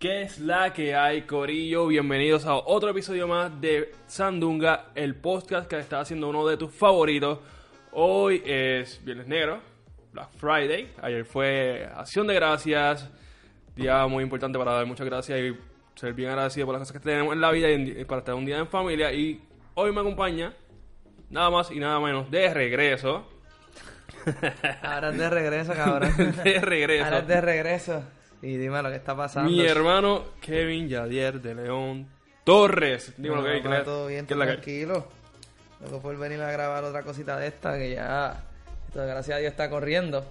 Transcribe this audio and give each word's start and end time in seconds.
¿Qué 0.00 0.22
es 0.22 0.38
la 0.38 0.72
que 0.72 0.94
hay, 0.94 1.24
Corillo? 1.26 1.86
Bienvenidos 1.86 2.46
a 2.46 2.54
otro 2.54 2.88
episodio 2.88 3.28
más 3.28 3.60
de 3.60 3.92
Sandunga, 4.06 4.86
el 4.94 5.14
podcast 5.14 5.68
que 5.68 5.78
está 5.78 6.00
haciendo 6.00 6.30
uno 6.30 6.46
de 6.48 6.56
tus 6.56 6.72
favoritos. 6.72 7.40
Hoy 7.92 8.42
es 8.46 9.04
Viernes 9.04 9.26
Negro, 9.26 9.60
Black 10.14 10.30
Friday. 10.38 10.90
Ayer 11.02 11.26
fue 11.26 11.86
Acción 11.94 12.26
de 12.26 12.32
Gracias, 12.32 13.10
día 13.76 14.06
muy 14.06 14.24
importante 14.24 14.58
para 14.58 14.72
dar 14.72 14.86
muchas 14.86 15.04
gracias 15.04 15.38
y 15.38 15.54
ser 15.94 16.14
bien 16.14 16.30
agradecido 16.30 16.64
por 16.64 16.76
las 16.76 16.80
cosas 16.80 16.94
que 16.94 17.06
tenemos 17.06 17.34
en 17.34 17.42
la 17.42 17.50
vida 17.50 17.68
y 17.70 18.02
para 18.06 18.20
estar 18.20 18.34
un 18.34 18.46
día 18.46 18.56
en 18.56 18.68
familia. 18.68 19.12
Y 19.12 19.42
hoy 19.74 19.92
me 19.92 20.00
acompaña, 20.00 20.54
nada 21.28 21.50
más 21.50 21.70
y 21.70 21.78
nada 21.78 22.00
menos, 22.00 22.30
de 22.30 22.54
regreso. 22.54 23.28
Ahora 24.82 25.10
es 25.10 25.18
de 25.18 25.28
regreso, 25.28 25.74
cabrón. 25.74 26.14
de 26.42 26.58
regreso. 26.58 27.04
Ahora 27.04 27.18
es 27.18 27.26
de 27.26 27.40
regreso. 27.42 28.02
Y 28.42 28.56
dime 28.56 28.82
lo 28.82 28.88
que 28.88 28.96
está 28.96 29.16
pasando. 29.16 29.50
Mi 29.50 29.60
hermano 29.66 30.24
Kevin 30.40 30.88
Yadier 30.88 31.40
de 31.40 31.54
León 31.54 32.06
Torres. 32.44 33.12
Dímelo, 33.16 33.42
No, 33.42 33.46
Kevin, 33.46 33.62
papá, 33.62 33.78
¿qué, 33.78 33.84
todo 33.84 34.06
bien, 34.06 34.26
todo 34.26 34.38
tranquilo. 34.40 35.06
Luego 35.80 36.00
por 36.00 36.16
venir 36.18 36.40
a 36.40 36.50
grabar 36.50 36.84
otra 36.84 37.02
cosita 37.02 37.38
de 37.38 37.48
esta 37.48 37.76
que 37.78 37.90
ya, 37.90 38.42
esto, 38.88 39.06
gracias 39.06 39.36
a 39.36 39.40
Dios, 39.40 39.50
está 39.50 39.68
corriendo. 39.70 40.24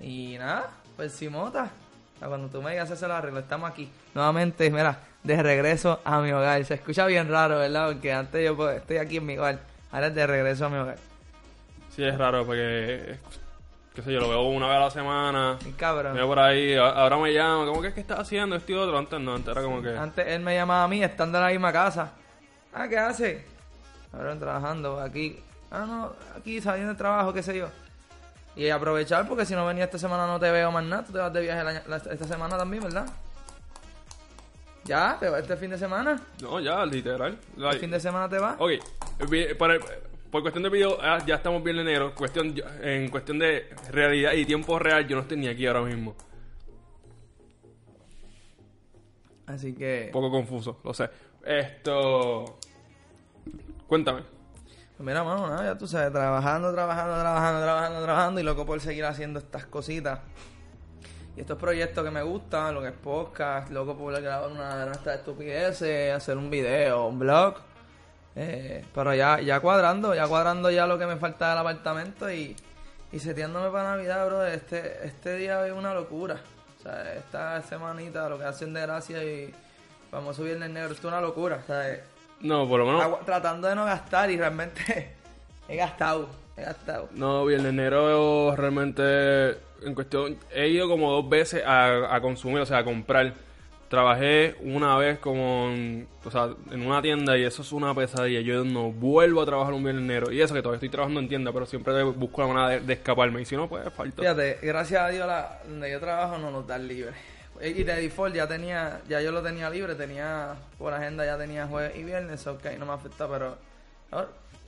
Y 0.00 0.36
nada, 0.38 0.70
pues 0.96 1.12
Simota. 1.12 1.70
Cuando 2.18 2.48
tú 2.48 2.62
me 2.62 2.70
digas 2.70 2.90
eso, 2.90 3.06
lo 3.08 3.14
arreglo. 3.14 3.40
Estamos 3.40 3.70
aquí. 3.70 3.90
Nuevamente, 4.14 4.70
mira, 4.70 4.98
de 5.22 5.42
regreso 5.42 6.00
a 6.04 6.20
mi 6.20 6.32
hogar. 6.32 6.64
Se 6.64 6.74
escucha 6.74 7.06
bien 7.06 7.28
raro, 7.28 7.58
¿verdad? 7.58 7.92
Porque 7.92 8.12
antes 8.12 8.42
yo 8.44 8.56
pues, 8.56 8.78
estoy 8.78 8.96
aquí 8.96 9.18
en 9.18 9.26
mi 9.26 9.36
hogar. 9.36 9.58
Ahora 9.92 10.06
es 10.08 10.14
de 10.14 10.26
regreso 10.26 10.66
a 10.66 10.68
mi 10.70 10.78
hogar. 10.78 10.96
Sí, 11.94 12.04
es 12.04 12.16
raro 12.16 12.44
porque, 12.46 13.16
qué 13.96 14.02
sé 14.02 14.12
yo, 14.12 14.20
lo 14.20 14.28
veo 14.28 14.42
una 14.42 14.68
vez 14.68 14.76
a 14.76 14.80
la 14.80 14.90
semana. 14.90 15.58
Y 15.66 15.72
cabrón. 15.72 16.14
Veo 16.14 16.26
por 16.26 16.38
ahí, 16.38 16.74
ahora 16.76 17.16
me 17.16 17.32
llama, 17.32 17.64
¿cómo 17.66 17.80
que 17.82 17.88
es 17.88 17.94
que 17.94 18.00
estás 18.00 18.20
haciendo 18.20 18.54
esto 18.54 18.70
y 18.70 18.74
otro? 18.76 18.96
Antes 18.98 19.18
no, 19.18 19.34
antes 19.34 19.50
era 19.52 19.62
como 19.62 19.80
que... 19.82 19.96
Antes 19.96 20.26
él 20.28 20.40
me 20.42 20.54
llamaba 20.54 20.84
a 20.84 20.88
mí 20.88 21.02
estando 21.02 21.38
en 21.38 21.44
la 21.44 21.50
misma 21.50 21.72
casa. 21.72 22.12
Ah, 22.74 22.86
¿qué 22.88 22.98
hace? 22.98 23.44
Ahora 24.12 24.38
trabajando 24.38 25.00
aquí. 25.00 25.40
Ah, 25.70 25.84
no, 25.88 26.12
aquí 26.38 26.60
saliendo 26.60 26.92
de 26.92 26.98
trabajo, 26.98 27.32
qué 27.32 27.42
sé 27.42 27.56
yo. 27.56 27.68
Y 28.54 28.68
aprovechar 28.70 29.26
porque 29.26 29.44
si 29.46 29.54
no 29.54 29.66
venía 29.66 29.84
esta 29.84 29.98
semana 29.98 30.26
no 30.26 30.38
te 30.38 30.50
veo 30.50 30.70
más 30.70 30.84
nada. 30.84 31.02
Tú 31.04 31.12
te 31.12 31.18
vas 31.18 31.32
de 31.32 31.40
viaje 31.40 31.60
el 31.60 31.90
la- 31.90 31.96
esta 31.96 32.24
semana 32.26 32.56
también, 32.56 32.82
¿verdad? 32.82 33.06
¿Ya? 34.84 35.16
¿Te 35.18 35.28
vas 35.28 35.40
este 35.40 35.56
fin 35.56 35.70
de 35.70 35.78
semana? 35.78 36.20
No, 36.40 36.60
ya, 36.60 36.84
literal. 36.86 37.36
¿El 37.56 37.62
Like, 37.62 37.78
fin 37.80 37.90
de 37.90 37.98
semana 38.00 38.28
te 38.28 38.38
vas? 38.38 38.56
Ok, 38.58 38.70
para- 39.58 39.78
por 40.36 40.42
cuestión 40.42 40.64
de 40.64 40.68
video, 40.68 40.98
ah, 41.00 41.16
ya 41.24 41.36
estamos 41.36 41.64
bien 41.64 41.76
en 41.76 41.88
enero. 41.88 42.14
Cuestión, 42.14 42.54
en 42.82 43.08
cuestión 43.08 43.38
de 43.38 43.74
realidad 43.90 44.34
y 44.34 44.44
tiempo 44.44 44.78
real, 44.78 45.08
yo 45.08 45.16
no 45.16 45.22
estoy 45.22 45.38
ni 45.38 45.48
aquí 45.48 45.66
ahora 45.66 45.80
mismo. 45.80 46.14
Así 49.46 49.74
que... 49.74 50.04
Un 50.08 50.12
poco 50.12 50.30
confuso, 50.30 50.78
lo 50.84 50.92
sé. 50.92 51.08
Esto... 51.42 52.58
Cuéntame. 53.86 54.24
Pues 54.98 55.06
mira, 55.06 55.24
mano, 55.24 55.48
nada, 55.48 55.64
ya 55.64 55.78
tú 55.78 55.88
sabes, 55.88 56.12
trabajando, 56.12 56.70
trabajando, 56.70 57.18
trabajando, 57.18 57.62
trabajando, 57.62 58.02
trabajando 58.02 58.40
y 58.40 58.42
loco 58.42 58.66
por 58.66 58.78
seguir 58.82 59.06
haciendo 59.06 59.38
estas 59.38 59.64
cositas. 59.64 60.20
Y 61.34 61.40
estos 61.40 61.56
proyectos 61.56 62.04
que 62.04 62.10
me 62.10 62.22
gustan, 62.22 62.74
lo 62.74 62.82
que 62.82 62.88
es 62.88 62.94
podcast, 62.94 63.70
loco 63.70 63.96
por 63.96 64.20
grabar 64.20 64.50
una 64.50 64.76
de 64.80 64.84
nuestras 64.84 65.16
estupideces, 65.16 66.12
hacer 66.12 66.36
un 66.36 66.50
video, 66.50 67.06
un 67.06 67.18
blog. 67.18 67.54
Eh, 68.36 68.84
pero 68.94 69.14
ya, 69.14 69.40
ya 69.40 69.60
cuadrando, 69.60 70.14
ya 70.14 70.28
cuadrando 70.28 70.70
ya 70.70 70.86
lo 70.86 70.98
que 70.98 71.06
me 71.06 71.16
falta 71.16 71.48
del 71.50 71.58
apartamento 71.58 72.30
y, 72.30 72.54
y 73.10 73.18
seteándome 73.18 73.70
para 73.70 73.96
Navidad, 73.96 74.26
bro. 74.26 74.44
Este, 74.46 75.06
este 75.06 75.36
día 75.36 75.66
es 75.66 75.72
una 75.72 75.94
locura. 75.94 76.36
O 76.78 76.82
sea, 76.82 77.14
esta 77.14 77.62
semanita, 77.62 78.28
lo 78.28 78.38
que 78.38 78.44
hacen 78.44 78.74
de 78.74 78.82
gracia 78.82 79.24
y 79.24 79.54
subir 80.34 80.52
el 80.52 80.72
negro, 80.72 80.92
esto 80.92 81.08
es 81.08 81.12
una 81.12 81.20
locura. 81.20 81.60
O 81.62 81.66
sea, 81.66 82.00
No, 82.40 82.68
por 82.68 82.80
lo 82.80 82.86
menos... 82.86 83.24
tratando 83.24 83.68
de 83.68 83.74
no 83.74 83.84
gastar 83.84 84.30
y 84.30 84.36
realmente 84.36 85.14
he 85.68 85.76
gastado, 85.76 86.28
he 86.56 86.62
gastado. 86.62 87.08
No, 87.12 87.44
Viernes 87.46 87.72
Negro 87.72 88.54
realmente 88.54 89.58
en 89.82 89.94
cuestión 89.94 90.38
he 90.54 90.68
ido 90.68 90.88
como 90.88 91.10
dos 91.10 91.28
veces 91.28 91.64
a, 91.64 92.14
a 92.14 92.20
consumir, 92.20 92.60
o 92.60 92.66
sea, 92.66 92.78
a 92.78 92.84
comprar. 92.84 93.32
Trabajé 93.88 94.56
una 94.62 94.96
vez 94.96 95.18
como 95.18 95.70
o 96.26 96.30
sea, 96.30 96.50
en 96.72 96.84
una 96.84 97.00
tienda 97.00 97.38
y 97.38 97.44
eso 97.44 97.62
es 97.62 97.70
una 97.70 97.94
pesadilla. 97.94 98.40
Yo 98.40 98.64
no 98.64 98.90
vuelvo 98.90 99.42
a 99.42 99.46
trabajar 99.46 99.72
un 99.72 99.84
Viernes 99.84 100.04
Negro. 100.04 100.32
Y 100.32 100.40
eso 100.40 100.54
que 100.54 100.60
todavía 100.60 100.78
estoy 100.78 100.88
trabajando 100.88 101.20
en 101.20 101.28
tienda, 101.28 101.52
pero 101.52 101.66
siempre 101.66 102.02
busco 102.02 102.42
la 102.42 102.48
manera 102.48 102.80
de, 102.80 102.92
escaparme. 102.92 103.42
Y 103.42 103.44
si 103.44 103.56
no, 103.56 103.68
pues 103.68 103.84
falta. 103.92 104.22
Fíjate, 104.22 104.58
gracias 104.60 105.00
a 105.00 105.08
Dios 105.08 105.26
la, 105.26 105.60
donde 105.68 105.90
yo 105.90 106.00
trabajo 106.00 106.36
no 106.38 106.50
nos 106.50 106.66
dan 106.66 106.88
libre. 106.88 107.12
Y 107.62 107.84
de 107.84 107.94
default 107.94 108.34
ya 108.34 108.46
tenía, 108.46 109.00
ya 109.08 109.20
yo 109.20 109.30
lo 109.30 109.42
tenía 109.42 109.70
libre, 109.70 109.94
tenía 109.94 110.56
por 110.78 110.92
agenda 110.92 111.24
ya 111.24 111.38
tenía 111.38 111.66
jueves 111.66 111.96
y 111.96 112.02
viernes, 112.02 112.46
ok, 112.46 112.66
no 112.78 112.84
me 112.84 112.92
afecta, 112.92 113.26
pero 113.28 113.56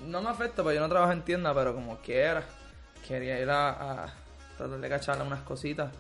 no 0.07 0.23
me 0.23 0.31
afecta 0.31 0.63
porque 0.63 0.77
yo 0.77 0.81
no 0.81 0.89
trabajo 0.89 1.13
en 1.13 1.23
tienda, 1.23 1.53
pero 1.53 1.75
como 1.75 1.99
quiera, 1.99 2.45
quería 3.07 3.41
ir 3.41 3.51
a, 3.51 4.05
a 4.05 4.15
tratar 4.57 4.79
de 4.79 4.89
cacharle 4.89 5.25
unas 5.25 5.41
cositas, 5.41 5.93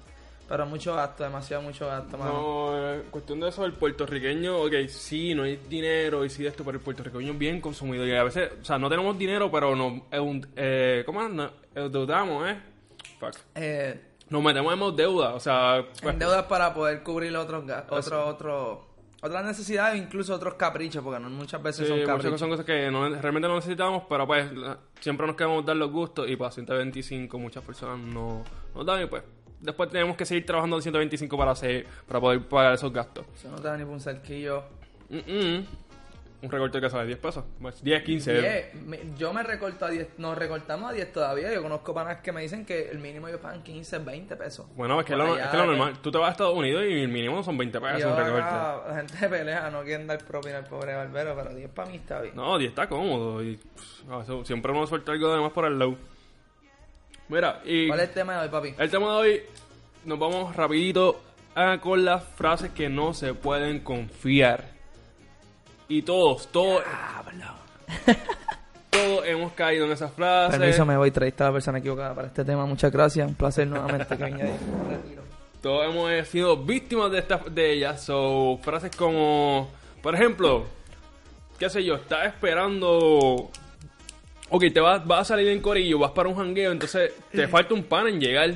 pero 0.48 0.64
mucho 0.66 0.94
gasto, 0.94 1.24
demasiado 1.24 1.62
mucho 1.62 1.86
gasto, 1.86 2.16
mano. 2.16 2.32
No, 2.32 2.94
en 2.94 3.02
cuestión 3.10 3.40
de 3.40 3.48
eso, 3.48 3.64
el 3.64 3.72
puertorriqueño, 3.74 4.56
ok, 4.62 4.72
sí, 4.88 5.34
no 5.34 5.42
hay 5.44 5.56
dinero 5.68 6.24
y 6.24 6.30
sí 6.30 6.42
de 6.42 6.48
esto, 6.48 6.64
pero 6.64 6.78
el 6.78 6.82
puertorriqueño 6.84 7.32
es 7.32 7.38
bien 7.38 7.60
consumido. 7.60 8.06
Y 8.06 8.12
a 8.14 8.24
veces, 8.24 8.50
o 8.60 8.64
sea, 8.64 8.78
no 8.78 8.88
tenemos 8.88 9.18
dinero, 9.18 9.50
pero 9.50 9.76
nos, 9.76 9.92
eun- 10.10 10.46
eh, 10.56 11.02
¿cómo 11.04 11.22
es? 11.22 11.30
Nos 11.30 11.50
endeudamos, 11.74 12.48
¿eh? 12.48 12.56
Fuck. 13.20 13.34
Eh, 13.54 14.00
Nos 14.30 14.42
metemos 14.42 14.72
en 14.74 14.96
deuda, 14.96 15.34
o 15.34 15.40
sea, 15.40 15.84
pues, 16.02 16.12
en 16.14 16.18
deudas 16.18 16.44
para 16.44 16.72
poder 16.74 17.02
cubrir 17.02 17.34
otros 17.36 17.64
ga- 17.64 17.84
otro, 17.88 18.26
otro, 18.26 18.86
otras 19.22 19.44
necesidades, 19.44 19.98
incluso 20.00 20.34
otros 20.34 20.54
caprichos, 20.54 21.02
porque 21.02 21.18
no 21.18 21.30
muchas 21.30 21.62
veces 21.62 21.86
sí, 21.86 21.88
son 21.88 22.00
muchas 22.00 22.14
caprichos. 22.16 22.40
son 22.40 22.50
cosas 22.50 22.66
que 22.66 22.90
no- 22.90 23.08
realmente 23.08 23.48
no 23.48 23.54
necesitamos, 23.56 24.02
pero 24.08 24.26
pues 24.26 24.46
siempre 25.00 25.26
nos 25.26 25.34
queremos 25.34 25.64
dar 25.64 25.76
los 25.76 25.90
gustos 25.90 26.28
y 26.28 26.36
para 26.36 26.50
125 26.50 27.38
muchas 27.38 27.64
personas 27.64 27.98
no 27.98 28.44
nos 28.74 28.84
dan 28.86 29.02
y 29.02 29.06
pues 29.06 29.22
después 29.60 29.90
tenemos 29.90 30.16
que 30.16 30.24
seguir 30.26 30.44
trabajando 30.46 30.76
de 30.76 30.82
125 30.82 31.36
para, 31.36 31.50
hacer, 31.52 31.86
para 32.06 32.20
poder 32.20 32.42
pagar 32.48 32.74
esos 32.74 32.92
gastos. 32.92 33.26
Eso 33.34 33.50
no 33.50 33.56
te 33.56 33.68
da 33.68 33.76
ni 33.76 33.84
por 33.84 33.94
un 33.94 34.00
cerquillo. 34.00 34.64
Mm, 35.08 35.16
mm. 35.16 35.66
Un 36.40 36.52
recorte 36.52 36.80
que 36.80 36.88
sale 36.88 37.04
10 37.06 37.18
pesos, 37.18 37.44
pues 37.60 37.82
10, 37.82 38.00
15. 38.04 38.32
Diez. 38.40 38.74
Me- 38.86 39.00
yo 39.18 39.32
me 39.32 39.42
recorto 39.42 39.84
a 39.84 39.90
10, 39.90 40.06
nos 40.18 40.38
recortamos 40.38 40.88
a 40.88 40.92
10 40.92 41.12
todavía. 41.12 41.52
Yo 41.52 41.60
conozco 41.64 41.92
panas 41.92 42.18
que 42.20 42.30
me 42.30 42.40
dicen 42.42 42.64
que 42.64 42.90
el 42.92 43.00
mínimo 43.00 43.26
ellos 43.26 43.40
pagan 43.40 43.64
15, 43.64 43.98
20 43.98 44.36
pesos. 44.36 44.66
Bueno, 44.76 45.00
es 45.00 45.04
que, 45.06 45.16
lo, 45.16 45.36
es 45.36 45.48
que 45.48 45.56
lo 45.56 45.62
que- 45.64 45.68
normal. 45.70 45.98
Tú 46.00 46.12
te 46.12 46.18
vas 46.18 46.28
a 46.28 46.30
Estados 46.30 46.54
Unidos 46.54 46.84
y 46.88 46.92
el 47.00 47.08
mínimo 47.08 47.42
son 47.42 47.58
20 47.58 47.78
Y 47.78 47.80
pesos 47.80 48.00
yo 48.02 48.10
un 48.10 48.16
recorte. 48.16 48.40
acá, 48.42 48.82
la 48.88 48.94
gente 48.98 49.28
pelea, 49.28 49.68
no 49.70 49.82
quieren 49.82 50.06
dar 50.06 50.18
propina 50.24 50.58
al 50.58 50.64
pobre 50.66 50.94
barbero, 50.94 51.34
pero 51.34 51.52
10 51.56 51.70
para 51.70 51.90
mí 51.90 51.96
está 51.96 52.20
bien. 52.20 52.36
No, 52.36 52.56
10 52.56 52.70
está 52.70 52.88
cómodo 52.88 53.42
y 53.42 53.56
pff, 53.56 54.44
siempre 54.46 54.70
uno 54.70 54.86
suelta 54.86 55.10
algo 55.10 55.34
de 55.34 55.40
más 55.40 55.50
por 55.50 55.64
el 55.64 55.76
low. 55.76 55.98
Mira, 57.28 57.60
y 57.64 57.88
¿Cuál 57.88 58.00
es 58.00 58.08
el 58.08 58.14
tema 58.14 58.34
de 58.34 58.40
hoy, 58.40 58.48
papi? 58.48 58.74
el 58.78 58.90
tema 58.90 59.06
de 59.06 59.12
hoy 59.12 59.42
nos 60.04 60.18
vamos 60.18 60.56
rapidito 60.56 61.20
a 61.54 61.78
con 61.78 62.04
las 62.04 62.24
frases 62.24 62.70
que 62.70 62.88
no 62.88 63.12
se 63.12 63.34
pueden 63.34 63.80
confiar. 63.80 64.64
Y 65.88 66.02
todos, 66.02 66.48
todos, 66.48 66.82
todos 68.90 69.26
hemos 69.26 69.52
caído 69.52 69.86
en 69.86 69.92
esas 69.92 70.12
frases. 70.12 70.58
Permiso, 70.58 70.86
me 70.86 70.96
voy. 70.96 71.10
Traíste 71.10 71.42
a 71.42 71.46
la 71.46 71.52
persona 71.52 71.78
equivocada 71.78 72.14
para 72.14 72.28
este 72.28 72.44
tema. 72.44 72.66
Muchas 72.66 72.92
gracias. 72.92 73.26
Un 73.26 73.34
placer 73.34 73.66
nuevamente 73.66 74.16
que 74.16 74.24
venga. 74.24 74.46
Todos 75.62 75.86
hemos 75.86 76.28
sido 76.28 76.56
víctimas 76.56 77.10
de, 77.10 77.18
esta, 77.18 77.38
de 77.50 77.72
ellas. 77.72 78.02
So, 78.02 78.58
frases 78.62 78.94
como, 78.94 79.70
por 80.02 80.14
ejemplo, 80.14 80.66
qué 81.58 81.68
sé 81.68 81.82
yo, 81.84 81.96
estás 81.96 82.26
esperando. 82.26 83.50
Ok, 84.50 84.64
te 84.72 84.80
vas, 84.80 85.06
vas 85.06 85.20
a 85.20 85.24
salir 85.24 85.48
en 85.48 85.60
corillo, 85.60 85.98
vas 85.98 86.12
para 86.12 86.28
un 86.28 86.36
jangueo, 86.36 86.72
entonces 86.72 87.12
te 87.30 87.48
falta 87.48 87.74
un 87.74 87.84
pan 87.84 88.06
en 88.08 88.20
llegar. 88.20 88.54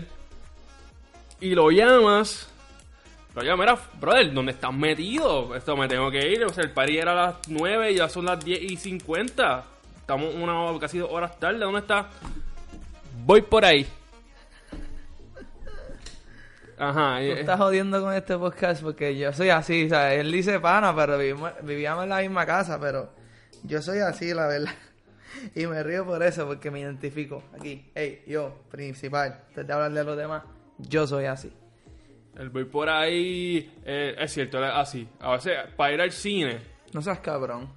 Y 1.40 1.54
lo 1.54 1.70
llamas. 1.70 2.48
Lo 3.34 3.42
llamas, 3.42 3.58
mira, 3.58 3.78
brother, 4.00 4.32
¿dónde 4.32 4.52
estás 4.52 4.72
metido? 4.72 5.54
Esto 5.56 5.76
me 5.76 5.88
tengo 5.88 6.10
que 6.10 6.30
ir. 6.30 6.44
O 6.44 6.50
sea, 6.50 6.64
el 6.64 6.70
party 6.70 6.98
era 6.98 7.12
a 7.12 7.26
las 7.26 7.48
9 7.48 7.92
y 7.92 7.96
ya 7.96 8.08
son 8.08 8.26
las 8.26 8.42
10 8.44 8.62
y 8.62 8.76
50. 8.76 9.64
Estamos 10.00 10.34
una, 10.34 10.78
casi 10.78 10.98
dos 10.98 11.10
horas 11.10 11.38
tarde. 11.38 11.58
¿Dónde 11.58 11.80
estás? 11.80 12.06
Voy 13.24 13.42
por 13.42 13.64
ahí. 13.64 13.86
Ajá. 16.78 17.18
Tú 17.18 17.24
eh, 17.24 17.40
estás 17.40 17.58
jodiendo 17.58 18.00
con 18.02 18.12
este 18.12 18.36
podcast 18.36 18.82
porque 18.82 19.16
yo 19.16 19.32
soy 19.32 19.50
así, 19.50 19.88
¿sabes? 19.88 20.20
Él 20.20 20.32
dice 20.32 20.58
pana, 20.58 20.94
pero 20.94 21.18
vivimos, 21.18 21.52
vivíamos 21.62 22.04
en 22.04 22.10
la 22.10 22.18
misma 22.18 22.44
casa, 22.44 22.78
pero 22.80 23.10
yo 23.62 23.80
soy 23.80 23.98
así, 23.98 24.34
la 24.34 24.46
verdad. 24.48 24.74
Y 25.54 25.66
me 25.66 25.82
río 25.82 26.04
por 26.06 26.22
eso, 26.22 26.46
porque 26.46 26.70
me 26.70 26.80
identifico 26.80 27.42
aquí. 27.58 27.90
Hey, 27.94 28.22
yo, 28.26 28.62
principal, 28.70 29.40
antes 29.48 29.66
de 29.66 29.72
hablar 29.72 29.92
de 29.92 30.04
los 30.04 30.16
demás, 30.16 30.42
yo 30.78 31.06
soy 31.06 31.24
así. 31.26 31.52
El 32.38 32.48
voy 32.50 32.64
por 32.64 32.88
ahí, 32.88 33.78
eh, 33.84 34.14
es 34.18 34.32
cierto, 34.32 34.62
así. 34.64 35.06
A 35.20 35.32
veces, 35.32 35.58
para 35.76 35.92
ir 35.92 36.00
al 36.00 36.12
cine, 36.12 36.60
No 36.92 37.02
seas 37.02 37.18
cabrón. 37.20 37.68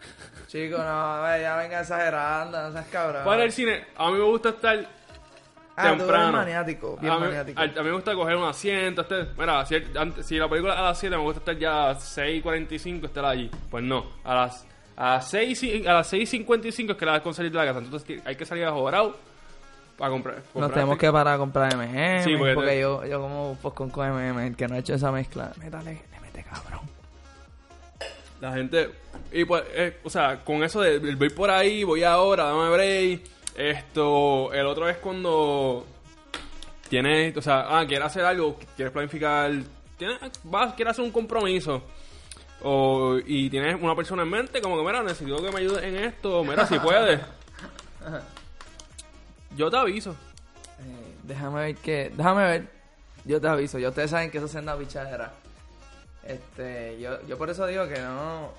Chico, 0.48 0.76
no, 0.78 1.22
ve, 1.22 1.40
ya 1.40 1.56
venga 1.56 1.80
exagerando, 1.80 2.60
no 2.62 2.72
seas 2.72 2.86
cabrón. 2.88 3.24
para 3.24 3.36
ir 3.38 3.42
al 3.44 3.52
cine, 3.52 3.84
a 3.96 4.10
mí 4.10 4.18
me 4.18 4.24
gusta 4.24 4.50
estar 4.50 4.86
Ah, 5.74 5.92
tú 5.92 5.98
temprano. 6.00 6.32
maniático, 6.32 6.98
bien 6.98 7.10
a, 7.12 7.16
mí, 7.18 7.24
maniático. 7.26 7.58
a- 7.58 7.64
a 7.64 7.66
mí 7.68 7.84
me 7.84 7.92
gusta 7.92 8.14
coger 8.14 8.36
un 8.36 8.44
asiento. 8.44 9.00
Este, 9.00 9.24
mira, 9.38 9.64
si, 9.64 9.76
antes- 9.96 10.26
si 10.26 10.36
la 10.36 10.46
película 10.46 10.74
es 10.74 10.78
a 10.80 10.82
las 10.82 10.98
7, 10.98 11.16
me 11.16 11.22
gusta 11.22 11.38
estar 11.38 11.56
ya 11.56 11.88
a 11.90 11.94
6.45 11.94 13.06
estar 13.06 13.24
allí. 13.24 13.50
Pues 13.70 13.82
no, 13.82 14.04
a 14.24 14.34
las, 14.34 14.66
a 14.96 15.14
las 15.14 15.30
6, 15.30 15.62
y- 15.62 15.86
a 15.86 15.94
las 15.94 16.12
6.55 16.12 16.92
es 16.92 16.98
que 16.98 17.06
la 17.06 17.12
das 17.12 17.22
con 17.22 17.34
salir 17.34 17.50
de 17.52 17.58
la 17.58 17.64
casa. 17.66 17.78
Entonces 17.80 18.20
hay 18.24 18.36
que 18.36 18.44
salir 18.46 18.64
a 18.64 18.72
jorado 18.72 19.16
para 19.98 20.10
comprar. 20.10 20.36
Nos 20.36 20.46
comprarte- 20.52 20.74
tenemos 20.74 20.98
que 20.98 21.12
parar 21.12 21.34
a 21.34 21.38
comprar 21.38 21.72
M&M. 21.74 22.24
Sí, 22.24 22.36
porque 22.36 22.54
porque 22.54 22.70
te- 22.70 22.80
yo, 22.80 23.04
yo 23.06 23.20
como 23.20 23.56
popcorn 23.60 23.90
con 23.90 24.06
M&M. 24.08 24.46
El 24.48 24.56
que 24.56 24.68
no 24.68 24.74
ha 24.74 24.78
hecho 24.78 24.94
esa 24.94 25.10
mezcla, 25.12 25.52
métale, 25.58 26.02
le 26.12 26.20
mete 26.20 26.42
cabrón. 26.44 26.80
La 28.40 28.52
gente. 28.52 28.90
Y 29.30 29.44
pues, 29.44 29.62
eh, 29.72 29.98
o 30.02 30.10
sea, 30.10 30.40
con 30.44 30.62
eso 30.64 30.80
de 30.80 30.98
voy 31.14 31.30
por 31.30 31.50
ahí, 31.50 31.84
voy 31.84 32.02
ahora, 32.02 32.44
dame 32.44 32.70
break. 32.70 33.20
Esto. 33.56 34.52
El 34.52 34.66
otro 34.66 34.88
es 34.88 34.96
cuando. 34.98 35.86
Tienes. 36.88 37.36
O 37.36 37.42
sea, 37.42 37.66
ah, 37.78 37.86
quieres 37.86 38.06
hacer 38.06 38.24
algo, 38.24 38.58
quieres 38.76 38.92
planificar. 38.92 39.50
Tienes, 39.96 40.18
vas, 40.42 40.74
quieres 40.74 40.92
hacer 40.92 41.04
un 41.04 41.12
compromiso. 41.12 41.82
O, 42.64 43.18
y 43.24 43.50
tienes 43.50 43.80
una 43.80 43.96
persona 43.96 44.22
en 44.22 44.30
mente, 44.30 44.60
como 44.62 44.76
que, 44.76 44.84
mira, 44.84 45.02
necesito 45.02 45.42
que 45.42 45.50
me 45.50 45.60
ayudes 45.60 45.82
en 45.82 45.96
esto. 45.96 46.44
Mira, 46.44 46.66
si 46.66 46.78
puedes. 46.80 47.20
Yo 49.56 49.70
te 49.70 49.76
aviso. 49.76 50.10
Eh, 50.10 51.14
déjame 51.24 51.60
ver 51.60 51.76
que... 51.76 52.12
Déjame 52.16 52.44
ver. 52.44 52.68
Yo 53.24 53.40
te 53.40 53.48
aviso. 53.48 53.78
Ya 53.78 53.88
ustedes 53.88 54.10
saben 54.10 54.30
que 54.30 54.38
eso 54.38 54.46
es 54.46 54.52
senda 54.52 54.76
bichadera. 54.76 55.32
Este... 56.24 57.00
Yo, 57.00 57.18
yo 57.26 57.36
por 57.36 57.50
eso 57.50 57.66
digo 57.66 57.86
que 57.88 58.00
no... 58.00 58.50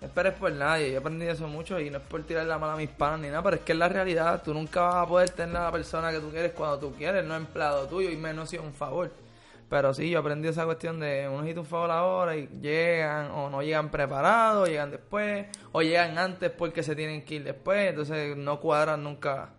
No 0.00 0.06
esperes 0.06 0.34
por 0.34 0.52
nadie. 0.52 0.92
Yo 0.92 0.98
aprendí 0.98 1.26
eso 1.26 1.48
mucho 1.48 1.80
y 1.80 1.90
no 1.90 1.98
es 1.98 2.04
por 2.04 2.22
tirar 2.22 2.46
la 2.46 2.58
mala 2.58 2.74
a 2.74 2.76
mis 2.76 2.90
panas 2.90 3.20
ni 3.20 3.28
nada, 3.28 3.42
pero 3.42 3.56
es 3.56 3.62
que 3.62 3.72
es 3.72 3.78
la 3.78 3.88
realidad. 3.88 4.42
Tú 4.44 4.54
nunca 4.54 4.82
vas 4.82 4.94
a 4.96 5.06
poder 5.06 5.30
tener 5.30 5.56
a 5.56 5.64
la 5.64 5.72
persona 5.72 6.12
que 6.12 6.20
tú 6.20 6.30
quieres 6.30 6.52
cuando 6.52 6.78
tú 6.78 6.94
quieres. 6.94 7.24
No 7.24 7.34
es 7.34 7.40
empleado 7.40 7.86
tuyo 7.86 8.10
y 8.10 8.16
menos 8.16 8.50
si 8.50 8.56
es 8.56 8.62
un 8.62 8.72
favor. 8.72 9.10
Pero 9.68 9.92
sí, 9.92 10.08
yo 10.08 10.20
aprendí 10.20 10.48
esa 10.48 10.64
cuestión 10.64 10.98
de 10.98 11.28
uno 11.28 11.42
necesita 11.42 11.60
un 11.60 11.66
favor 11.66 11.90
ahora 11.90 12.36
y 12.36 12.48
llegan 12.60 13.30
o 13.32 13.50
no 13.50 13.62
llegan 13.62 13.90
preparados, 13.90 14.68
llegan 14.68 14.90
después, 14.90 15.46
o 15.72 15.82
llegan 15.82 16.16
antes 16.16 16.50
porque 16.50 16.82
se 16.82 16.96
tienen 16.96 17.24
que 17.24 17.36
ir 17.36 17.44
después, 17.44 17.90
entonces 17.90 18.34
no 18.36 18.60
cuadran 18.60 19.04
nunca 19.04 19.54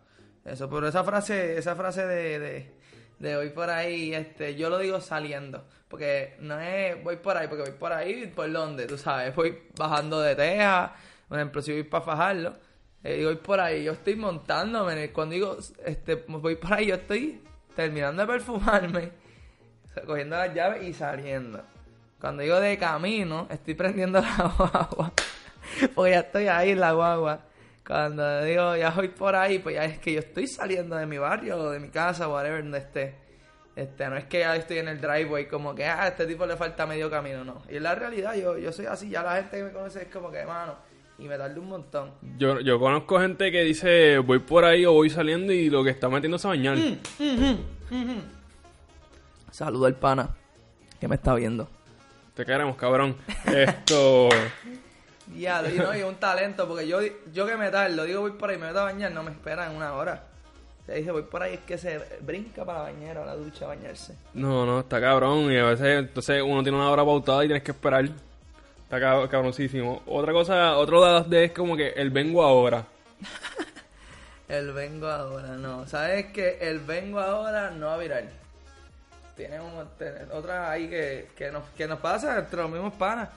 eso. 0.45 0.67
Pero 0.69 0.87
esa 0.87 1.03
frase, 1.03 1.57
esa 1.57 1.75
frase 1.75 2.07
de, 2.07 2.39
de, 2.39 2.73
de 3.19 3.35
voy 3.35 3.49
por 3.51 3.69
ahí, 3.69 4.13
este, 4.15 4.55
yo 4.55 4.71
lo 4.71 4.79
digo 4.79 4.99
saliendo, 4.99 5.63
porque 5.87 6.37
no 6.39 6.59
es 6.59 7.03
voy 7.03 7.17
por 7.17 7.37
ahí, 7.37 7.47
porque 7.47 7.69
voy 7.69 7.77
por 7.79 7.93
ahí, 7.93 8.25
¿por 8.35 8.51
dónde? 8.51 8.87
Tú 8.87 8.97
sabes, 8.97 9.35
voy 9.35 9.59
bajando 9.77 10.21
de 10.21 10.35
teja, 10.35 10.95
por 11.27 11.37
ejemplo, 11.37 11.61
si 11.61 11.71
voy 11.71 11.83
para 11.83 12.03
fajarlo, 12.03 12.55
eh, 13.03 13.23
voy 13.23 13.35
por 13.35 13.59
ahí, 13.59 13.83
yo 13.83 13.91
estoy 13.91 14.15
montándome, 14.15 15.11
cuando 15.11 15.35
digo, 15.35 15.57
este, 15.85 16.15
voy 16.15 16.55
por 16.55 16.73
ahí, 16.73 16.87
yo 16.87 16.95
estoy 16.95 17.43
terminando 17.75 18.23
de 18.23 18.27
perfumarme 18.27 19.28
cogiendo 20.05 20.37
las 20.37 20.53
llaves 20.53 20.83
y 20.83 20.93
saliendo. 20.93 21.63
Cuando 22.19 22.43
digo 22.43 22.59
de 22.59 22.77
camino, 22.77 23.47
estoy 23.49 23.75
prendiendo 23.75 24.21
la 24.37 24.53
guagua. 24.57 25.13
Porque 25.95 26.11
ya 26.11 26.19
estoy 26.19 26.47
ahí 26.47 26.71
en 26.71 26.79
la 26.79 26.93
guagua. 26.93 27.41
Cuando 27.85 28.43
digo 28.43 28.75
ya 28.75 28.91
voy 28.91 29.07
por 29.07 29.35
ahí, 29.35 29.59
pues 29.59 29.75
ya 29.75 29.85
es 29.85 29.99
que 29.99 30.13
yo 30.13 30.19
estoy 30.19 30.47
saliendo 30.47 30.95
de 30.95 31.05
mi 31.05 31.17
barrio 31.17 31.57
o 31.57 31.69
de 31.71 31.79
mi 31.79 31.89
casa, 31.89 32.27
whatever, 32.27 32.61
donde 32.61 32.77
esté. 32.77 33.15
Este, 33.75 34.09
no 34.09 34.17
es 34.17 34.25
que 34.25 34.39
ya 34.39 34.55
estoy 34.55 34.79
en 34.79 34.89
el 34.89 34.99
driveway 34.99 35.47
como 35.47 35.73
que 35.73 35.85
ah, 35.85 36.03
a 36.03 36.07
este 36.09 36.25
tipo 36.25 36.45
le 36.45 36.57
falta 36.57 36.85
medio 36.85 37.09
camino, 37.09 37.43
no. 37.45 37.61
Y 37.69 37.77
en 37.77 37.83
la 37.83 37.95
realidad 37.95 38.35
yo, 38.35 38.57
yo 38.57 38.71
soy 38.73 38.87
así, 38.87 39.09
ya 39.09 39.23
la 39.23 39.37
gente 39.37 39.57
que 39.57 39.63
me 39.63 39.71
conoce 39.71 40.01
es 40.01 40.07
como 40.09 40.29
que, 40.29 40.45
mano, 40.45 40.75
y 41.17 41.27
me 41.27 41.37
tarda 41.37 41.59
un 41.59 41.69
montón. 41.69 42.11
Yo, 42.37 42.59
yo 42.59 42.79
conozco 42.79 43.19
gente 43.19 43.51
que 43.51 43.63
dice 43.63 44.17
voy 44.19 44.39
por 44.39 44.65
ahí 44.65 44.85
o 44.85 44.93
voy 44.93 45.09
saliendo 45.09 45.53
y 45.53 45.69
lo 45.69 45.83
que 45.83 45.91
está 45.91 46.09
metiéndose 46.09 46.47
a 46.47 46.51
bañar. 46.51 46.77
Saludo 49.51 49.85
al 49.85 49.95
pana 49.95 50.29
que 50.99 51.07
me 51.07 51.15
está 51.15 51.33
viendo. 51.35 51.67
Te 52.35 52.45
queremos, 52.45 52.75
cabrón. 52.77 53.15
Esto. 53.45 54.29
Ya, 55.35 55.61
y 55.69 55.77
no, 55.77 55.95
y 55.95 56.01
un 56.03 56.15
talento, 56.15 56.67
porque 56.67 56.87
yo, 56.87 56.99
yo 57.33 57.45
que 57.45 57.55
me 57.55 57.69
tardo, 57.69 58.03
digo 58.03 58.21
voy 58.21 58.31
por 58.31 58.49
ahí, 58.49 58.57
me 58.57 58.67
meto 58.67 58.79
a 58.79 58.83
bañar, 58.85 59.11
no 59.11 59.21
me 59.23 59.31
esperan 59.31 59.75
una 59.75 59.93
hora. 59.93 60.23
Se 60.85 60.95
dice 60.95 61.11
voy 61.11 61.21
por 61.23 61.43
ahí, 61.43 61.53
es 61.55 61.59
que 61.61 61.77
se 61.77 61.99
brinca 62.21 62.65
para 62.65 62.79
la 62.79 62.83
bañera, 62.85 63.21
a 63.21 63.25
la 63.27 63.35
ducha, 63.35 63.65
a 63.65 63.67
bañarse. 63.69 64.15
No, 64.33 64.65
no, 64.65 64.79
está 64.79 64.99
cabrón. 64.99 65.51
Y 65.51 65.57
a 65.57 65.65
veces, 65.65 65.99
entonces 65.99 66.41
uno 66.41 66.63
tiene 66.63 66.77
una 66.79 66.89
hora 66.89 67.05
pautada 67.05 67.43
y 67.43 67.47
tienes 67.47 67.61
que 67.63 67.71
esperar. 67.71 68.05
Está 68.05 68.97
cab- 68.99 69.29
cabroncísimo. 69.29 70.01
Otra 70.07 70.33
cosa, 70.33 70.77
otro 70.77 71.05
de 71.05 71.11
las 71.13 71.29
de 71.29 71.43
es 71.45 71.51
como 71.51 71.77
que 71.77 71.89
el 71.89 72.09
vengo 72.09 72.41
ahora. 72.43 72.85
El 74.47 74.73
vengo 74.73 75.07
ahora, 75.07 75.49
no. 75.49 75.85
¿Sabes 75.87 76.27
que 76.33 76.57
El 76.59 76.79
vengo 76.79 77.19
ahora 77.19 77.69
no 77.69 77.85
va 77.87 77.93
a 77.93 77.97
virar. 77.99 78.23
Tiene 79.39 79.57
un, 79.61 79.87
tiene 79.97 80.25
otra 80.33 80.69
ahí 80.69 80.89
que, 80.89 81.29
que, 81.33 81.49
nos, 81.49 81.63
que 81.69 81.87
nos 81.87 81.99
pasa 81.99 82.37
entre 82.39 82.61
los 82.61 82.69
mismos 82.69 82.93
panas. 82.95 83.29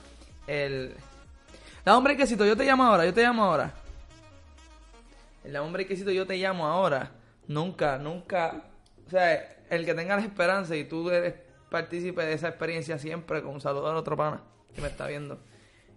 El. 0.45 0.93
Da 1.85 1.97
un 1.97 2.03
brequecito, 2.03 2.45
yo 2.45 2.57
te 2.57 2.65
llamo 2.65 2.83
ahora, 2.83 3.05
yo 3.05 3.13
te 3.13 3.21
llamo 3.23 3.41
ahora. 3.45 3.71
El 5.45 5.53
da 5.53 5.61
un 5.61 5.71
brequecito, 5.71 6.11
yo 6.11 6.27
te 6.27 6.35
llamo 6.37 6.67
ahora. 6.67 7.11
Nunca, 7.47 7.97
nunca. 7.97 8.63
O 9.07 9.09
sea, 9.09 9.49
el 9.69 9.85
que 9.85 9.93
tenga 9.93 10.17
la 10.17 10.21
esperanza 10.23 10.75
y 10.75 10.83
tú 10.83 11.09
eres 11.09 11.35
partícipe 11.69 12.25
de 12.25 12.33
esa 12.33 12.49
experiencia 12.49 12.97
siempre, 12.99 13.41
con 13.41 13.53
un 13.53 13.61
saludo 13.61 13.89
al 13.89 13.95
otro 13.95 14.17
pana 14.17 14.41
que 14.75 14.81
me 14.81 14.87
está 14.89 15.07
viendo. 15.07 15.39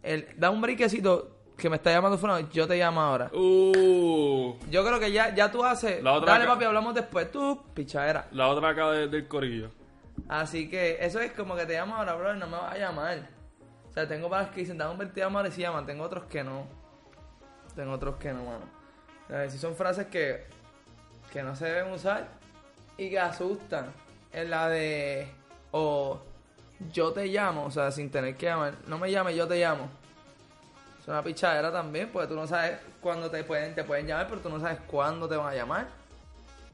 El, 0.05 0.29
da 0.37 0.50
un 0.50 0.61
brequecito 0.61 1.32
que 1.56 1.69
me 1.69 1.76
está 1.76 1.91
llamando 1.91 2.17
fulano, 2.19 2.49
yo 2.50 2.69
te 2.69 2.76
llamo 2.76 3.00
ahora. 3.00 3.29
Uh, 3.32 4.55
Yo 4.70 4.85
creo 4.85 5.00
que 5.00 5.11
ya, 5.11 5.35
ya 5.35 5.50
tú 5.50 5.64
haces. 5.64 6.00
La 6.03 6.12
otra 6.12 6.32
Dale, 6.32 6.44
acá- 6.44 6.53
papi, 6.55 6.64
hablamos 6.64 6.94
después. 6.94 7.31
Tú, 7.32 7.61
pichadera. 7.75 8.29
la 8.31 8.47
otra 8.49 8.69
acá 8.70 8.91
de- 8.93 9.08
del 9.08 9.26
corillo. 9.26 9.70
Así 10.28 10.69
que 10.69 10.99
eso 11.00 11.20
es 11.20 11.32
como 11.32 11.55
que 11.55 11.67
te 11.67 11.75
llamo 11.75 11.94
ahora, 11.94 12.14
bro, 12.14 12.34
y 12.34 12.38
no 12.38 12.46
me 12.46 12.56
vas 12.56 12.75
a 12.75 12.78
llamar. 12.78 13.28
O 13.88 13.93
sea, 13.93 14.06
tengo 14.06 14.28
panas 14.28 14.50
que 14.50 14.61
dicen, 14.61 14.76
dame 14.76 14.93
un 14.93 14.99
20 14.99 15.20
llamadas 15.20 15.56
y 15.56 15.62
llaman. 15.62 15.87
Tengo 15.87 16.05
otros 16.05 16.25
que 16.25 16.43
no. 16.43 16.67
Tengo 17.75 17.93
otros 17.93 18.17
que 18.17 18.32
no, 18.32 18.44
mano. 18.44 18.64
O 19.25 19.28
sea, 19.28 19.49
si 19.49 19.58
son 19.58 19.75
frases 19.75 20.06
que, 20.06 20.46
que 21.32 21.43
no 21.43 21.55
se 21.55 21.67
deben 21.67 21.93
usar 21.93 22.28
y 22.96 23.11
que 23.11 23.19
asustan. 23.19 23.93
Es 24.32 24.49
la 24.49 24.69
de. 24.69 25.28
O 25.70 26.20
yo 26.93 27.12
te 27.12 27.26
llamo, 27.26 27.64
o 27.64 27.70
sea, 27.70 27.90
sin 27.90 28.11
tener 28.11 28.37
que 28.37 28.46
llamar. 28.46 28.75
No 28.87 28.99
me 28.99 29.11
llames, 29.11 29.34
yo 29.34 29.46
te 29.46 29.58
llamo. 29.58 29.89
Es 31.01 31.08
una 31.08 31.22
pichadera 31.22 31.72
también, 31.72 32.10
porque 32.12 32.29
tú 32.29 32.34
no 32.34 32.46
sabes 32.46 32.79
cuándo 33.01 33.31
te 33.31 33.44
pueden, 33.44 33.74
te 33.74 33.84
pueden 33.84 34.06
llamar, 34.06 34.27
pero 34.29 34.41
tú 34.41 34.48
no 34.48 34.60
sabes 34.60 34.81
cuándo 34.89 35.29
te 35.29 35.36
van 35.36 35.53
a 35.53 35.55
llamar, 35.55 35.86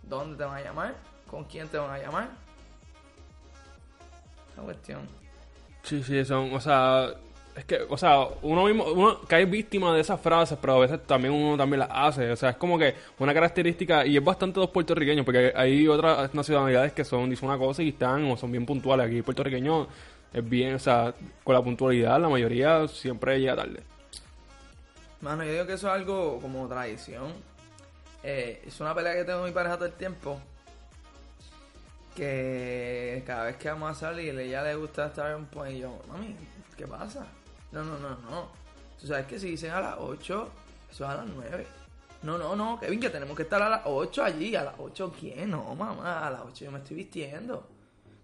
dónde 0.03 0.39
te 0.39 0.45
van 0.45 0.57
a 0.57 0.63
llamar, 0.63 0.95
con 1.31 1.45
quién 1.45 1.69
te 1.69 1.77
van 1.77 1.91
a 1.91 1.99
llamar. 1.99 2.42
Esa 4.53 4.63
cuestión. 4.63 5.01
Sí, 5.83 6.03
sí, 6.03 6.25
son, 6.25 6.55
o 6.55 6.61
sea, 6.61 7.09
es 7.57 7.65
que, 7.65 7.81
o 7.89 7.97
sea, 7.97 8.21
uno 8.43 8.65
mismo, 8.65 8.85
uno 8.85 9.21
cae 9.27 9.45
víctima 9.45 9.95
de 9.95 10.01
esas 10.01 10.21
frases, 10.21 10.57
pero 10.61 10.75
a 10.75 10.79
veces 10.79 11.03
también 11.07 11.35
uno 11.35 11.57
también 11.57 11.81
las 11.81 11.89
hace, 11.93 12.31
o 12.31 12.37
sea, 12.37 12.51
es 12.51 12.57
como 12.57 12.79
que 12.79 12.95
una 13.19 13.35
característica, 13.35 14.07
y 14.07 14.17
es 14.17 14.25
bastante 14.25 14.61
de 14.61 14.67
los 14.67 14.71
puertorriqueños, 14.71 15.25
porque 15.25 15.53
hay 15.55 15.87
otras 15.89 16.33
nacionalidades 16.35 16.93
que 16.93 17.05
son, 17.05 17.29
dicen 17.29 17.49
una 17.49 17.59
cosa 17.59 17.83
y 17.83 17.91
están, 17.91 18.31
o 18.31 18.37
son 18.37 18.53
bien 18.53 18.65
puntuales, 18.65 19.07
aquí 19.07 19.23
puertorriqueño 19.23 19.89
es 20.33 20.49
bien, 20.49 20.75
o 20.75 20.79
sea, 20.79 21.15
con 21.45 21.55
la 21.55 21.63
puntualidad, 21.63 22.21
la 22.21 22.29
mayoría 22.29 22.89
siempre 22.89 23.39
llega 23.39 23.57
tarde. 23.57 23.83
Mano, 25.21 25.45
yo 25.45 25.53
digo 25.53 25.67
que 25.67 25.75
eso 25.75 25.89
es 25.89 25.95
algo 25.95 26.41
como 26.41 26.67
tradición. 26.69 27.33
Eh, 28.25 28.63
es 28.67 28.81
una 28.81 28.95
pelea 28.95 29.15
que 29.15 29.25
tengo 29.25 29.41
con 29.41 29.49
mi 29.49 29.55
pareja 29.55 29.77
todo 29.77 29.87
el 29.87 29.93
tiempo. 29.93 30.41
Que 32.15 33.23
cada 33.27 33.45
vez 33.45 33.57
que 33.57 33.69
vamos 33.69 33.91
a 33.91 33.95
salir, 33.95 34.39
ella 34.39 34.63
le 34.63 34.75
gusta 34.75 35.07
estar 35.07 35.35
un 35.35 35.47
poco. 35.47 35.67
Y 35.69 35.79
yo, 35.79 36.03
mami, 36.09 36.37
¿qué 36.77 36.87
pasa? 36.87 37.27
No, 37.73 37.83
no, 37.83 37.99
no, 37.99 38.11
no. 38.11 38.49
Tú 39.01 39.07
sabes 39.07 39.27
que 39.27 39.39
si 39.39 39.51
dicen 39.51 39.71
a 39.71 39.81
las 39.81 39.97
8, 39.99 40.51
eso 40.91 41.05
es 41.05 41.11
a 41.11 41.17
las 41.17 41.27
9. 41.27 41.67
No, 42.23 42.39
no, 42.39 42.55
no, 42.55 42.79
Kevin, 42.79 43.01
que 43.01 43.11
tenemos 43.11 43.37
que 43.37 43.43
estar 43.43 43.61
a 43.63 43.69
las 43.69 43.81
8 43.85 44.25
allí. 44.25 44.55
¿A 44.55 44.65
las 44.65 44.75
8 44.79 45.15
quién? 45.19 45.51
No, 45.51 45.75
mamá, 45.75 46.27
a 46.27 46.31
las 46.31 46.43
8 46.43 46.67
yo 46.67 46.71
me 46.71 46.79
estoy 46.79 46.99
vistiendo. 46.99 47.67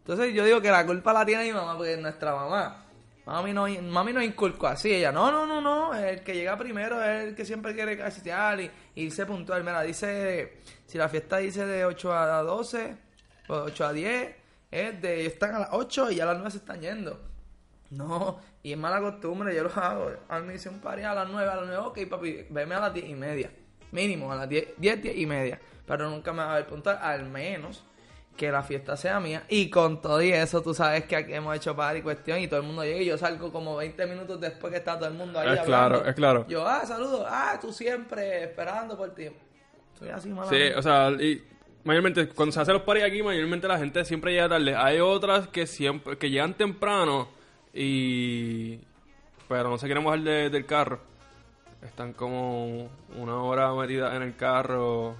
Entonces 0.00 0.32
yo 0.32 0.44
digo 0.44 0.60
que 0.60 0.70
la 0.70 0.86
culpa 0.86 1.12
la 1.12 1.26
tiene 1.26 1.44
mi 1.44 1.52
mamá 1.52 1.76
porque 1.76 1.94
es 1.94 2.00
nuestra 2.00 2.34
mamá. 2.34 2.84
Mami 3.26 3.52
no, 3.52 3.66
mami 3.68 4.12
no 4.12 4.22
inculcó 4.22 4.68
así. 4.68 4.94
Ella, 4.94 5.12
no, 5.12 5.30
no, 5.30 5.44
no, 5.44 5.60
no. 5.60 5.94
El 5.94 6.22
que 6.22 6.34
llega 6.34 6.56
primero 6.56 7.02
es 7.02 7.28
el 7.28 7.34
que 7.34 7.44
siempre 7.44 7.74
quiere 7.74 7.98
cachetear 7.98 8.60
y, 8.60 8.70
y 8.94 9.02
irse 9.02 9.26
puntual. 9.26 9.64
Mira, 9.64 9.82
dice, 9.82 10.60
si 10.86 10.96
la 10.96 11.08
fiesta 11.08 11.38
dice 11.38 11.66
de 11.66 11.84
8 11.84 12.12
a 12.12 12.42
12, 12.42 12.96
o 13.48 13.54
8 13.54 13.86
a 13.86 13.92
10, 13.92 14.36
es 14.70 15.02
de, 15.02 15.26
están 15.26 15.54
a 15.54 15.58
las 15.60 15.68
8 15.72 16.10
y 16.12 16.16
ya 16.16 16.24
a 16.24 16.26
las 16.26 16.36
9 16.36 16.50
se 16.50 16.58
están 16.58 16.80
yendo. 16.80 17.20
No, 17.90 18.38
y 18.62 18.72
es 18.72 18.78
mala 18.78 19.00
costumbre, 19.00 19.54
yo 19.54 19.62
lo 19.64 19.70
hago. 19.74 20.10
A 20.28 20.40
mí 20.40 20.46
me 20.46 20.52
dice 20.54 20.68
un 20.68 20.80
party 20.80 21.02
a 21.02 21.14
las 21.14 21.28
9, 21.28 21.50
a 21.50 21.56
las 21.56 21.66
9, 21.66 21.78
ok, 21.86 21.98
papi, 22.08 22.46
veme 22.50 22.74
a 22.74 22.80
las 22.80 22.94
10 22.94 23.08
y 23.08 23.14
media. 23.14 23.50
Mínimo, 23.92 24.30
a 24.30 24.36
las 24.36 24.48
10, 24.48 24.74
10, 24.76 25.02
10 25.02 25.16
y 25.16 25.26
media. 25.26 25.58
Pero 25.86 26.10
nunca 26.10 26.32
me 26.32 26.42
va 26.42 26.52
a 26.52 26.56
ver 26.56 26.66
puntual, 26.66 26.98
al 27.00 27.24
menos 27.24 27.82
que 28.36 28.52
la 28.52 28.62
fiesta 28.62 28.96
sea 28.96 29.18
mía. 29.20 29.44
Y 29.48 29.70
con 29.70 30.00
todo 30.00 30.22
y 30.22 30.32
eso, 30.32 30.62
tú 30.62 30.74
sabes 30.74 31.04
que 31.04 31.16
aquí 31.16 31.32
hemos 31.32 31.56
hecho 31.56 31.74
party 31.74 32.02
cuestión 32.02 32.38
y 32.38 32.46
todo 32.46 32.60
el 32.60 32.66
mundo 32.66 32.84
llega 32.84 33.00
y 33.00 33.06
yo 33.06 33.18
salgo 33.18 33.50
como 33.50 33.76
20 33.76 34.06
minutos 34.06 34.40
después 34.40 34.70
que 34.70 34.78
está 34.78 34.96
todo 34.96 35.08
el 35.08 35.14
mundo 35.14 35.40
ahí 35.40 35.46
Es 35.46 35.60
hablando. 35.60 35.66
claro, 35.66 36.06
es 36.06 36.14
claro. 36.14 36.46
Yo, 36.46 36.66
ah, 36.66 36.84
saludos, 36.86 37.26
ah, 37.28 37.58
tú 37.60 37.72
siempre 37.72 38.44
esperando 38.44 38.96
por 38.96 39.14
ti. 39.14 39.28
Soy 39.98 40.10
así, 40.10 40.28
mala 40.28 40.50
Sí, 40.50 40.62
o 40.76 40.82
sea, 40.82 41.10
y 41.10 41.42
mayormente 41.84 42.28
cuando 42.28 42.52
se 42.52 42.60
hacen 42.60 42.74
los 42.74 42.82
paris 42.82 43.04
aquí, 43.04 43.22
mayormente 43.22 43.66
la 43.68 43.78
gente 43.78 44.04
siempre 44.04 44.32
llega 44.32 44.48
tarde. 44.48 44.74
Hay 44.76 44.98
otras 45.00 45.48
que 45.48 45.66
siempre 45.66 46.16
que 46.18 46.30
llegan 46.30 46.54
temprano 46.54 47.28
y 47.74 48.80
pero 49.48 49.70
no 49.70 49.78
se 49.78 49.86
quieren 49.86 50.04
bajar 50.04 50.20
de- 50.20 50.50
del 50.50 50.66
carro. 50.66 51.00
Están 51.82 52.12
como 52.12 52.90
una 53.16 53.36
hora 53.42 53.72
metidas 53.74 54.14
en 54.14 54.22
el 54.22 54.36
carro. 54.36 55.16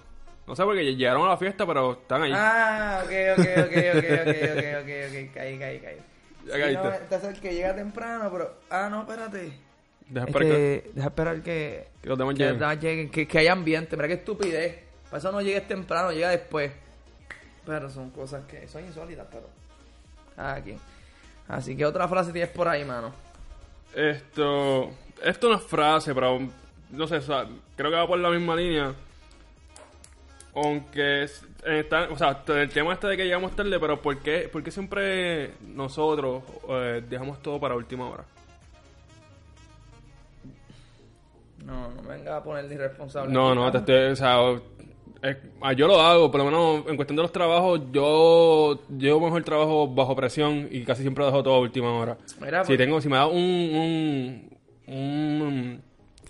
No 0.46 0.56
sé 0.56 0.64
porque 0.64 0.94
llegaron 0.96 1.24
a 1.26 1.30
la 1.30 1.36
fiesta, 1.36 1.66
pero 1.66 1.92
están 1.92 2.22
ahí. 2.22 2.32
Ah, 2.34 3.02
ok, 3.04 3.10
ok, 3.38 3.46
ok, 3.58 3.76
ok, 3.94 3.96
ok, 3.96 4.30
ok, 4.52 4.64
ok, 4.80 4.90
ok, 5.08 5.34
caí, 5.34 5.58
caí, 5.58 5.78
caí. 5.80 5.96
Ya 6.46 6.54
Sí, 6.54 6.60
caíste. 6.60 6.82
no, 6.88 6.94
entonces 6.94 7.28
el 7.34 7.40
que 7.40 7.54
llega 7.54 7.74
temprano, 7.74 8.28
pero... 8.32 8.54
Ah, 8.70 8.88
no, 8.90 9.02
espérate. 9.02 9.52
Deja 10.08 10.24
Es 10.26 10.28
esperar 10.34 10.48
que, 10.48 10.82
que, 10.84 10.90
deja 10.94 11.08
esperar 11.08 11.42
que... 11.42 11.86
que 12.02 12.08
los 12.08 12.18
demás 12.18 12.34
que, 12.34 12.44
lleguen. 12.44 12.80
lleguen, 12.80 13.10
que, 13.10 13.28
que 13.28 13.38
haya 13.38 13.52
ambiente. 13.52 13.94
Mira 13.96 14.08
qué 14.08 14.14
estupidez. 14.14 14.78
Para 15.10 15.18
eso 15.18 15.32
no 15.32 15.40
llegues 15.40 15.66
temprano, 15.66 16.12
llega 16.12 16.30
después. 16.30 16.72
Pero 17.66 17.88
son 17.90 18.10
cosas 18.10 18.44
que 18.46 18.66
son 18.68 18.84
insólitas, 18.84 19.26
pero... 19.30 19.48
Cada 20.36 20.60
quien. 20.62 20.78
Así 21.48 21.76
que 21.76 21.84
otra 21.86 22.06
frase 22.08 22.32
tienes 22.32 22.50
por 22.50 22.68
ahí, 22.68 22.84
mano. 22.84 23.12
Esto. 23.94 24.90
Esto 25.24 25.48
no 25.48 25.56
es 25.56 25.62
frase, 25.62 26.14
pero. 26.14 26.38
No 26.90 27.06
sé, 27.08 27.16
o 27.16 27.22
sea, 27.22 27.46
creo 27.74 27.90
que 27.90 27.96
va 27.96 28.06
por 28.06 28.18
la 28.18 28.30
misma 28.30 28.54
línea. 28.54 28.94
Aunque. 30.54 31.24
es- 31.24 31.44
está- 31.64 32.08
o 32.10 32.16
sea, 32.16 32.42
el 32.46 32.68
tema 32.68 32.92
este 32.92 33.06
de 33.08 33.16
que 33.16 33.24
llegamos 33.24 33.56
tarde, 33.56 33.80
pero 33.80 34.00
¿por 34.00 34.18
qué, 34.18 34.48
por 34.52 34.62
qué 34.62 34.70
siempre 34.70 35.54
nosotros 35.62 36.42
eh, 36.68 37.02
dejamos 37.08 37.42
todo 37.42 37.58
para 37.58 37.74
última 37.74 38.08
hora? 38.08 38.24
No, 41.64 41.88
no 41.90 42.02
venga 42.02 42.36
a 42.36 42.42
poner 42.42 42.68
de 42.68 42.74
irresponsable. 42.76 43.32
No, 43.32 43.54
no, 43.54 43.70
te 43.72 43.78
estoy. 43.78 44.12
O 44.12 44.16
sea, 44.16 44.36
ah, 45.62 45.72
yo 45.72 45.86
lo 45.86 46.00
hago, 46.00 46.30
por 46.30 46.38
lo 46.40 46.44
menos 46.46 46.86
en 46.88 46.96
cuestión 46.96 47.16
de 47.16 47.22
los 47.22 47.32
trabajos, 47.32 47.80
yo 47.92 48.80
llevo 48.96 49.20
mejor 49.20 49.42
trabajo 49.44 49.86
bajo 49.88 50.14
presión 50.16 50.68
y 50.70 50.82
casi 50.84 51.02
siempre 51.02 51.24
dejo 51.24 51.42
todo 51.42 51.54
a 51.54 51.60
última 51.60 51.92
hora. 51.92 52.16
Mira, 52.40 52.64
si 52.64 52.68
pues- 52.68 52.78
tengo, 52.78 53.00
si 53.00 53.08
me 53.08 53.16
da 53.16 53.26
un, 53.26 53.36
un, 54.86 54.94
un- 54.94 55.82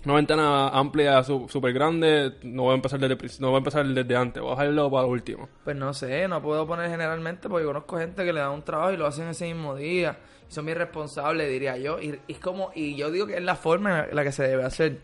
una 0.05 0.13
ventana 0.15 0.69
amplia 0.69 1.21
súper 1.23 1.73
grande, 1.73 2.35
no 2.43 2.63
voy 2.63 2.71
a 2.71 2.75
empezar 2.75 2.99
desde 3.01 3.17
no 3.41 3.47
voy 3.49 3.55
a 3.55 3.57
empezar 3.57 3.85
desde 3.85 4.15
antes, 4.15 4.41
voy 4.41 4.53
a 4.53 4.55
dejarlo 4.55 4.89
para 4.89 5.03
lo 5.03 5.09
último. 5.09 5.49
Pues 5.65 5.75
no 5.75 5.93
sé, 5.93 6.25
no 6.29 6.41
puedo 6.41 6.65
poner 6.65 6.89
generalmente 6.89 7.49
porque 7.49 7.65
conozco 7.65 7.97
gente 7.97 8.23
que 8.23 8.31
le 8.31 8.39
da 8.39 8.49
un 8.49 8.61
trabajo 8.63 8.93
y 8.93 8.97
lo 8.97 9.05
hacen 9.07 9.27
ese 9.27 9.45
mismo 9.53 9.75
día. 9.75 10.17
Y 10.49 10.53
son 10.53 10.63
muy 10.63 10.73
responsables, 10.73 11.49
diría 11.49 11.77
yo. 11.77 11.99
Y, 11.99 12.17
y 12.27 12.31
es 12.31 12.39
como, 12.39 12.71
y 12.73 12.95
yo 12.95 13.11
digo 13.11 13.27
que 13.27 13.35
es 13.35 13.43
la 13.43 13.55
forma 13.55 14.05
en 14.09 14.15
la 14.15 14.23
que 14.23 14.31
se 14.31 14.43
debe 14.47 14.63
hacer. 14.63 14.99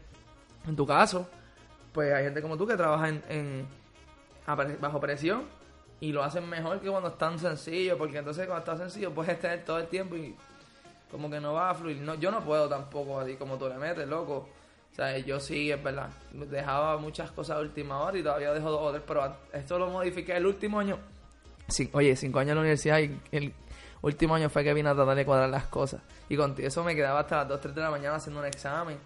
En 0.65 0.77
tu 0.77 0.85
caso, 0.87 1.29
pues 1.95 2.13
hay 2.13 2.25
gente 2.25 2.41
como 2.43 2.55
tú 2.57 2.67
que 2.67 2.75
trabaja 2.77 3.09
en, 3.09 3.23
en- 3.29 3.67
bajo 4.79 4.99
presión 4.99 5.43
y 5.99 6.11
lo 6.11 6.23
hacen 6.23 6.47
mejor 6.47 6.79
que 6.79 6.89
cuando 6.89 7.09
es 7.09 7.17
tan 7.17 7.39
sencillo, 7.39 7.97
porque 7.97 8.17
entonces 8.19 8.45
cuando 8.45 8.59
está 8.71 8.77
sencillo 8.77 9.11
puedes 9.13 9.39
tener 9.39 9.65
todo 9.65 9.79
el 9.79 9.87
tiempo 9.87 10.15
y 10.15 10.35
como 11.09 11.29
que 11.29 11.39
no 11.39 11.53
va 11.53 11.69
a 11.71 11.73
fluir. 11.73 11.97
No, 12.01 12.13
yo 12.15 12.29
no 12.29 12.41
puedo 12.43 12.67
tampoco 12.69 13.19
así 13.19 13.35
como 13.35 13.57
tú 13.57 13.67
le 13.69 13.75
metes, 13.75 14.07
loco. 14.07 14.49
O 14.91 14.95
sea, 14.95 15.17
yo 15.17 15.39
sí, 15.39 15.71
es 15.71 15.81
verdad. 15.81 16.09
Dejaba 16.31 16.97
muchas 16.97 17.31
cosas 17.31 17.57
a 17.57 17.59
última 17.61 17.99
hora 18.01 18.17
y 18.17 18.23
todavía 18.23 18.53
dejo 18.53 18.69
dos 18.69 18.81
o 18.81 18.91
tres, 18.91 19.03
pero 19.07 19.35
esto 19.53 19.79
lo 19.79 19.89
modifiqué 19.89 20.35
el 20.37 20.45
último 20.45 20.79
año. 20.79 20.97
Sí, 21.67 21.89
oye, 21.93 22.15
cinco 22.15 22.39
años 22.39 22.51
en 22.51 22.55
la 22.55 22.61
universidad 22.61 22.99
y 22.99 23.19
el 23.31 23.53
último 24.01 24.35
año 24.35 24.49
fue 24.49 24.63
que 24.63 24.73
vine 24.73 24.89
a 24.89 24.93
tratar 24.95 25.15
de 25.15 25.25
cuadrar 25.25 25.49
las 25.49 25.65
cosas. 25.67 26.01
Y 26.29 26.37
con 26.37 26.53
eso 26.59 26.83
me 26.83 26.95
quedaba 26.95 27.21
hasta 27.21 27.37
las 27.37 27.47
2, 27.49 27.61
3 27.61 27.75
de 27.75 27.81
la 27.81 27.89
mañana 27.91 28.15
haciendo 28.17 28.39
un 28.41 28.45
examen. 28.45 28.97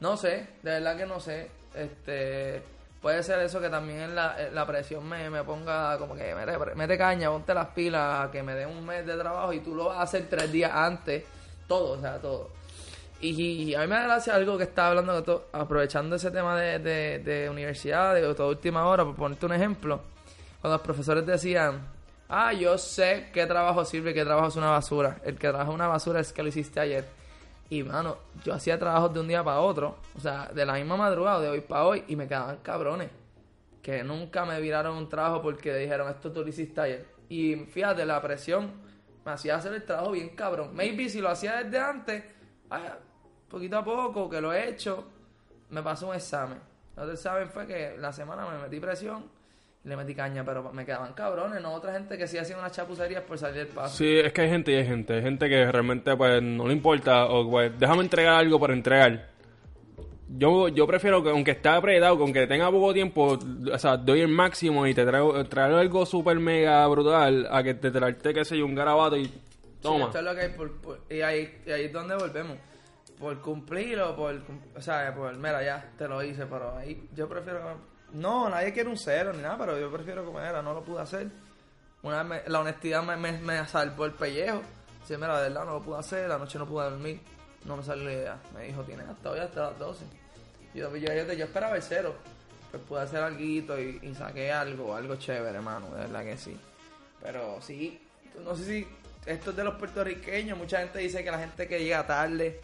No 0.00 0.16
sé, 0.16 0.48
de 0.62 0.70
verdad 0.70 0.96
que 0.96 1.06
no 1.06 1.20
sé. 1.20 1.50
Este, 1.74 2.62
puede 3.00 3.22
ser 3.22 3.40
eso 3.40 3.60
que 3.60 3.68
también 3.68 4.14
la, 4.14 4.36
la 4.52 4.66
presión 4.66 5.08
me, 5.08 5.28
me 5.30 5.42
ponga 5.42 5.96
como 5.98 6.14
que 6.14 6.34
mete, 6.76 6.98
caña, 6.98 7.30
ponte 7.30 7.54
las 7.54 7.68
pilas, 7.68 8.30
que 8.30 8.42
me 8.42 8.54
den 8.54 8.68
un 8.68 8.84
mes 8.84 9.06
de 9.06 9.16
trabajo 9.16 9.52
y 9.52 9.60
tú 9.60 9.74
lo 9.74 9.86
vas 9.86 9.98
a 9.98 10.02
hacer 10.02 10.26
tres 10.28 10.50
días 10.52 10.70
antes. 10.72 11.24
Todo, 11.66 11.98
o 11.98 12.00
sea, 12.00 12.18
todo. 12.18 12.50
Y, 13.20 13.72
a 13.74 13.80
mí 13.82 13.86
me 13.86 13.94
da 13.94 14.02
gracia 14.02 14.34
algo 14.34 14.58
que 14.58 14.64
estaba 14.64 14.88
hablando, 14.88 15.14
de 15.14 15.22
to- 15.22 15.46
aprovechando 15.52 16.16
ese 16.16 16.30
tema 16.32 16.60
de, 16.60 16.80
de, 16.80 17.18
de 17.20 17.48
universidad, 17.48 18.14
de 18.14 18.34
toda 18.34 18.48
última 18.48 18.84
hora, 18.86 19.04
por 19.04 19.14
ponerte 19.14 19.46
un 19.46 19.52
ejemplo. 19.52 20.00
Cuando 20.60 20.76
los 20.78 20.84
profesores 20.84 21.24
decían, 21.24 21.86
ah, 22.28 22.52
yo 22.52 22.76
sé 22.78 23.30
qué 23.32 23.46
trabajo 23.46 23.84
sirve 23.84 24.12
qué 24.12 24.24
trabajo 24.24 24.48
es 24.48 24.56
una 24.56 24.70
basura. 24.70 25.18
El 25.24 25.36
que 25.38 25.48
trabaja 25.48 25.70
una 25.70 25.86
basura 25.86 26.18
es 26.20 26.32
que 26.32 26.42
lo 26.42 26.48
hiciste 26.48 26.80
ayer. 26.80 27.04
Y, 27.72 27.82
mano, 27.84 28.18
yo 28.44 28.52
hacía 28.52 28.78
trabajos 28.78 29.14
de 29.14 29.20
un 29.20 29.28
día 29.28 29.42
para 29.42 29.60
otro, 29.60 29.96
o 30.14 30.20
sea, 30.20 30.50
de 30.52 30.66
la 30.66 30.74
misma 30.74 30.98
madrugada, 30.98 31.40
de 31.40 31.48
hoy 31.48 31.62
para 31.62 31.86
hoy, 31.86 32.04
y 32.06 32.16
me 32.16 32.28
quedaban 32.28 32.58
cabrones. 32.58 33.08
Que 33.80 34.04
nunca 34.04 34.44
me 34.44 34.60
viraron 34.60 34.94
un 34.98 35.08
trabajo 35.08 35.40
porque 35.40 35.74
dijeron, 35.74 36.10
esto 36.10 36.30
tú 36.30 36.42
lo 36.42 36.48
hiciste 36.48 36.78
ayer. 36.82 37.06
Y 37.30 37.56
fíjate, 37.56 38.04
la 38.04 38.20
presión 38.20 38.70
me 39.24 39.32
hacía 39.32 39.56
hacer 39.56 39.72
el 39.72 39.86
trabajo 39.86 40.10
bien 40.10 40.36
cabrón. 40.36 40.76
Maybe 40.76 41.08
si 41.08 41.22
lo 41.22 41.30
hacía 41.30 41.62
desde 41.62 41.78
antes, 41.78 42.24
poquito 43.48 43.78
a 43.78 43.82
poco, 43.82 44.28
que 44.28 44.42
lo 44.42 44.52
he 44.52 44.68
hecho, 44.68 45.06
me 45.70 45.82
pasó 45.82 46.08
un 46.08 46.14
examen. 46.14 46.58
El 46.94 47.04
otro 47.04 47.14
examen 47.14 47.48
fue 47.48 47.66
que 47.66 47.96
la 47.96 48.12
semana 48.12 48.46
me 48.50 48.58
metí 48.58 48.80
presión 48.80 49.24
le 49.84 49.96
metí 49.96 50.14
caña, 50.14 50.44
pero 50.44 50.72
me 50.72 50.84
quedaban 50.86 51.12
cabrones, 51.12 51.60
no 51.60 51.72
otra 51.72 51.92
gente 51.92 52.16
que 52.16 52.28
sí 52.28 52.38
hacía 52.38 52.56
unas 52.56 52.72
chapucerías 52.72 53.22
por 53.24 53.36
salir 53.38 53.56
del 53.64 53.66
paso. 53.68 53.96
Sí, 53.96 54.18
es 54.18 54.32
que 54.32 54.42
hay 54.42 54.48
gente 54.50 54.70
y 54.72 54.76
hay 54.76 54.86
gente. 54.86 55.14
Hay 55.14 55.22
gente 55.22 55.48
que 55.48 55.70
realmente 55.72 56.16
pues 56.16 56.42
no 56.42 56.66
le 56.68 56.72
importa 56.72 57.26
o 57.26 57.48
pues 57.50 57.72
déjame 57.78 58.02
entregar 58.02 58.34
algo 58.34 58.58
por 58.60 58.70
entregar. 58.70 59.28
Yo, 60.34 60.68
yo 60.68 60.86
prefiero 60.86 61.22
que 61.22 61.28
aunque 61.30 61.50
esté 61.50 61.68
apretado, 61.68 62.16
que 62.16 62.22
aunque 62.22 62.46
tenga 62.46 62.70
poco 62.70 62.94
tiempo, 62.94 63.38
o 63.72 63.78
sea, 63.78 63.96
doy 63.98 64.20
el 64.20 64.28
máximo 64.28 64.86
y 64.86 64.94
te 64.94 65.04
traigo, 65.04 65.44
traigo 65.44 65.76
algo 65.76 66.06
súper 66.06 66.38
mega 66.38 66.86
brutal 66.86 67.46
a 67.50 67.62
que 67.62 67.74
te 67.74 67.90
traerte, 67.90 68.32
qué 68.32 68.44
sé 68.44 68.56
yo, 68.56 68.64
un 68.64 68.74
garabato 68.74 69.16
y 69.18 69.30
toma. 69.82 69.98
Sí, 69.98 70.04
esto 70.06 70.18
es 70.20 70.24
lo 70.24 70.34
que 70.34 70.40
hay 70.40 70.48
por, 70.50 70.72
por- 70.80 71.00
y, 71.10 71.20
ahí, 71.20 71.60
y 71.66 71.70
ahí 71.70 71.84
es 71.84 71.92
donde 71.92 72.14
volvemos. 72.14 72.56
Por 73.18 73.40
cumplir 73.42 74.00
o 74.00 74.16
por, 74.16 74.40
o 74.74 74.80
sea, 74.80 75.14
por, 75.14 75.36
mira, 75.36 75.62
ya, 75.62 75.90
te 75.98 76.08
lo 76.08 76.22
hice, 76.22 76.46
pero 76.46 76.76
ahí 76.78 77.08
yo 77.14 77.28
prefiero 77.28 77.58
que- 77.60 77.91
No, 78.12 78.48
nadie 78.48 78.72
quiere 78.72 78.88
un 78.88 78.98
cero 78.98 79.32
ni 79.32 79.42
nada, 79.42 79.56
pero 79.58 79.78
yo 79.78 79.90
prefiero 79.90 80.30
que 80.30 80.38
era, 80.38 80.60
no 80.62 80.74
lo 80.74 80.82
pude 80.82 81.00
hacer. 81.00 81.28
Una 82.02 82.22
vez 82.22 82.44
me- 82.44 82.50
la 82.50 82.60
honestidad 82.60 83.02
me, 83.02 83.16
me, 83.32 83.66
salvó 83.68 84.04
el 84.04 84.12
pellejo. 84.12 84.62
Dice, 85.00 85.16
mira, 85.16 85.40
de 85.40 85.48
verdad 85.48 85.64
no 85.64 85.74
lo 85.74 85.82
pude 85.82 85.98
hacer, 85.98 86.28
la 86.28 86.38
noche 86.38 86.58
no 86.58 86.66
pude 86.66 86.84
dormir, 86.90 87.20
no 87.64 87.76
me 87.76 87.82
salió 87.82 88.04
la 88.04 88.12
idea. 88.12 88.36
Me 88.54 88.64
dijo, 88.66 88.82
tienes 88.82 89.08
hasta 89.08 89.30
hoy 89.30 89.40
hasta 89.40 89.70
las 89.70 89.78
12. 89.78 90.04
Yo, 90.74 90.94
yo, 90.96 91.12
yo, 91.12 91.32
yo 91.32 91.44
esperaba 91.44 91.76
el 91.76 91.82
cero. 91.82 92.14
Pues 92.70 92.82
pude 92.84 93.00
hacer 93.02 93.22
algo 93.22 93.38
y, 93.40 94.00
y 94.02 94.14
saqué 94.14 94.50
algo, 94.50 94.94
algo 94.96 95.16
chévere, 95.16 95.56
hermano, 95.56 95.88
de 95.90 96.00
verdad 96.00 96.24
que 96.24 96.36
sí. 96.38 96.58
Pero 97.22 97.60
sí, 97.60 98.00
no 98.44 98.56
sé 98.56 98.64
si 98.64 98.88
esto 99.26 99.50
es 99.50 99.56
de 99.56 99.64
los 99.64 99.74
puertorriqueños. 99.74 100.56
Mucha 100.56 100.78
gente 100.78 100.98
dice 100.98 101.22
que 101.22 101.30
la 101.30 101.38
gente 101.38 101.68
que 101.68 101.78
llega 101.84 102.06
tarde, 102.06 102.60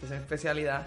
que 0.00 0.06
es 0.06 0.12
especialidad. 0.12 0.86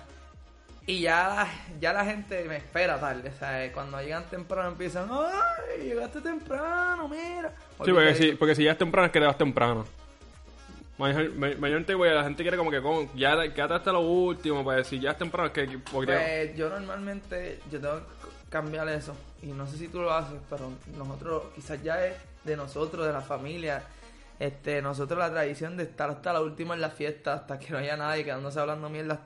Y 0.88 1.01
ya 1.01 1.27
la, 1.30 1.48
ya 1.80 1.94
la 1.94 2.06
gente 2.06 2.44
me 2.44 2.58
espera 2.58 3.00
tarde. 3.00 3.30
O 3.36 3.39
sea, 3.39 3.72
cuando 3.74 4.00
llegan 4.01 4.24
temprano 4.30 4.70
empiezan, 4.70 5.10
¡ay! 5.12 5.84
Llegaste 5.88 6.22
temprano, 6.22 7.08
mira. 7.08 7.50
Sí, 7.84 7.92
porque 7.92 8.15
si, 8.15 8.32
porque 8.34 8.56
si 8.56 8.63
ya 8.63 8.74
es 8.74 8.77
temprano 8.77 9.08
es 9.08 9.12
que 9.12 9.20
te 9.20 9.25
vas 9.25 9.38
temprano. 9.38 9.86
Mayor- 10.98 11.34
ma- 11.34 11.50
Mayormente, 11.60 11.94
güey, 11.94 12.13
la 12.13 12.24
gente 12.24 12.44
quiere 12.44 12.56
como 12.58 12.72
que 12.72 12.82
como, 12.82 13.12
ya 13.15 13.36
quédate 13.54 13.74
hasta 13.74 13.92
lo 13.92 14.00
último, 14.01 14.63
pues 14.63 14.88
si 14.88 15.00
ya 15.00 15.12
es 15.12 15.18
temprano 15.18 15.48
es 15.48 15.54
que... 15.54 15.80
porque- 15.92 16.13
Pues 16.13 16.56
yo 16.56 16.70
normalmente, 16.70 17.60
yo 17.72 17.82
tengo 17.82 17.98
que 18.00 18.50
cambiar 18.50 18.88
eso. 18.89 19.15
Y 19.42 19.48
no 19.48 19.65
sé 19.68 19.77
si 19.77 19.88
tú 19.89 20.01
lo 20.01 20.13
haces, 20.13 20.39
pero 20.50 20.72
nosotros, 20.96 21.44
quizás 21.56 21.82
ya 21.84 22.06
es 22.06 22.15
de 22.44 22.56
nosotros, 22.56 23.06
de 23.08 23.12
la 23.12 23.22
familia. 23.22 23.82
Este, 24.39 24.82
nosotros 24.82 25.18
la 25.20 25.32
tradición 25.32 25.75
de 25.77 25.84
estar 25.84 26.10
hasta 26.12 26.32
la 26.32 26.42
última 26.42 26.75
en 26.75 26.82
la 26.82 26.89
fiesta, 26.92 27.34
hasta 27.34 27.58
que 27.60 27.72
no 27.72 27.80
haya 27.80 27.98
nadie 27.98 28.24
quedándose 28.24 28.60
hablando 28.60 28.88
mierda 28.89 29.20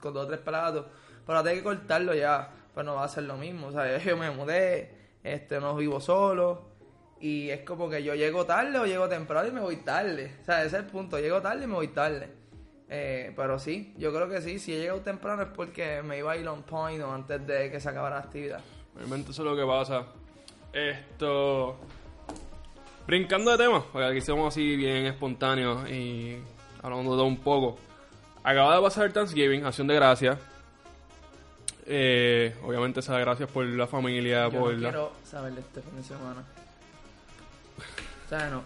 con 0.00 0.12
dos 0.12 0.24
o 0.24 0.28
tres 0.28 0.40
pelados. 0.40 0.86
Pero 1.26 1.42
tengo 1.42 1.56
que 1.56 1.62
cortarlo 1.62 2.14
ya, 2.14 2.50
pues 2.72 2.84
no 2.84 2.94
va 2.94 3.04
a 3.04 3.08
ser 3.08 3.24
lo 3.24 3.36
mismo. 3.36 3.68
O 3.68 3.72
sea, 3.72 3.98
yo 4.04 4.16
me 4.16 4.30
mudé, 4.30 4.90
este, 5.22 5.60
no 5.60 5.76
vivo 5.76 6.00
solo. 6.00 6.74
Y 7.20 7.48
es 7.50 7.60
como 7.60 7.88
que 7.88 8.02
yo 8.02 8.14
llego 8.14 8.44
tarde 8.44 8.78
o 8.78 8.86
llego 8.86 9.08
temprano 9.08 9.48
y 9.48 9.52
me 9.52 9.60
voy 9.60 9.76
tarde. 9.76 10.36
O 10.42 10.44
sea, 10.44 10.58
ese 10.58 10.76
es 10.76 10.82
el 10.82 10.86
punto. 10.86 11.18
Llego 11.18 11.40
tarde 11.40 11.64
y 11.64 11.66
me 11.66 11.74
voy 11.74 11.88
tarde. 11.88 12.28
Eh, 12.88 13.32
pero 13.34 13.58
sí, 13.58 13.94
yo 13.96 14.12
creo 14.12 14.28
que 14.28 14.42
sí. 14.42 14.58
Si 14.58 14.74
he 14.74 14.78
llegado 14.78 15.00
temprano 15.00 15.42
es 15.42 15.48
porque 15.48 16.02
me 16.02 16.18
iba 16.18 16.32
a 16.32 16.36
ir 16.36 16.46
on 16.46 16.62
point 16.62 17.02
o 17.02 17.12
antes 17.12 17.46
de 17.46 17.70
que 17.70 17.80
se 17.80 17.88
acabara 17.88 18.16
la 18.16 18.22
actividad. 18.22 18.60
Realmente 18.94 19.30
eso 19.30 19.42
es 19.42 19.48
lo 19.48 19.56
que 19.56 19.64
pasa. 19.64 20.06
Esto. 20.72 21.78
Brincando 23.06 23.50
de 23.50 23.58
tema, 23.58 23.84
porque 23.92 24.06
aquí 24.06 24.20
somos 24.20 24.48
así 24.48 24.76
bien 24.76 25.06
espontáneos 25.06 25.88
y 25.90 26.38
hablando 26.82 27.12
de 27.12 27.16
todo 27.16 27.26
un 27.26 27.38
poco. 27.38 27.78
Acaba 28.42 28.76
de 28.76 28.82
pasar 28.82 29.06
el 29.06 29.12
Thanksgiving, 29.12 29.64
acción 29.64 29.86
de 29.86 29.94
gracias. 29.94 30.38
Eh, 31.86 32.56
obviamente, 32.64 33.00
esas 33.00 33.18
gracias 33.20 33.48
por 33.50 33.64
la 33.66 33.86
familia, 33.86 34.48
Yo 34.48 34.58
por 34.60 34.72
no 34.74 34.80
la. 34.80 34.88
quiero 34.90 35.12
saber 35.24 35.52
de 35.54 35.60
este 35.60 35.82
fin 35.82 35.96
de 35.96 36.02
semana. 36.02 36.42
O 38.24 38.28
sea, 38.28 38.48
no. 38.50 38.62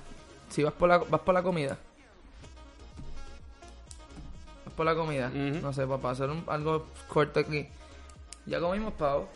Si 0.51 0.63
vas 0.63 0.73
por 0.73 0.89
la, 0.89 0.99
vas 0.99 1.21
por 1.23 1.35
la 1.35 1.43
comida. 1.43 1.77
Vas 4.65 4.75
por 4.75 4.87
la 4.87 4.95
comida. 4.95 5.29
No 5.31 5.73
sé, 5.73 5.87
para 5.87 6.11
hacer 6.11 6.31
un- 6.31 6.45
algo 6.47 6.87
corto 7.09 7.41
aquí. 7.41 7.67
Ya 8.47 8.61
comimos 8.61 8.93
pavo. 8.95 9.29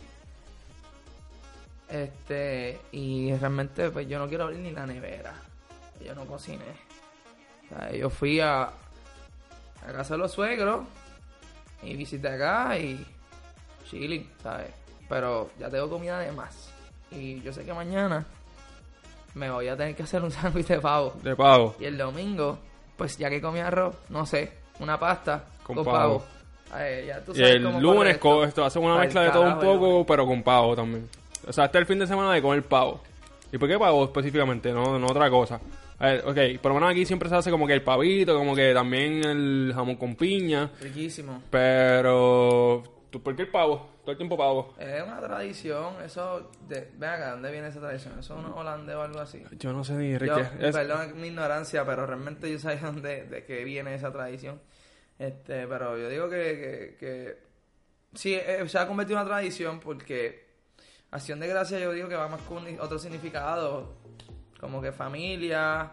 Este, 1.89 2.79
y 2.91 3.35
realmente 3.35 3.91
pues 3.91 4.07
yo 4.07 4.17
no 4.17 4.27
quiero 4.27 4.45
abrir 4.45 4.59
ni 4.59 4.71
la 4.71 4.85
nevera. 4.87 5.33
Yo 6.03 6.15
no 6.15 6.25
cociné. 6.25 6.63
O 7.65 7.69
sea, 7.69 7.91
yo 7.91 8.09
fui 8.09 8.39
a, 8.39 8.63
a 8.63 9.91
casa 9.91 10.15
de 10.15 10.17
los 10.19 10.31
suegros 10.31 10.85
y 11.83 11.95
visité 11.95 12.29
acá 12.29 12.77
y 12.79 13.05
chilling, 13.93 14.29
¿sabes? 14.41 14.71
Pero 15.07 15.49
ya 15.59 15.69
tengo 15.69 15.89
comida 15.89 16.19
de 16.19 16.31
más. 16.31 16.71
Y 17.11 17.41
yo 17.41 17.53
sé 17.53 17.63
que 17.63 17.73
mañana 17.73 18.25
me 19.35 19.49
voy 19.49 19.67
a 19.67 19.77
tener 19.77 19.95
que 19.95 20.03
hacer 20.03 20.21
un 20.23 20.31
sándwich 20.31 20.67
de 20.67 20.79
pavo. 20.79 21.13
De 21.23 21.35
pavo. 21.35 21.75
Y 21.79 21.85
el 21.85 21.97
domingo, 21.97 22.57
pues 22.97 23.17
ya 23.17 23.29
que 23.29 23.41
comí 23.41 23.59
arroz, 23.59 23.95
no 24.09 24.25
sé, 24.25 24.51
una 24.79 24.99
pasta 24.99 25.45
Con 25.63 25.75
con, 25.77 25.85
pavo. 25.85 26.19
pavo. 26.19 26.25
Ay, 26.71 27.05
ya 27.07 27.23
tú 27.23 27.33
Y 27.33 27.35
sabes 27.35 27.51
el 27.55 27.63
cómo 27.63 27.79
lunes 27.79 28.15
esto. 28.15 28.43
esto 28.45 28.65
hace 28.65 28.79
una 28.79 28.97
mezcla 28.97 29.21
de 29.21 29.29
todo 29.31 29.43
un 29.43 29.49
el 29.49 29.57
poco, 29.59 30.05
pero 30.05 30.25
con 30.25 30.41
pavo 30.41 30.75
también. 30.75 31.07
O 31.47 31.53
sea, 31.53 31.65
es 31.65 31.75
el 31.75 31.85
fin 31.85 31.99
de 31.99 32.07
semana 32.07 32.33
de 32.33 32.41
comer 32.41 32.63
pavo. 32.63 33.01
¿Y 33.51 33.57
por 33.59 33.69
qué 33.69 33.77
pavo 33.77 34.05
específicamente? 34.05 34.71
No, 34.71 34.97
no 34.97 35.07
otra 35.07 35.29
cosa. 35.29 35.59
A 35.99 36.07
ver, 36.07 36.23
ok, 36.25 36.59
por 36.59 36.71
lo 36.71 36.75
menos 36.79 36.89
aquí 36.91 37.05
siempre 37.05 37.29
se 37.29 37.35
hace 37.35 37.51
como 37.51 37.67
que 37.67 37.73
el 37.73 37.83
pavito, 37.83 38.35
como 38.35 38.55
que 38.55 38.73
también 38.73 39.23
el 39.23 39.71
jamón 39.75 39.95
con 39.97 40.15
piña. 40.15 40.71
Riquísimo. 40.81 41.43
Pero. 41.51 42.81
¿Tú 43.13 43.21
¿Por 43.23 43.35
qué 43.35 43.43
el 43.43 43.47
pavo? 43.51 43.89
Todo 44.01 44.11
el 44.11 44.17
tiempo 44.17 44.35
pavo. 44.35 44.73
Es 44.79 45.03
una 45.03 45.21
tradición, 45.21 45.93
eso... 46.03 46.49
De, 46.67 46.89
ven 46.97 47.09
acá, 47.11 47.31
¿dónde 47.31 47.51
viene 47.51 47.67
esa 47.67 47.79
tradición? 47.79 48.17
¿Eso 48.19 48.37
es 48.37 48.45
un 48.45 48.51
holandés 48.51 48.95
o 48.95 49.01
algo 49.03 49.19
así? 49.19 49.43
Yo 49.59 49.71
no 49.71 49.83
sé 49.83 49.93
ni 49.93 50.07
Yo, 50.09 50.15
Enrique. 50.15 50.41
Es- 50.59 50.75
perdón 50.75 51.21
mi 51.21 51.27
ignorancia, 51.27 51.85
pero 51.85 52.05
realmente 52.07 52.51
yo 52.51 52.57
sabía 52.59 52.81
dónde, 52.91 53.25
de 53.25 53.45
qué 53.45 53.63
viene 53.63 53.93
esa 53.93 54.11
tradición. 54.11 54.59
Este, 55.19 55.67
pero 55.67 55.95
yo 55.97 56.09
digo 56.09 56.27
que, 56.27 56.37
que, 56.37 56.97
que 56.99 57.37
sí, 58.15 58.33
eh, 58.33 58.67
se 58.67 58.77
ha 58.79 58.87
convertido 58.87 59.19
en 59.19 59.25
una 59.27 59.35
tradición 59.35 59.79
porque 59.79 60.47
acción 61.11 61.39
de 61.39 61.47
gracia 61.47 61.77
yo 61.79 61.91
digo 61.93 62.09
que 62.09 62.15
va 62.15 62.27
más 62.27 62.41
con 62.41 62.65
otro 62.79 62.97
significado, 62.97 63.93
como 64.59 64.81
que 64.81 64.91
familia, 64.91 65.91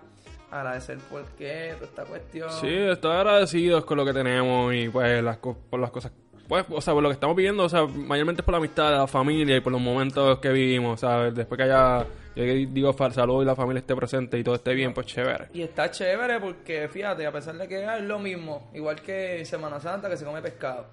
agradecer 0.51 0.97
por 1.11 1.25
qué, 1.37 1.75
toda 1.75 1.87
esta 1.87 2.05
cuestión. 2.07 2.51
Sí, 2.51 2.69
estoy 2.75 3.13
agradecidos 3.15 3.85
con 3.85 3.99
lo 3.99 4.05
que 4.07 4.15
tenemos 4.15 4.75
y 4.75 4.89
pues 4.89 5.23
las 5.23 5.37
co- 5.37 5.57
por 5.69 5.79
las 5.79 5.91
cosas. 5.91 6.13
Pues, 6.51 6.67
o 6.69 6.81
sea, 6.81 6.95
por 6.95 7.03
lo 7.05 7.11
que 7.11 7.13
estamos 7.13 7.37
viviendo, 7.37 7.63
o 7.63 7.69
sea, 7.69 7.87
mayormente 7.87 8.43
es 8.43 8.45
por 8.45 8.51
la 8.51 8.59
amistad, 8.59 8.91
la 8.91 9.07
familia 9.07 9.57
y 9.57 9.61
por 9.61 9.71
los 9.71 9.81
momentos 9.81 10.41
que 10.41 10.49
vivimos, 10.49 10.99
¿sabes? 10.99 11.33
Después 11.33 11.57
que 11.57 11.63
haya, 11.63 12.05
yo 12.35 12.43
digo, 12.43 12.93
salud 13.13 13.43
y 13.43 13.45
la 13.45 13.55
familia 13.55 13.79
esté 13.79 13.95
presente 13.95 14.37
y 14.37 14.43
todo 14.43 14.57
esté 14.57 14.75
bien, 14.75 14.93
pues 14.93 15.07
chévere. 15.07 15.47
Y 15.55 15.63
está 15.63 15.93
chévere 15.93 16.41
porque, 16.41 16.89
fíjate, 16.89 17.25
a 17.25 17.31
pesar 17.31 17.57
de 17.57 17.69
que 17.69 17.85
es 17.85 18.03
lo 18.03 18.19
mismo, 18.19 18.69
igual 18.75 19.01
que 19.01 19.45
Semana 19.45 19.79
Santa 19.79 20.11
que 20.11 20.17
se 20.17 20.25
come 20.25 20.43
pescado. 20.43 20.87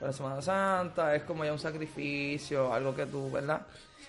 Pero 0.00 0.12
Semana 0.12 0.42
Santa 0.42 1.14
es 1.14 1.22
como 1.22 1.44
ya 1.44 1.52
un 1.52 1.60
sacrificio, 1.60 2.74
algo 2.74 2.92
que 2.96 3.06
tú, 3.06 3.30
¿verdad? 3.30 3.64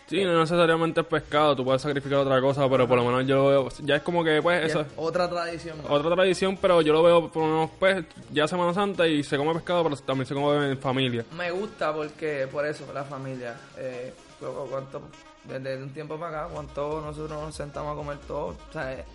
Sí, 0.09 0.23
no 0.25 0.39
necesariamente 0.39 1.01
es 1.01 1.05
pescado, 1.07 1.55
tú 1.55 1.63
puedes 1.63 1.81
sacrificar 1.81 2.19
otra 2.19 2.41
cosa, 2.41 2.67
pero 2.67 2.87
por 2.87 2.97
lo 2.97 3.05
menos 3.05 3.25
yo 3.27 3.35
lo 3.35 3.47
veo, 3.47 3.69
ya 3.83 3.97
es 3.97 4.01
como 4.01 4.23
que, 4.23 4.41
pues, 4.41 4.65
eso 4.65 4.81
es 4.81 4.87
otra 4.97 5.29
tradición. 5.29 5.77
otra 5.87 6.15
tradición, 6.15 6.57
pero 6.59 6.81
yo 6.81 6.93
lo 6.93 7.03
veo 7.03 7.29
por 7.31 7.43
lo 7.43 7.49
menos, 7.53 7.69
pues, 7.79 8.05
ya 8.31 8.47
Semana 8.47 8.73
Santa 8.73 9.07
y 9.07 9.23
se 9.23 9.37
come 9.37 9.53
pescado, 9.53 9.83
pero 9.83 9.95
también 9.97 10.25
se 10.25 10.33
come 10.33 10.71
en 10.71 10.77
familia. 10.79 11.23
Me 11.37 11.51
gusta 11.51 11.93
porque, 11.93 12.47
por 12.51 12.65
eso, 12.65 12.85
la 12.93 13.03
familia. 13.03 13.55
Eh, 13.77 14.13
cu- 14.39 14.67
cuánto, 14.69 15.01
desde 15.45 15.77
un 15.81 15.89
tiempo 15.93 16.19
para 16.19 16.39
acá, 16.45 16.53
cuánto 16.53 17.01
nosotros 17.01 17.41
nos 17.41 17.53
sentamos 17.55 17.93
a 17.93 17.95
comer 17.95 18.17
todo. 18.27 18.47
O 18.69 18.73
sea, 18.73 18.91
eh, 18.93 19.05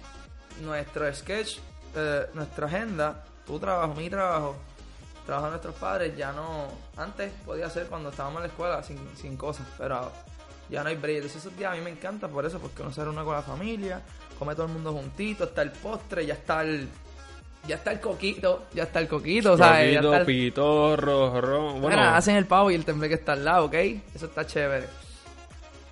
nuestro 0.62 1.12
sketch, 1.12 1.58
eh, 1.96 2.26
nuestra 2.34 2.66
agenda, 2.66 3.24
tu 3.46 3.58
trabajo, 3.58 3.94
mi 3.94 4.08
trabajo, 4.08 4.54
trabajo 5.26 5.46
de 5.46 5.50
nuestros 5.52 5.74
padres, 5.74 6.16
ya 6.16 6.32
no. 6.32 6.66
Antes 6.96 7.32
podía 7.44 7.68
ser 7.68 7.86
cuando 7.88 8.10
estábamos 8.10 8.36
en 8.38 8.42
la 8.42 8.48
escuela 8.48 8.82
sin, 8.82 8.98
sin 9.16 9.36
cosas, 9.36 9.66
pero 9.76 10.10
ya 10.74 10.82
no 10.82 10.88
hay 10.90 10.96
break. 10.96 11.16
Entonces, 11.16 11.40
esos 11.44 11.56
días 11.56 11.72
a 11.72 11.76
mí 11.76 11.80
me 11.82 11.90
encanta 11.90 12.28
por 12.28 12.44
eso, 12.44 12.58
porque 12.58 12.82
uno 12.82 12.92
se 12.92 13.02
reúne 13.02 13.24
con 13.24 13.34
la 13.34 13.42
familia, 13.42 14.02
come 14.38 14.54
todo 14.54 14.66
el 14.66 14.72
mundo 14.72 14.92
juntito, 14.92 15.44
está 15.44 15.62
el 15.62 15.70
postre, 15.72 16.26
ya 16.26 16.34
está 16.34 16.62
el. 16.62 16.88
Ya 17.66 17.76
está 17.76 17.92
el 17.92 18.00
coquito, 18.00 18.66
ya 18.74 18.82
está 18.82 19.00
el 19.00 19.08
coquito, 19.08 19.56
¿sabes? 19.56 19.94
Ya 19.94 20.00
Coquito, 20.00 20.12
está 20.12 20.20
el- 20.20 20.26
pitorro, 20.26 21.40
ron, 21.40 21.80
bueno, 21.80 21.96
Mira, 21.96 22.14
hacen 22.14 22.36
el 22.36 22.44
pavo 22.44 22.70
y 22.70 22.74
el 22.74 22.84
tembleque 22.84 23.14
está 23.14 23.32
al 23.32 23.42
lado, 23.42 23.64
¿ok? 23.64 23.74
Eso 24.14 24.26
está 24.26 24.44
chévere. 24.46 24.86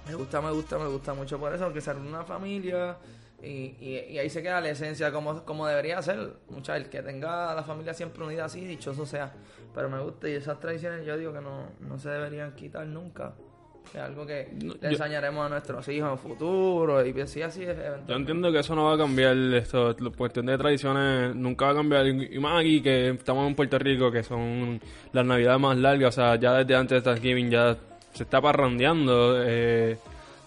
Me 0.07 0.14
gusta, 0.14 0.42
me 0.42 0.51
gusta, 0.51 0.79
me 0.79 0.87
gusta 0.88 1.14
mucho 1.14 1.38
por 1.38 1.55
eso, 1.55 1.64
porque 1.64 1.81
se 1.81 1.92
reúne 1.95 2.09
una 2.11 2.25
familia 2.25 2.97
y, 3.42 3.49
y, 3.81 4.05
y 4.11 4.18
ahí 4.18 4.29
se 4.29 4.42
queda 4.42 4.61
la 4.61 4.68
esencia 4.68 5.11
como, 5.12 5.45
como 5.45 5.66
debería 5.66 6.03
ser. 6.03 6.35
Mucha, 6.51 6.77
el 6.77 6.90
que 6.90 7.03
tenga 7.03 7.53
a 7.53 7.55
la 7.55 7.62
familia 7.62 7.95
siempre 7.95 8.23
unida 8.23 8.45
así, 8.45 8.61
dichoso 8.64 9.07
sea. 9.07 9.33
Pero 9.75 9.88
me 9.88 9.99
gusta 10.01 10.29
y 10.29 10.33
esas 10.33 10.61
tradiciones 10.61 11.07
yo 11.07 11.16
digo 11.16 11.33
que 11.33 11.40
no, 11.40 11.68
no 11.81 11.99
se 11.99 12.11
deberían 12.11 12.53
quitar 12.55 12.85
nunca. 12.87 13.33
Es 13.95 14.01
algo 14.01 14.25
que 14.27 14.49
No, 14.62 14.73
le 14.75 14.81
yo- 14.81 14.88
enseñaremos 14.88 15.45
a 15.45 15.49
nuestros 15.51 15.87
hijos 15.88 16.11
en 16.12 16.18
futuro 16.18 17.05
y 17.07 17.21
así 17.21 17.42
así 17.42 17.62
es 17.62 17.77
Yo 18.09 18.14
entiendo 18.14 18.51
que 18.51 18.61
eso 18.61 18.75
no 18.75 18.85
va 18.87 18.95
a 18.95 18.99
cambiar, 18.99 19.37
esto, 19.37 19.95
la 19.99 20.11
cuestión 20.11 20.47
de 20.47 20.57
tradiciones 20.57 21.35
nunca 21.37 21.66
va 21.66 21.71
a 21.73 21.75
cambiar. 21.75 22.07
Y 22.07 22.37
y 22.37 22.38
más 22.38 22.61
aquí 22.61 22.81
que 22.81 23.11
estamos 23.11 23.47
en 23.47 23.55
Puerto 23.55 23.79
Rico, 23.79 24.11
que 24.11 24.23
son 24.23 24.81
las 25.12 25.27
navidades 25.27 25.61
más 25.61 25.77
largas, 25.77 26.16
o 26.16 26.21
sea, 26.21 26.37
ya 26.37 26.55
desde 26.55 26.75
antes 26.75 27.03
de 27.03 27.11
Thanksgiving 27.11 27.51
ya 27.51 27.77
se 28.14 28.23
está 28.23 28.40
parrandeando, 28.40 29.42
eh, 29.45 29.99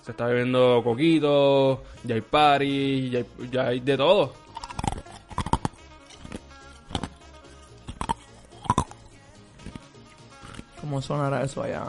se 0.01 0.11
está 0.11 0.25
bebiendo 0.25 0.81
coquitos, 0.83 1.79
ya 2.03 2.15
hay 2.15 2.21
party, 2.21 3.09
ya 3.11 3.19
hay, 3.19 3.25
ya 3.51 3.67
hay 3.67 3.79
de 3.79 3.97
todo. 3.97 4.33
¿Cómo 10.81 11.01
sonará 11.01 11.43
eso 11.43 11.63
allá? 11.63 11.85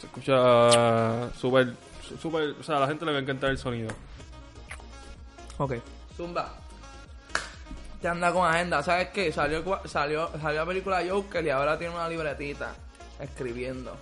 Se 0.00 0.06
escucha 0.06 1.32
súper, 1.34 1.74
súper, 2.20 2.54
o 2.60 2.62
sea, 2.62 2.76
a 2.76 2.80
la 2.80 2.86
gente 2.88 3.04
le 3.04 3.12
va 3.12 3.18
a 3.18 3.20
encantar 3.22 3.50
el 3.50 3.58
sonido. 3.58 3.90
Ok. 5.58 5.74
Zumba. 6.16 6.52
Te 8.00 8.08
anda 8.08 8.32
con 8.32 8.46
agenda. 8.46 8.82
¿Sabes 8.82 9.08
qué? 9.08 9.32
Salió, 9.32 9.62
salió, 9.86 10.30
salió 10.40 10.60
la 10.60 10.66
película 10.66 11.02
Joker 11.08 11.44
y 11.44 11.50
ahora 11.50 11.78
tiene 11.78 11.94
una 11.94 12.08
libretita 12.08 12.74
escribiendo. 13.18 13.96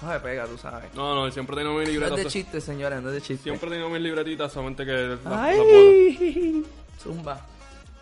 No 0.00 0.12
se 0.12 0.20
pega, 0.20 0.46
tú 0.46 0.56
sabes. 0.56 0.94
No, 0.94 1.14
no, 1.14 1.30
siempre 1.32 1.56
tengo 1.56 1.70
mis 1.70 1.78
No 1.78 1.82
es 1.82 1.86
de 1.88 1.92
libretitas. 1.92 2.32
chiste, 2.32 2.60
señores, 2.60 3.02
no 3.02 3.08
es 3.08 3.14
de 3.16 3.20
chiste. 3.20 3.42
Siempre 3.42 3.68
tengo 3.68 3.88
mis 3.88 4.00
libretitas, 4.00 4.52
solamente 4.52 4.86
que 4.86 5.16
boto. 5.16 5.36
¡Ay! 5.36 6.64
Zumba. 7.02 7.44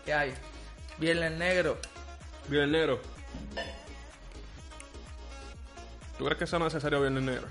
¿Qué 0.05 0.13
hay? 0.13 0.33
Viernes 0.99 1.31
negro. 1.31 1.77
Viernes 2.47 2.71
negro. 2.71 2.99
¿Tú 6.17 6.25
crees 6.25 6.39
que 6.39 6.47
sea 6.47 6.59
necesario 6.59 6.99
Viernes 7.01 7.23
negro? 7.23 7.47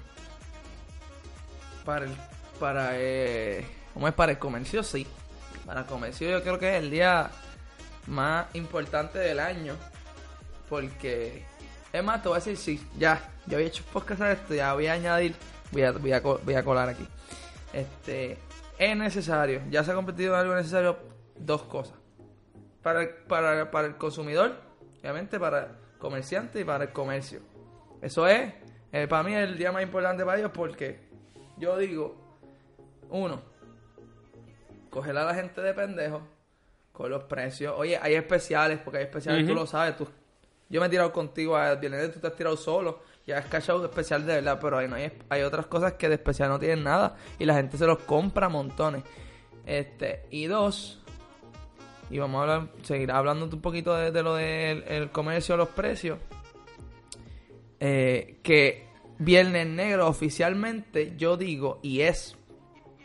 Para 1.85 2.05
el. 2.07 2.12
Para. 2.59 2.90
Eh, 2.94 3.64
¿Cómo 3.94 4.09
es? 4.09 4.14
Para 4.14 4.33
el 4.33 4.38
comercio, 4.38 4.83
sí. 4.83 5.07
Para 5.64 5.81
el 5.81 5.87
comercio, 5.87 6.29
yo 6.31 6.42
creo 6.42 6.59
que 6.59 6.76
es 6.76 6.83
el 6.83 6.90
día 6.90 7.31
más 8.07 8.46
importante 8.55 9.18
del 9.18 9.38
año. 9.40 9.74
Porque. 10.68 11.44
Es 11.92 12.02
más, 12.05 12.22
te 12.22 12.29
voy 12.29 12.37
a 12.37 12.40
decir, 12.40 12.57
sí, 12.57 12.85
ya. 12.98 13.31
Yo 13.46 13.57
había 13.57 13.68
hecho 13.68 13.85
podcast 13.92 14.20
de 14.20 14.33
esto, 14.33 14.55
ya 14.55 14.74
voy 14.74 14.87
a 14.88 14.94
añadir. 14.94 15.35
Voy 15.70 15.83
a, 15.83 15.92
voy 15.92 16.12
a, 16.12 16.20
voy 16.20 16.55
a 16.55 16.64
colar 16.64 16.88
aquí. 16.88 17.07
Este. 17.72 18.38
Es 18.79 18.96
necesario. 18.96 19.62
Ya 19.70 19.85
se 19.85 19.92
ha 19.92 19.94
convertido 19.94 20.35
en 20.35 20.40
algo 20.40 20.55
necesario. 20.55 20.98
Dos 21.38 21.62
cosas. 21.62 21.94
Para, 22.83 23.02
el- 23.02 23.09
para, 23.11 23.70
para 23.70 23.87
el 23.88 23.96
consumidor, 23.96 24.55
obviamente 25.00 25.38
para 25.40 25.64
el 25.64 25.68
comerciante 25.98 26.61
y 26.61 26.64
para 26.64 26.85
el 26.85 26.90
comercio. 26.92 27.40
Eso 28.07 28.29
es, 28.29 28.53
eh, 28.92 29.09
para 29.09 29.25
mí 29.25 29.35
es 29.35 29.49
el 29.49 29.59
día 29.59 29.73
más 29.73 29.83
importante 29.83 30.25
para 30.25 30.38
ellos 30.38 30.53
porque 30.55 31.01
yo 31.59 31.77
digo, 31.77 32.14
uno, 33.11 33.42
coger 34.90 35.19
a 35.19 35.25
la 35.25 35.35
gente 35.35 35.61
de 35.61 35.75
pendejo 35.75 36.23
con 36.92 37.11
los 37.11 37.25
precios. 37.25 37.75
Oye, 37.77 37.99
hay 38.01 38.14
especiales, 38.14 38.79
porque 38.79 38.99
hay 38.99 39.05
especiales, 39.07 39.45
tú 39.45 39.55
lo 39.57 39.66
sabes. 39.66 39.97
Tú, 39.97 40.07
yo 40.69 40.81
me 40.81 40.87
he 40.87 40.88
tirado 40.88 41.12
contigo 41.12 41.57
a 41.57 41.75
viernes, 41.75 42.12
tú 42.12 42.21
te 42.21 42.29
has 42.29 42.37
tirado 42.37 42.57
solo. 42.57 43.01
Y 43.27 43.33
has 43.33 43.47
cachado 43.47 43.85
especial 43.85 44.25
de 44.25 44.35
verdad, 44.35 44.61
pero 44.62 44.79
hay, 44.79 44.87
no 44.87 44.95
hay, 44.95 45.11
hay 45.29 45.42
otras 45.42 45.66
cosas 45.66 45.95
que 45.95 46.09
de 46.09 46.14
especial 46.14 46.49
no 46.49 46.61
tienen 46.61 46.85
nada. 46.85 47.16
Y 47.40 47.45
la 47.45 47.55
gente 47.55 47.77
se 47.77 47.87
los 47.87 47.99
compra 47.99 48.49
montones. 48.49 49.03
Este, 49.66 50.27
y 50.31 50.47
dos, 50.47 51.03
y 52.09 52.19
vamos 52.19 52.38
a 52.38 52.42
hablar, 52.42 52.69
seguir 52.85 53.11
hablando 53.11 53.47
un 53.47 53.61
poquito 53.61 53.97
de, 53.97 54.12
de 54.12 54.23
lo 54.23 54.37
del 54.37 54.85
el 54.85 55.11
comercio, 55.11 55.57
los 55.57 55.71
precios. 55.71 56.21
Eh, 57.81 58.39
que 58.43 58.87
Viernes 59.19 59.67
Negro 59.67 60.09
oficialmente 60.09 61.15
yo 61.17 61.37
digo 61.37 61.79
y 61.83 62.03
es 62.03 62.37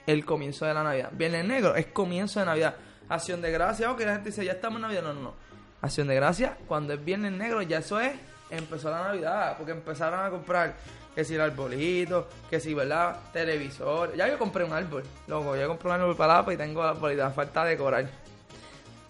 el 0.08 0.26
comienzo 0.26 0.66
de 0.66 0.74
la 0.74 0.84
Navidad. 0.84 1.12
Viernes 1.14 1.46
Negro 1.46 1.76
es 1.76 1.88
comienzo 1.88 2.40
de 2.40 2.46
Navidad. 2.46 2.76
Acción 3.10 3.42
de 3.42 3.52
gracia, 3.52 3.92
ok, 3.92 4.00
la 4.02 4.14
gente 4.14 4.30
dice 4.30 4.46
ya 4.46 4.54
estamos 4.54 4.78
en 4.78 4.84
Navidad. 4.84 5.04
No, 5.04 5.14
no, 5.14 5.22
no. 5.22 5.34
Acción 5.82 6.08
de 6.08 6.16
gracia, 6.16 6.58
cuando 6.68 6.94
es 6.94 7.04
Viernes 7.04 7.32
Negro 7.32 7.62
ya 7.62 7.80
eso 7.80 8.00
es, 8.00 8.14
empezó 8.50 8.90
la 8.92 9.04
Navidad, 9.04 9.58
porque 9.58 9.72
empezaron 9.72 10.24
a 10.24 10.30
comprar 10.30 10.76
que 11.16 11.26
si 11.26 11.36
el 11.36 11.42
arbolito, 11.42 12.28
que 12.50 12.60
si, 12.60 12.74
¿verdad? 12.74 13.18
Televisor. 13.34 14.16
Ya 14.16 14.28
yo 14.28 14.38
compré 14.38 14.64
un 14.64 14.74
árbol, 14.74 15.04
loco, 15.28 15.56
ya 15.56 15.68
compré 15.68 15.90
un 15.90 15.96
árbol 15.96 16.16
para 16.16 16.44
la 16.44 16.54
y 16.54 16.58
tengo 16.58 16.84
la 16.84 16.92
arbolito, 16.92 17.30
falta 17.32 17.66
decorar. 17.66 18.08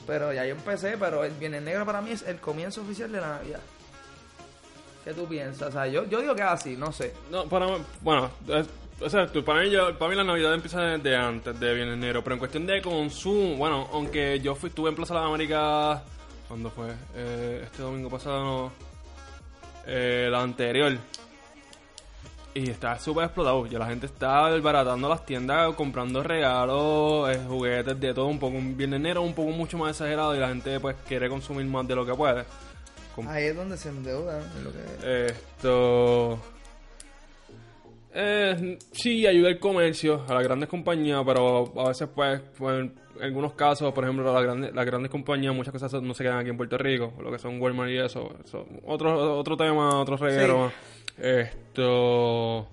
Pero 0.08 0.34
ya 0.34 0.46
yo 0.46 0.52
empecé, 0.56 0.98
pero 0.98 1.24
el 1.24 1.34
Viernes 1.34 1.62
Negro 1.62 1.86
para 1.86 2.02
mí 2.02 2.12
es 2.12 2.24
el 2.24 2.40
comienzo 2.40 2.82
oficial 2.82 3.12
de 3.12 3.22
la 3.22 3.28
Navidad. 3.38 3.60
¿Qué 5.04 5.14
tú 5.14 5.28
piensas? 5.28 5.70
O 5.70 5.72
sea, 5.72 5.88
yo, 5.88 6.06
yo 6.06 6.22
digo 6.22 6.36
que 6.36 6.42
es 6.42 6.48
así, 6.48 6.78
no 6.78 6.92
sé. 6.92 7.14
No, 7.32 7.46
para 7.46 7.68
bueno, 8.02 8.30
O 9.00 9.10
sea, 9.10 9.28
para, 9.28 9.64
mí, 9.64 9.72
para 9.98 10.10
mí 10.10 10.16
la 10.16 10.24
Navidad 10.24 10.54
empieza 10.54 10.82
desde 10.82 11.16
antes 11.16 11.60
de 11.60 11.74
Viernes 11.74 11.98
Negro, 11.98 12.24
pero 12.24 12.36
en 12.36 12.40
cuestión 12.40 12.68
de 12.68 12.82
consumo, 12.82 13.56
bueno, 13.56 13.88
aunque 13.94 14.40
yo 14.40 14.54
fui, 14.54 14.70
estuve 14.70 14.90
en 14.90 14.96
Plaza 14.96 15.16
de 15.16 15.20
las 15.22 15.30
Américas, 15.30 16.02
¿cuándo 16.48 16.70
fue? 16.70 16.90
Eh, 17.16 17.62
este 17.64 17.82
domingo 17.82 18.10
pasado, 18.10 18.44
no, 18.44 18.72
eh, 19.88 20.28
la 20.30 20.42
anterior. 20.42 20.96
Y 22.54 22.70
está 22.70 23.00
súper 23.00 23.24
explotado, 23.24 23.66
ya 23.66 23.80
la 23.80 23.88
gente 23.88 24.06
está 24.06 24.52
desbaratando 24.52 25.08
las 25.08 25.26
tiendas, 25.26 25.74
comprando 25.74 26.22
regalos, 26.22 27.30
eh, 27.34 27.40
juguetes, 27.48 27.98
de 27.98 28.14
todo, 28.14 28.26
un 28.26 28.38
poco 28.38 28.58
un 28.58 28.76
Viernes 28.76 29.00
Negro 29.00 29.22
un 29.22 29.34
poco 29.34 29.52
mucho 29.52 29.78
más 29.78 29.92
exagerado 29.92 30.36
y 30.36 30.40
la 30.40 30.50
gente 30.50 30.80
pues 30.80 30.98
quiere 31.08 31.30
consumir 31.30 31.66
más 31.66 31.88
de 31.88 31.96
lo 31.96 32.06
que 32.06 32.14
puede. 32.14 32.44
Ahí 33.28 33.46
es 33.46 33.56
donde 33.56 33.78
se 33.78 33.90
endeudan. 33.90 34.42
que- 35.02 35.26
esto. 35.28 36.40
Eh, 38.14 38.78
sí, 38.92 39.26
ayuda 39.26 39.50
el 39.50 39.60
comercio 39.60 40.24
a 40.28 40.34
las 40.34 40.44
grandes 40.44 40.68
compañías, 40.68 41.22
pero 41.26 41.72
a 41.78 41.88
veces, 41.90 42.10
pues, 42.14 42.42
pues, 42.58 42.80
en 42.82 42.94
algunos 43.22 43.54
casos, 43.54 43.94
por 43.94 44.04
ejemplo, 44.04 44.34
las 44.34 44.44
grandes, 44.44 44.74
las 44.74 44.86
grandes 44.86 45.10
compañías, 45.12 45.56
muchas 45.56 45.72
cosas 45.72 46.02
no 46.02 46.14
se 46.14 46.24
quedan 46.24 46.40
aquí 46.40 46.50
en 46.50 46.58
Puerto 46.58 46.78
Rico, 46.78 47.14
lo 47.22 47.32
que 47.32 47.40
son 47.40 47.62
Walmart 47.62 47.90
y 47.92 47.98
eso. 48.00 48.34
eso. 48.44 48.66
Otro, 48.86 49.38
otro 49.40 49.56
tema, 49.56 50.00
otro 50.00 50.18
reguero. 50.18 50.58
más. 50.66 50.74
Esto. 51.18 52.68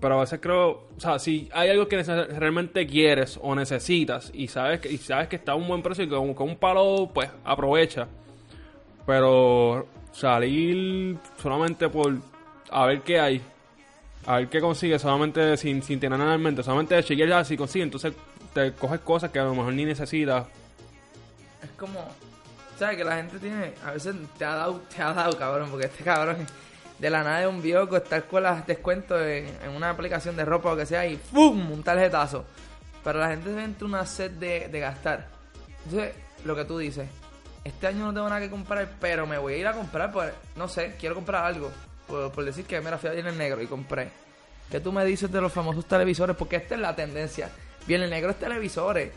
Pero 0.00 0.16
a 0.16 0.20
veces 0.20 0.38
creo, 0.40 0.68
o 0.96 1.00
sea, 1.00 1.18
si 1.18 1.48
hay 1.52 1.70
algo 1.70 1.88
que 1.88 2.00
realmente 2.04 2.86
quieres 2.86 3.36
o 3.42 3.52
necesitas 3.56 4.30
y 4.32 4.46
sabes 4.46 4.78
que, 4.78 4.92
y 4.92 4.98
sabes 4.98 5.26
que 5.26 5.34
está 5.34 5.52
a 5.52 5.54
un 5.56 5.66
buen 5.66 5.82
precio 5.82 6.04
y 6.04 6.08
con, 6.08 6.34
con 6.34 6.50
un 6.50 6.56
palo, 6.56 7.10
pues 7.12 7.28
aprovecha. 7.44 8.06
Pero 9.08 9.86
salir 10.12 11.16
solamente 11.40 11.88
por 11.88 12.14
a 12.70 12.84
ver 12.84 13.00
qué 13.00 13.18
hay, 13.18 13.42
a 14.26 14.36
ver 14.36 14.48
qué 14.48 14.60
consigues, 14.60 15.00
solamente 15.00 15.56
sin, 15.56 15.82
sin 15.82 15.98
tener 15.98 16.18
nada 16.18 16.34
en 16.34 16.42
mente, 16.42 16.62
solamente 16.62 17.02
chequear 17.02 17.26
ya 17.30 17.42
si 17.42 17.56
consigues, 17.56 17.86
entonces 17.86 18.12
te 18.52 18.70
coges 18.74 19.00
cosas 19.00 19.30
que 19.30 19.38
a 19.38 19.44
lo 19.44 19.54
mejor 19.54 19.72
ni 19.72 19.86
necesitas. 19.86 20.46
Es 21.62 21.70
como, 21.78 22.06
¿sabes? 22.78 22.98
Que 22.98 23.04
la 23.04 23.16
gente 23.16 23.38
tiene, 23.38 23.72
a 23.82 23.92
veces 23.92 24.14
te 24.36 24.44
ha 24.44 24.54
dado, 24.54 24.82
te 24.94 25.00
ha 25.00 25.14
dado, 25.14 25.38
cabrón, 25.38 25.70
porque 25.70 25.86
este 25.86 26.04
cabrón 26.04 26.46
de 26.98 27.08
la 27.08 27.24
nada 27.24 27.40
de 27.40 27.46
un 27.46 27.62
viejo 27.62 27.96
está 27.96 28.20
con 28.20 28.42
las 28.42 28.66
descuentos 28.66 29.22
en, 29.22 29.46
en 29.64 29.70
una 29.74 29.88
aplicación 29.88 30.36
de 30.36 30.44
ropa 30.44 30.74
o 30.74 30.76
que 30.76 30.84
sea 30.84 31.06
y 31.06 31.16
¡fum! 31.16 31.72
un 31.72 31.82
tarjetazo. 31.82 32.44
Pero 33.02 33.20
la 33.20 33.28
gente 33.30 33.54
se 33.54 33.64
entre 33.64 33.86
una 33.86 34.04
sed 34.04 34.32
de, 34.32 34.68
de 34.68 34.80
gastar. 34.80 35.28
Entonces, 35.86 36.14
lo 36.44 36.54
que 36.54 36.66
tú 36.66 36.76
dices, 36.76 37.08
este 37.68 37.86
año 37.86 38.04
no 38.06 38.12
tengo 38.14 38.28
nada 38.28 38.40
que 38.40 38.50
comprar, 38.50 38.88
pero 39.00 39.26
me 39.26 39.38
voy 39.38 39.54
a 39.54 39.56
ir 39.58 39.66
a 39.66 39.72
comprar, 39.72 40.10
pues, 40.12 40.32
no 40.56 40.68
sé, 40.68 40.96
quiero 40.98 41.14
comprar 41.14 41.44
algo. 41.44 41.70
Por, 42.06 42.32
por 42.32 42.44
decir 42.44 42.64
que, 42.64 42.80
mira, 42.80 42.98
fui 42.98 43.08
a 43.10 43.12
Viernes 43.12 43.34
Negro 43.34 43.60
y 43.62 43.66
compré. 43.66 44.10
¿Qué 44.70 44.80
tú 44.80 44.92
me 44.92 45.04
dices 45.04 45.30
de 45.32 45.40
los 45.40 45.52
famosos 45.52 45.86
televisores? 45.86 46.36
Porque 46.36 46.56
esta 46.56 46.74
es 46.74 46.80
la 46.80 46.94
tendencia. 46.96 47.50
Viernes 47.86 48.10
Negro 48.10 48.30
es 48.30 48.38
televisores. 48.38 49.12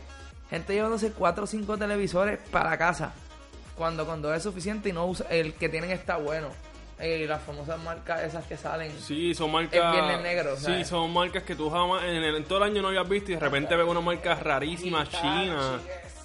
Gente 0.50 0.74
llevándose 0.74 1.12
4 1.12 1.44
o 1.44 1.46
5 1.46 1.76
televisores 1.78 2.38
para 2.50 2.76
casa. 2.78 3.12
Cuando 3.76 4.04
con 4.06 4.20
dos 4.22 4.36
es 4.36 4.42
suficiente 4.42 4.90
y 4.90 4.92
no 4.92 5.06
usa, 5.06 5.26
el 5.30 5.54
que 5.54 5.68
tienen 5.68 5.90
está 5.90 6.16
bueno. 6.16 6.48
Y 7.02 7.26
las 7.26 7.42
famosas 7.42 7.80
marcas 7.80 8.22
esas 8.22 8.44
que 8.46 8.56
salen. 8.56 8.92
Sí, 9.00 9.34
son 9.34 9.50
marcas. 9.50 9.92
Viernes 9.92 10.22
Negro, 10.22 10.56
Sí, 10.56 10.84
son 10.84 11.12
marcas 11.12 11.42
que 11.42 11.56
tú 11.56 11.68
jamás 11.70 12.04
en, 12.04 12.10
el- 12.22 12.36
en 12.36 12.44
todo 12.44 12.58
el 12.58 12.64
año 12.64 12.82
no 12.82 12.88
habías 12.88 13.08
visto 13.08 13.30
y 13.32 13.34
de 13.34 13.40
repente 13.40 13.74
ves 13.74 13.86
una 13.88 14.00
marca 14.00 14.34
rarísima 14.36 15.08
china. 15.08 15.80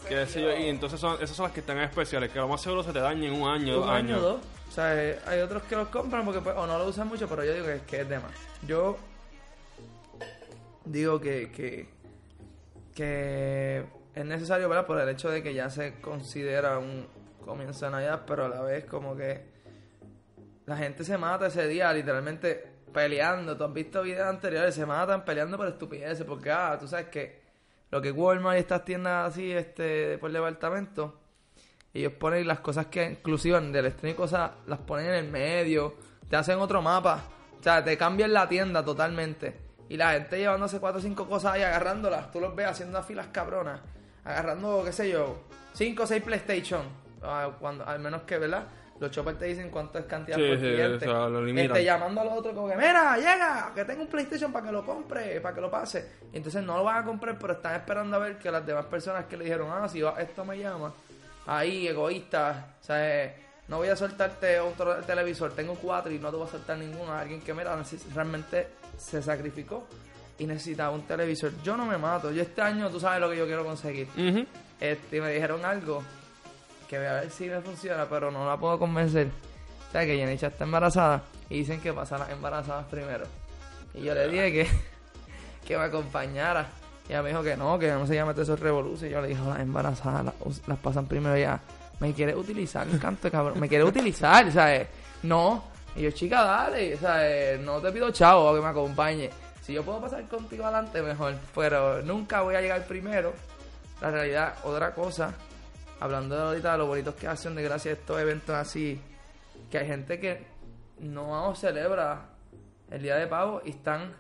Que 0.08 0.26
sé 0.26 0.41
yo, 0.41 0.56
y 0.56 0.67
entonces 0.67 1.00
son, 1.00 1.22
esas 1.22 1.36
son 1.36 1.46
las 1.46 1.54
que 1.54 1.60
están 1.60 1.78
especiales, 1.80 2.32
que 2.32 2.39
lo 2.39 2.48
más 2.48 2.62
seguro 2.62 2.84
se 2.84 2.93
te 2.93 3.00
dañen 3.00 3.34
en 3.34 3.41
un 3.41 3.50
año, 3.50 3.76
dos 3.76 3.86
un 3.86 3.91
años. 3.91 4.20
o 4.20 4.22
dos. 4.22 4.41
O 4.70 4.72
sea, 4.72 4.96
eh, 4.96 5.20
hay 5.26 5.39
otros 5.41 5.63
que 5.63 5.76
los 5.76 5.88
compran 5.89 6.24
porque 6.24 6.41
pues, 6.41 6.56
o 6.56 6.65
no 6.65 6.78
lo 6.78 6.86
usan 6.88 7.08
mucho, 7.08 7.28
pero 7.28 7.43
yo 7.43 7.54
digo 7.54 7.65
que, 7.65 7.82
que 7.88 8.02
es 8.02 8.10
de 8.10 8.20
más. 8.20 8.32
Yo 8.65 8.98
digo 10.86 11.20
que, 11.20 11.52
que, 11.52 11.89
que 12.96 13.86
es 14.15 14.26
necesario, 14.26 14.70
¿verdad? 14.70 14.86
Por 14.86 15.00
el 15.00 15.10
hecho 15.10 15.30
de 15.30 15.43
que 15.43 15.54
ya 15.54 15.70
se 15.70 16.00
considera 16.00 16.80
un 16.80 17.08
comienzo 17.46 17.86
de 17.86 17.91
Navidad, 17.91 18.24
pero 18.26 18.46
a 18.46 18.50
la 18.50 18.62
vez 18.62 18.86
como 18.86 19.15
que 19.15 19.46
la 20.65 20.78
gente 20.78 21.04
se 21.04 21.17
mata 21.17 21.48
ese 21.48 21.67
día 21.67 21.91
literalmente 21.93 22.78
peleando. 22.93 23.56
Tú 23.58 23.63
has 23.63 23.74
visto 23.74 24.04
videos 24.04 24.28
anteriores, 24.28 24.76
se 24.76 24.86
matan 24.86 25.24
peleando 25.24 25.58
por 25.58 25.67
estupideces, 25.67 26.26
porque, 26.26 26.52
ah, 26.52 26.78
tú 26.80 26.88
sabes 26.88 27.08
que 27.08 27.47
lo 27.91 28.02
que 28.02 28.12
Walmart 28.12 28.58
y 28.58 28.60
estas 28.60 28.86
tiendas 28.86 29.34
así, 29.34 29.52
este, 29.52 30.17
por 30.17 30.32
departamento, 30.32 31.19
ellos 31.93 32.13
ponen 32.13 32.47
las 32.47 32.60
cosas 32.60 32.88
que 32.88 33.06
exclusivas 33.06 33.71
de 33.71 33.80
electrónico, 33.80 34.23
o 34.23 34.28
sea, 34.28 34.56
las 34.67 34.80
ponen 34.80 35.08
en 35.08 35.13
el 35.13 35.32
medio, 35.32 35.95
te 36.30 36.36
hacen 36.36 36.60
otro 36.60 36.82
mapa, 36.82 37.23
o 37.60 37.63
sea, 37.63 37.84
te 37.84 37.97
cambian 37.97 38.34
la 38.34 38.47
tienda 38.47 38.84
totalmente. 38.84 39.67
Y 39.89 39.95
la 39.95 40.12
gente 40.12 40.38
llevándose 40.38 40.80
cuatro 40.80 41.00
o 41.00 41.02
cinco 41.02 41.28
cosas 41.28 41.54
ahí, 41.54 41.63
agarrándolas, 41.63 42.32
tú 42.32 42.39
los 42.41 42.56
ves 42.56 42.67
haciendo 42.67 42.97
unas 42.97 43.08
filas 43.08 43.28
cabronas, 43.32 43.80
agarrando, 44.26 44.84
qué 44.84 44.91
sé 44.91 45.10
yo, 45.10 45.43
cinco 45.73 46.04
o 46.04 46.08
seis 46.08 46.21
PlayStation, 46.21 46.82
ah, 47.23 47.52
cuando, 47.60 47.86
al 47.88 48.00
menos 48.00 48.23
que, 48.23 48.38
¿verdad? 48.38 48.67
Los 49.00 49.12
choppers 49.12 49.38
te 49.38 49.46
dicen 49.46 49.70
cuánto 49.70 50.00
es 50.00 50.06
cantidad 50.06 50.38
Sí, 50.38 50.48
por 50.48 50.56
sí, 50.58 50.62
cliente. 50.62 51.08
o 51.08 51.28
sea. 51.28 51.64
Este, 51.64 51.84
llamando 51.84 52.22
al 52.22 52.28
otro 52.30 52.54
como 52.54 52.68
que, 52.68 52.76
mira, 52.76 53.16
llega, 53.18 53.72
que 53.76 53.86
tengo 53.86 54.02
un 54.02 54.08
PlayStation 54.08 54.52
para 54.52 54.66
que 54.66 54.72
lo 54.72 54.84
compre, 54.86 55.40
para 55.40 55.54
que 55.54 55.62
lo 55.62 55.70
pase. 55.70 56.10
Y 56.34 56.38
entonces 56.38 56.64
no 56.64 56.78
lo 56.78 56.84
van 56.84 57.04
a 57.04 57.06
comprar, 57.06 57.38
pero 57.38 57.54
están 57.54 57.76
esperando 57.76 58.16
a 58.16 58.20
ver 58.20 58.38
que 58.40 58.50
las 58.50 58.66
demás 58.66 58.86
personas 58.86 59.26
que 59.26 59.38
le 59.38 59.44
dijeron, 59.44 59.70
ah, 59.72 59.88
si 59.88 60.02
va- 60.02 60.20
esto 60.20 60.44
me 60.44 60.58
llama, 60.58 60.94
ahí, 61.46 61.88
egoístas, 61.88 62.58
o 62.82 62.84
sea, 62.84 63.24
eh, 63.26 63.36
no 63.68 63.78
voy 63.78 63.90
a 63.90 63.96
soltarte 63.96 64.60
otro 64.60 64.96
televisor, 65.04 65.52
tengo 65.54 65.76
cuatro 65.76 66.12
y 66.12 66.18
no 66.20 66.32
te 66.32 66.38
voy 66.38 66.48
a 66.48 66.52
soltar 66.52 66.78
ninguno. 66.78 67.14
Alguien 67.14 67.42
que, 67.42 67.54
mira, 67.54 67.78
realmente 68.16 68.68
se 68.98 69.22
sacrificó 69.22 69.86
y 70.40 70.46
necesitaba 70.48 70.90
un 70.92 71.04
televisor. 71.04 71.52
Yo 71.64 71.78
no 71.78 71.86
me 71.86 71.98
mato, 71.98 72.32
yo 72.32 72.42
este 72.42 72.62
año, 72.62 72.90
tú 72.90 73.00
sabes 73.00 73.20
lo 73.22 73.30
que 73.30 73.38
yo 73.38 73.46
quiero 73.46 73.64
conseguir. 73.64 74.08
Ujú. 74.18 74.46
Este, 74.80 75.22
me 75.22 75.32
dijeron 75.34 75.64
algo 75.66 76.02
que 76.88 76.97
voy 76.97 77.08
a 77.08 77.13
ver 77.13 77.32
si 77.32 77.47
me 77.47 77.62
funciona, 77.62 78.06
pero 78.10 78.32
no 78.32 78.45
la 78.45 78.58
puedo 78.58 78.80
convencer. 78.80 79.28
O 79.88 79.91
sea, 79.91 80.06
que 80.06 80.17
Yenicha 80.17 80.47
está 80.47 80.63
embarazada 80.63 81.23
y 81.50 81.60
dicen 81.60 81.82
que 81.82 81.93
pasan 81.93 82.19
las 82.19 82.30
embarazadas 82.30 82.86
primero. 82.88 83.26
Y 83.93 84.02
yo 84.02 84.13
le 84.13 84.28
dije 84.28 84.52
que, 84.52 84.67
que 85.67 85.78
me 85.78 85.84
acompañara. 85.86 86.67
Y 87.08 87.13
ella 87.13 87.21
me 87.21 87.30
dijo 87.30 87.43
que 87.43 87.56
no, 87.56 87.80
que 87.80 87.89
no 87.91 88.06
se 88.06 88.15
llama 88.15 88.34
esos 88.38 88.60
revoluciones. 88.60 89.12
Y 89.12 89.13
yo 89.13 89.21
le 89.21 89.30
dije, 89.30 89.41
las 89.41 89.60
embarazadas 89.60 90.34
las, 90.67 90.80
pasan 90.80 91.06
primero 91.06 91.38
ya. 91.38 91.60
Me 92.00 92.13
quiere 92.13 92.36
utilizar, 92.36 92.86
canto, 93.00 93.32
cabrón. 93.32 93.60
Me 93.60 93.67
quiere 93.67 93.84
utilizar, 93.84 94.52
¿sabes? 94.52 94.88
No. 95.23 95.63
Y 95.95 96.04
yo, 96.04 96.12
chica, 96.12 96.43
dale, 96.43 96.97
¿sabes? 96.97 97.60
No 97.62 97.80
te 97.80 97.91
pido 97.91 98.12
chavo 98.12 98.54
que 98.54 98.62
me 98.62 98.67
acompañe. 98.67 99.30
Si 99.63 99.73
yo 99.73 99.84
puedo 99.84 100.00
pasar 100.00 100.23
contigo 100.28 100.65
adelante, 100.65 101.02
mejor. 101.02 101.36
Pero 101.56 102.02
nunca 102.04 102.41
voy 102.41 102.56
a 102.56 102.62
llegar 102.62 102.86
primero. 102.86 103.34
La 104.02 104.12
realidad, 104.12 104.54
otra 104.63 104.93
cosa, 104.93 105.34
hablando 106.00 106.36
de 106.36 106.42
ahorita 106.42 106.72
de 106.74 106.78
lo 106.78 106.88
bonitos 106.88 107.16
que 107.16 107.28
hacen 107.28 107.56
de 107.56 107.64
gracia 107.64 107.92
estos 107.92 108.20
eventos 108.20 108.56
así, 108.56 109.00
que 109.72 109.78
hay 109.80 109.88
gente 109.88 110.20
que 110.20 110.46
no 111.00 111.54
celebra 111.56 112.30
el 112.92 113.02
día 113.02 113.16
de 113.16 113.28
pavo 113.28 113.62
y 113.66 113.72
están 113.72 114.14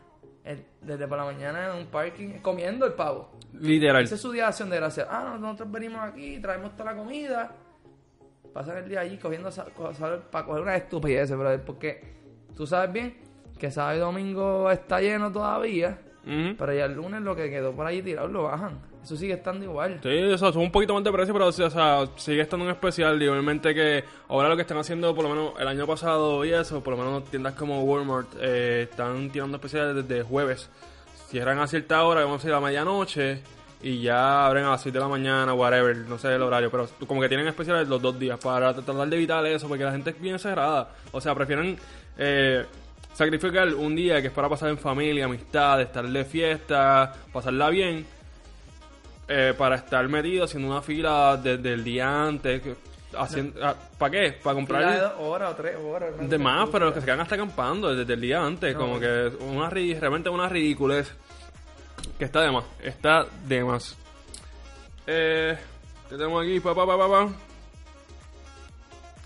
el- 0.43 0.65
desde 0.81 1.07
por 1.07 1.17
la 1.17 1.25
mañana 1.25 1.71
en 1.71 1.79
un 1.81 1.87
parking 1.87 2.39
comiendo 2.41 2.85
el 2.85 2.93
pavo. 2.93 3.31
Literal. 3.53 4.03
Ese 4.03 4.15
es 4.15 4.21
su 4.21 4.31
día 4.31 4.43
de 4.43 4.49
acción 4.49 4.69
de 4.69 4.75
gracia. 4.77 5.07
Ah, 5.09 5.23
no, 5.23 5.37
nosotros 5.39 5.71
venimos 5.71 6.01
aquí, 6.01 6.39
traemos 6.39 6.75
toda 6.75 6.91
la 6.93 6.97
comida. 6.97 7.51
Pasan 8.53 8.77
el 8.77 8.89
día 8.89 9.01
allí 9.01 9.17
cogiendo 9.17 9.49
para 10.31 10.45
coger 10.45 10.61
una 10.61 10.75
estupidez, 10.75 11.29
brother. 11.31 11.63
Porque 11.63 12.13
tú 12.55 12.65
sabes 12.65 12.91
bien 12.91 13.17
que 13.57 13.69
sábado 13.71 13.95
y 13.97 13.99
domingo 13.99 14.69
está 14.71 14.99
lleno 15.01 15.31
todavía. 15.31 15.97
Pero 16.57 16.73
ya 16.73 16.85
el 16.85 16.93
lunes 16.93 17.21
lo 17.21 17.35
que 17.35 17.49
quedó 17.49 17.73
por 17.73 17.85
allí 17.85 18.01
tirado 18.01 18.27
lo 18.27 18.43
bajan. 18.43 18.79
Eso 19.07 19.15
sigue 19.15 19.35
estando 19.35 19.63
igual. 19.63 20.01
Sí, 20.03 20.09
o 20.09 20.37
sea, 20.37 20.51
son 20.51 20.63
un 20.63 20.71
poquito 20.71 20.93
más 20.93 21.01
de 21.01 21.13
precio, 21.13 21.33
pero 21.33 21.47
o 21.47 21.51
sea, 21.53 22.05
sigue 22.17 22.41
estando 22.41 22.65
en 22.65 22.71
especial. 22.71 23.23
Y 23.23 23.27
obviamente 23.29 23.73
que 23.73 24.03
ahora 24.27 24.49
lo 24.49 24.57
que 24.57 24.63
están 24.63 24.77
haciendo, 24.79 25.15
por 25.15 25.23
lo 25.23 25.29
menos 25.29 25.53
el 25.57 25.65
año 25.65 25.87
pasado 25.87 26.43
y 26.43 26.51
eso, 26.51 26.83
por 26.83 26.97
lo 26.97 27.05
menos 27.05 27.23
tiendas 27.23 27.53
como 27.53 27.83
Walmart 27.83 28.27
eh, 28.41 28.89
están 28.91 29.29
tirando 29.29 29.55
especiales 29.55 29.95
desde 29.95 30.23
jueves. 30.23 30.69
Cierran 31.29 31.57
a 31.59 31.67
cierta 31.67 32.03
hora, 32.03 32.19
vamos 32.25 32.41
a 32.41 32.47
decir 32.47 32.53
a 32.53 32.59
medianoche, 32.59 33.39
y 33.81 34.01
ya 34.01 34.45
abren 34.45 34.65
a 34.65 34.71
las 34.71 34.81
6 34.81 34.91
de 34.91 34.99
la 34.99 35.07
mañana, 35.07 35.53
whatever, 35.53 35.95
no 35.95 36.17
sé 36.17 36.35
el 36.35 36.41
horario, 36.41 36.69
pero 36.69 36.89
como 37.07 37.21
que 37.21 37.29
tienen 37.29 37.47
especiales 37.47 37.87
los 37.87 38.01
dos 38.01 38.19
días 38.19 38.37
para 38.37 38.73
tratar 38.73 39.07
de 39.07 39.15
evitar 39.15 39.45
eso, 39.45 39.69
porque 39.69 39.85
la 39.85 39.93
gente 39.93 40.09
es 40.09 40.19
bien 40.19 40.37
cerrada. 40.37 40.89
O 41.13 41.21
sea, 41.21 41.33
prefieren 41.33 41.77
eh, 42.17 42.65
sacrificar 43.13 43.73
un 43.73 43.95
día 43.95 44.21
que 44.21 44.27
es 44.27 44.33
para 44.33 44.49
pasar 44.49 44.67
en 44.67 44.77
familia, 44.77 45.23
amistad, 45.23 45.79
estar 45.79 46.05
de 46.05 46.25
fiesta, 46.25 47.13
pasarla 47.31 47.69
bien 47.69 48.16
eh, 49.27 49.53
para 49.57 49.75
estar 49.75 50.07
metido 50.07 50.45
haciendo 50.45 50.69
una 50.69 50.81
fila 50.81 51.37
desde 51.37 51.73
el 51.73 51.83
día 51.83 52.23
antes. 52.23 52.61
haciendo, 53.17 53.59
¿Para 53.97 54.11
qué? 54.11 54.31
Para 54.31 54.39
Fila 54.39 54.49
de 54.53 54.55
comprar 54.55 54.99
dos 55.01 55.13
horas 55.19 55.51
o 55.51 55.55
tres 55.55 55.75
horas. 55.77 56.13
no 56.17 56.27
de 56.27 56.37
más, 56.37 56.69
pero 56.71 56.85
los 56.85 56.93
que 56.93 56.99
se 57.01 57.05
quedan 57.05 57.21
hasta 57.21 57.35
acampando 57.35 57.93
desde 57.93 58.13
el 58.13 58.21
día 58.21 58.43
antes. 58.43 58.73
No, 58.73 58.79
como 58.79 58.93
no. 58.95 58.99
que 58.99 59.31
una, 59.41 59.69
realmente 59.69 60.29
una 60.29 60.47
ridiculez. 60.47 61.11
Que 62.17 62.25
está 62.25 62.41
de 62.41 62.51
más. 62.51 62.63
Está 62.81 63.25
de 63.45 63.63
más. 63.63 63.95
Eh, 65.05 65.57
¿Qué 66.09 66.15
tenemos 66.15 66.43
aquí? 66.43 66.59
Pa, 66.59 66.73
pa, 66.73 66.85
pa, 66.85 66.97
pa, 66.97 67.07
pa. 67.07 67.46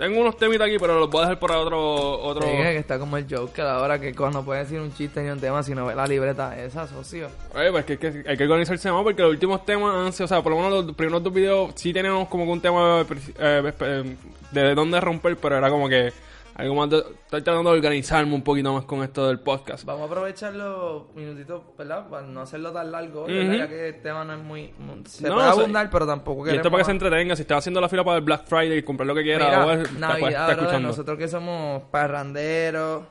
Tengo 0.01 0.19
unos 0.19 0.35
temitas 0.35 0.67
aquí, 0.67 0.77
pero 0.79 0.99
los 0.99 1.11
voy 1.11 1.19
a 1.19 1.25
dejar 1.25 1.37
para 1.37 1.59
otro... 1.59 2.19
otro... 2.23 2.41
Sí, 2.41 2.57
que 2.57 2.77
está 2.77 2.97
como 2.97 3.17
el 3.17 3.27
Joker 3.29 3.65
ahora 3.67 4.01
que 4.01 4.11
no 4.11 4.43
puede 4.43 4.61
decir 4.61 4.79
un 4.79 4.91
chiste 4.91 5.21
ni 5.21 5.29
un 5.29 5.39
tema 5.39 5.61
si 5.61 5.75
no 5.75 5.85
ve 5.85 5.93
la 5.93 6.07
libreta 6.07 6.57
esa, 6.59 6.87
socio. 6.87 7.29
Oye, 7.53 7.69
pues 7.69 7.85
que, 7.85 7.99
que 7.99 8.23
hay 8.25 8.35
que 8.35 8.43
organizarse 8.45 8.91
más 8.91 9.03
porque 9.03 9.21
los 9.21 9.29
últimos 9.29 9.63
temas 9.63 9.93
han 9.93 10.11
sido, 10.11 10.25
o 10.25 10.27
sea, 10.27 10.41
por 10.41 10.53
lo 10.53 10.57
menos 10.57 10.85
los 10.85 10.95
primeros 10.95 11.21
dos 11.21 11.31
videos 11.31 11.73
sí 11.75 11.93
tenemos 11.93 12.27
como 12.29 12.45
que 12.45 12.49
un 12.49 12.61
tema 12.61 13.05
eh, 13.37 13.73
eh, 13.79 14.15
de 14.49 14.73
dónde 14.73 14.99
romper, 14.99 15.37
pero 15.37 15.59
era 15.59 15.69
como 15.69 15.87
que 15.87 16.11
algo 16.55 16.75
más 16.75 16.91
estoy 16.91 17.41
tratando 17.41 17.71
de 17.71 17.77
organizarme 17.77 18.33
un 18.35 18.43
poquito 18.43 18.73
más 18.73 18.85
con 18.85 19.03
esto 19.03 19.27
del 19.27 19.39
podcast. 19.39 19.85
Vamos 19.85 20.03
a 20.03 20.05
aprovechar 20.05 20.53
los 20.53 21.13
minutitos, 21.15 21.61
¿verdad? 21.77 22.07
Para 22.09 22.27
no 22.27 22.41
hacerlo 22.41 22.71
tan 22.71 22.91
largo, 22.91 23.27
ya 23.27 23.67
que 23.67 23.89
el 23.89 24.01
tema 24.01 24.23
no 24.23 24.33
es 24.33 24.39
muy... 24.39 24.73
se 25.05 25.31
puede 25.31 25.47
abundar, 25.47 25.89
pero 25.89 26.05
tampoco. 26.05 26.47
Y 26.47 26.55
esto 26.55 26.69
para 26.69 26.81
que 26.81 26.85
se 26.85 26.91
entretenga, 26.91 27.35
si 27.35 27.43
estás 27.43 27.59
haciendo 27.59 27.81
la 27.81 27.89
fila 27.89 28.03
para 28.03 28.17
el 28.17 28.23
Black 28.23 28.45
Friday 28.45 28.77
y 28.77 28.83
comprar 28.83 29.07
lo 29.07 29.15
que 29.15 29.23
quieras, 29.23 29.65
o 29.65 29.71
es, 29.71 29.91
Navidad, 29.93 30.79
nosotros 30.79 31.17
que 31.17 31.27
somos 31.27 31.83
parranderos, 31.91 33.03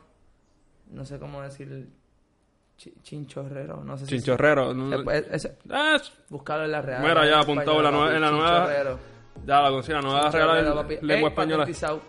no 0.91 1.05
sé 1.05 1.19
cómo 1.19 1.43
decir... 1.43 1.89
chinchorrero, 3.03 3.83
no 3.85 3.99
sé 3.99 4.07
si... 4.07 4.17
Chinchorrero. 4.17 4.75
Ah, 5.71 5.97
buscarlo 6.29 6.65
en 6.65 6.73
la 6.73 6.83
real. 6.83 7.03
Mira, 7.03 7.27
ya 7.27 7.41
apuntado 7.41 7.79
en 7.79 8.21
la 8.21 8.31
nueva... 8.31 8.99
Ya, 9.47 9.61
la 9.63 9.71
cocina, 9.71 10.01
no 10.01 10.13
vas 10.13 10.27
a 10.27 10.31
regalar 10.31 10.87
lengua 11.03 11.31
española. 11.31 11.67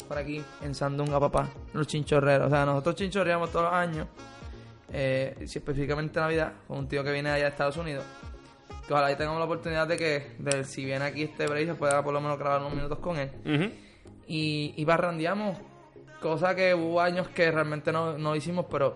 por 0.08 0.18
aquí, 0.18 0.44
en 0.62 0.76
Sandunga, 0.76 1.20
papá. 1.20 1.50
Los 1.74 1.88
chinchorreros. 1.88 2.48
O 2.48 2.50
sea, 2.50 2.66
nosotros 2.66 2.96
chinchorreamos 2.96 3.52
todos 3.52 3.66
los 3.66 3.74
años. 3.74 4.08
Eh, 4.94 5.36
específicamente 5.40 6.20
Navidad, 6.20 6.54
con 6.68 6.80
un 6.80 6.88
tío 6.88 7.04
que 7.04 7.12
viene 7.12 7.30
allá 7.30 7.46
de 7.46 7.50
Estados 7.50 7.78
Unidos. 7.78 8.04
Que 8.86 8.94
ojalá 8.94 9.16
tengamos 9.16 9.40
la 9.40 9.46
oportunidad 9.46 9.88
de 9.88 9.98
que, 9.98 10.36
de, 10.38 10.64
si 10.66 10.84
viene 10.84 11.06
aquí 11.06 11.24
este 11.24 11.48
break, 11.48 11.68
se 11.68 11.76
pueda 11.76 12.04
por 12.04 12.14
lo 12.14 12.20
menos 12.20 12.38
grabar 12.38 12.60
unos 12.62 12.74
minutos 12.74 13.00
con 13.00 13.18
él. 13.18 13.32
Y, 14.28 14.74
y 14.76 14.86
barrandeamos, 14.86 15.58
cosa 16.22 16.54
que 16.56 16.74
hubo 16.74 17.00
años 17.02 17.30
que 17.30 17.50
realmente 17.52 17.92
no, 17.92 18.18
no 18.18 18.36
hicimos, 18.36 18.66
pero 18.70 18.96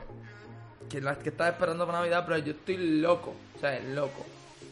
que, 0.90 1.02
la, 1.02 1.18
que 1.18 1.30
estaba 1.30 1.50
esperando 1.50 1.86
para 1.86 2.00
Navidad, 2.00 2.24
pero 2.28 2.38
yo 2.40 2.52
estoy 2.52 2.78
loco, 3.00 3.34
o 3.56 3.60
sea, 3.60 3.80
loco. 3.80 4.26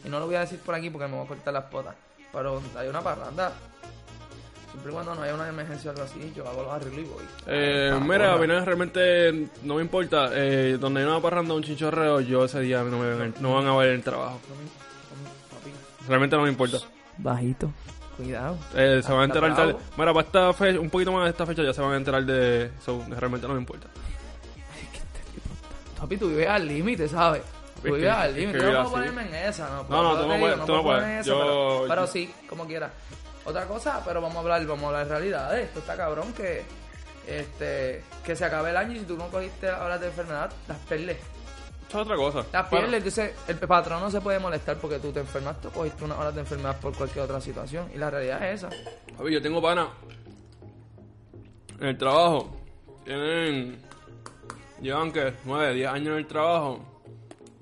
Y 0.04 0.08
no 0.08 0.20
lo 0.20 0.26
voy 0.26 0.36
a 0.36 0.40
decir 0.40 0.58
por 0.60 0.74
aquí 0.74 0.90
porque 0.90 1.08
me 1.08 1.16
voy 1.16 1.24
a 1.24 1.28
cortar 1.28 1.54
las 1.54 1.64
potas. 1.64 1.94
Pero 2.34 2.60
hay 2.76 2.88
una 2.88 3.00
parranda. 3.00 3.52
Siempre 4.70 4.90
y 4.90 4.94
cuando 4.94 5.14
no 5.14 5.22
haya 5.22 5.34
una 5.34 5.48
emergencia 5.48 5.90
o 5.90 5.94
algo 5.94 6.04
así, 6.04 6.32
yo 6.34 6.48
hago 6.48 6.64
los 6.64 6.72
arreglos 6.72 7.00
y 7.00 7.08
voy. 7.08 7.24
Eh, 7.46 7.96
mira, 8.02 8.34
a 8.34 8.38
mí 8.38 8.46
realmente 8.46 9.48
no 9.62 9.76
me 9.76 9.82
importa. 9.82 10.30
Eh, 10.32 10.76
donde 10.80 11.00
hay 11.00 11.06
una 11.06 11.20
parranda, 11.20 11.54
un 11.54 11.62
chinchorreo, 11.62 12.20
yo 12.20 12.44
ese 12.44 12.60
día 12.60 12.82
no, 12.82 12.98
me 12.98 13.32
no 13.40 13.54
van 13.54 13.66
a 13.68 13.76
ver 13.76 13.90
el 13.90 14.02
trabajo. 14.02 14.40
Realmente 16.08 16.36
no 16.36 16.42
me 16.42 16.48
importa. 16.48 16.78
Bajito. 17.18 17.70
Cuidado. 18.16 18.58
Eh, 18.74 19.00
se 19.04 19.12
van 19.12 19.22
a 19.22 19.24
enterar 19.24 19.54
tarde. 19.54 19.76
Mira, 19.96 20.12
para 20.12 20.26
esta 20.26 20.52
fecha, 20.52 20.80
un 20.80 20.90
poquito 20.90 21.12
más 21.12 21.24
de 21.24 21.30
esta 21.30 21.46
fecha 21.46 21.62
ya 21.62 21.72
se 21.72 21.80
van 21.80 21.92
a 21.92 21.96
enterar 21.96 22.24
de 22.24 22.66
eso. 22.66 23.04
Realmente 23.08 23.46
no 23.46 23.54
me 23.54 23.60
importa. 23.60 23.86
Papi, 25.98 26.16
tú 26.16 26.28
vives 26.28 26.48
al 26.48 26.66
límite, 26.66 27.08
¿sabes? 27.08 27.42
Voy 27.90 28.06
al 28.06 28.34
límite. 28.34 28.58
No 28.58 28.70
puedo 28.70 28.90
ponerme 28.90 29.22
en 29.28 29.34
esa, 29.34 29.68
no. 29.68 29.84
No, 29.88 30.02
no, 30.02 30.20
tú 30.20 30.28
no 30.28 30.38
puedes. 30.38 30.56
No 30.58 30.82
puedes. 30.82 31.26
Yo... 31.26 31.84
Pero, 31.88 32.06
sí, 32.06 32.32
como 32.48 32.66
quiera. 32.66 32.90
Otra 33.44 33.66
cosa, 33.66 34.02
pero 34.04 34.22
vamos 34.22 34.36
a 34.36 34.40
hablar, 34.40 34.66
vamos 34.66 34.84
a 34.84 34.86
hablar 34.88 35.06
de 35.06 35.10
realidad. 35.10 35.58
Esto 35.58 35.80
está 35.80 35.96
cabrón 35.96 36.32
que 36.32 36.62
este 37.26 38.02
que 38.24 38.36
se 38.36 38.44
acabe 38.44 38.70
el 38.70 38.76
año 38.76 38.92
y 38.92 39.00
si 39.00 39.04
tú 39.04 39.16
no 39.16 39.28
cogiste 39.28 39.70
horas 39.70 40.00
de 40.00 40.06
enfermedad, 40.06 40.50
las 40.66 40.78
pierdes. 40.78 41.18
Eso 41.88 42.00
es 42.00 42.06
otra 42.06 42.16
cosa. 42.16 42.46
Las 42.52 42.68
pierdes, 42.68 42.94
entonces 42.94 43.34
el 43.46 43.58
patrón 43.58 44.00
no 44.00 44.10
se 44.10 44.20
puede 44.22 44.38
molestar 44.38 44.78
porque 44.78 44.98
tú 44.98 45.12
te 45.12 45.20
enfermaste 45.20 45.68
o 45.68 45.70
cogiste 45.70 46.04
unas 46.04 46.18
horas 46.18 46.34
de 46.34 46.40
enfermedad 46.40 46.80
por 46.80 46.96
cualquier 46.96 47.26
otra 47.26 47.40
situación. 47.40 47.90
Y 47.94 47.98
la 47.98 48.08
realidad 48.08 48.50
es 48.50 48.64
esa. 48.64 48.70
ver, 49.22 49.32
yo 49.32 49.42
tengo 49.42 49.60
pana 49.60 49.88
en 51.80 51.86
el 51.86 51.98
trabajo. 51.98 52.56
Tienen. 53.04 53.78
Llevan 54.80 55.12
que 55.12 55.34
9, 55.44 55.74
10 55.74 55.88
años 55.88 56.08
en 56.08 56.14
el 56.14 56.26
trabajo 56.26 56.93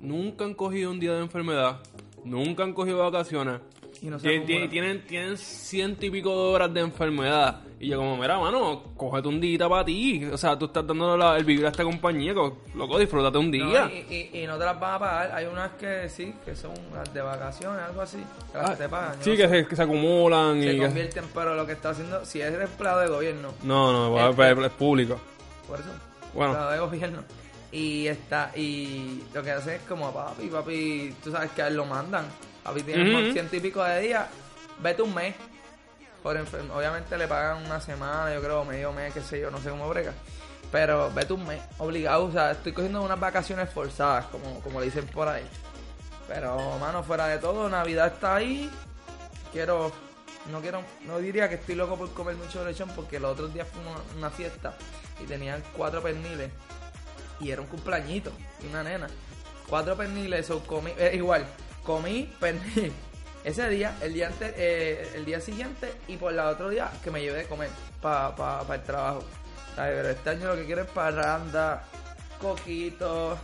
nunca 0.03 0.45
han 0.45 0.53
cogido 0.53 0.91
un 0.91 0.99
día 0.99 1.13
de 1.13 1.21
enfermedad, 1.21 1.79
nunca 2.23 2.63
han 2.63 2.73
cogido 2.73 2.99
vacaciones. 2.99 3.61
Y 4.01 4.07
no 4.07 4.17
tienen, 4.17 4.69
tienen, 4.69 5.07
tienen 5.07 5.37
ciento 5.37 6.05
y 6.05 6.11
pico 6.11 6.29
de 6.29 6.53
horas 6.53 6.73
de 6.73 6.81
enfermedad. 6.81 7.61
Y 7.79 7.87
yo 7.87 7.97
como, 7.97 8.17
mira, 8.17 8.37
mano, 8.37 8.83
cógete 8.97 9.29
un 9.29 9.39
día 9.39 9.69
para 9.69 9.85
ti. 9.85 10.25
O 10.25 10.37
sea, 10.37 10.59
tú 10.59 10.65
estás 10.65 10.85
dando 10.85 11.35
el 11.35 11.45
vivir 11.45 11.65
a 11.65 11.69
esta 11.69 11.83
compañía, 11.83 12.33
loco, 12.33 12.99
disfrútate 12.99 13.37
un 13.37 13.49
día. 13.49 13.89
y, 14.09 14.45
no 14.45 14.57
te 14.57 14.65
las 14.65 14.77
van 14.77 14.95
a 14.95 14.99
pagar. 14.99 15.31
Hay 15.33 15.45
unas 15.45 15.71
que 15.73 16.09
sí, 16.09 16.33
que 16.43 16.53
son 16.53 16.73
las 16.93 17.13
de 17.13 17.21
vacaciones, 17.21 17.81
algo 17.81 18.01
así. 18.01 18.17
Que 18.51 18.57
las 18.57 18.71
ah, 18.71 18.75
te 18.75 18.89
pagan. 18.89 19.15
Sí, 19.21 19.37
que, 19.37 19.47
se, 19.47 19.67
que, 19.67 19.75
se, 19.75 19.83
acumulan. 19.83 20.61
Se 20.61 20.73
y 20.73 20.79
convierten, 20.79 21.23
pero 21.33 21.55
lo 21.55 21.65
que 21.65 21.71
está 21.71 21.91
haciendo, 21.91 22.25
si 22.25 22.41
es 22.41 22.53
empleado 22.53 22.99
de 22.99 23.07
gobierno. 23.07 23.53
No, 23.63 24.09
no, 24.09 24.29
es, 24.29 24.57
es 24.57 24.71
público. 24.71 25.17
Por 25.65 25.79
eso. 25.79 25.89
Bueno. 26.33 26.51
Empleado 26.51 26.71
de 26.71 26.79
gobierno. 26.79 27.42
Y 27.73 28.07
está, 28.07 28.51
y 28.55 29.23
lo 29.33 29.41
que 29.41 29.49
hace 29.49 29.77
es 29.77 29.81
como 29.89 30.13
papi, 30.13 30.45
papi, 30.45 31.15
tú 31.23 31.31
sabes 31.31 31.49
que 31.53 31.63
a 31.63 31.67
él 31.69 31.75
lo 31.75 31.85
mandan. 31.85 32.23
Papi 32.63 32.83
tiene 32.83 33.29
uh 33.29 33.33
ciento 33.33 33.55
y 33.55 33.61
pico 33.61 33.83
de 33.83 33.99
días, 33.99 34.27
vete 34.77 35.01
un 35.01 35.11
mes. 35.11 35.33
Por 36.21 36.37
obviamente 36.37 37.17
le 37.17 37.27
pagan 37.27 37.65
una 37.65 37.81
semana, 37.81 38.31
yo 38.31 38.41
creo, 38.43 38.63
medio 38.63 38.93
mes, 38.93 39.11
qué 39.11 39.21
sé 39.21 39.39
yo, 39.39 39.49
no 39.49 39.57
sé 39.57 39.71
cómo 39.71 39.89
brega. 39.89 40.13
Pero 40.71 41.11
vete 41.15 41.33
un 41.33 41.47
mes, 41.47 41.63
obligado, 41.79 42.25
o 42.25 42.31
sea, 42.31 42.51
estoy 42.51 42.73
cogiendo 42.73 43.01
unas 43.01 43.19
vacaciones 43.19 43.67
forzadas, 43.71 44.25
como, 44.25 44.59
como 44.59 44.79
le 44.79 44.85
dicen 44.85 45.07
por 45.07 45.27
ahí. 45.27 45.43
Pero, 46.27 46.77
mano, 46.77 47.01
fuera 47.01 47.25
de 47.25 47.39
todo, 47.39 47.69
Navidad 47.69 48.13
está 48.13 48.35
ahí. 48.35 48.69
Quiero, 49.51 49.91
no 50.51 50.61
quiero, 50.61 50.83
no 51.07 51.17
diría 51.17 51.49
que 51.49 51.55
estoy 51.55 51.73
loco 51.73 51.97
por 51.97 52.13
comer 52.13 52.35
mucho 52.35 52.63
lechón, 52.63 52.89
porque 52.95 53.19
los 53.19 53.31
otros 53.31 53.51
días 53.51 53.67
fue 53.67 53.81
una, 53.81 53.99
una 54.15 54.29
fiesta 54.29 54.77
y 55.19 55.25
tenían 55.25 55.63
cuatro 55.75 56.03
perniles 56.03 56.51
y 57.39 57.51
era 57.51 57.61
un 57.61 57.67
cumpleañito 57.67 58.31
una 58.69 58.83
nena. 58.83 59.07
Cuatro 59.67 59.95
perniles, 59.95 60.41
eso 60.41 60.63
comí, 60.65 60.91
eh, 60.97 61.11
igual, 61.15 61.45
comí 61.83 62.33
pernil 62.39 62.93
ese 63.43 63.69
día, 63.69 63.97
el 64.01 64.13
día 64.13 64.27
antes, 64.27 64.53
eh, 64.57 65.11
el 65.15 65.25
día 65.25 65.39
siguiente 65.39 65.93
y 66.07 66.17
por 66.17 66.33
la 66.33 66.49
otro 66.49 66.69
día 66.69 66.91
que 67.03 67.11
me 67.11 67.21
llevé 67.21 67.39
de 67.39 67.45
comer 67.45 67.69
para 68.01 68.35
pa, 68.35 68.75
el 68.75 68.83
trabajo. 68.83 69.23
Pero 69.75 70.09
este 70.09 70.29
año 70.29 70.47
lo 70.49 70.55
que 70.55 70.65
quiero 70.65 70.83
es 70.83 70.89
parranda, 70.89 71.83
coquitos, 72.39 73.39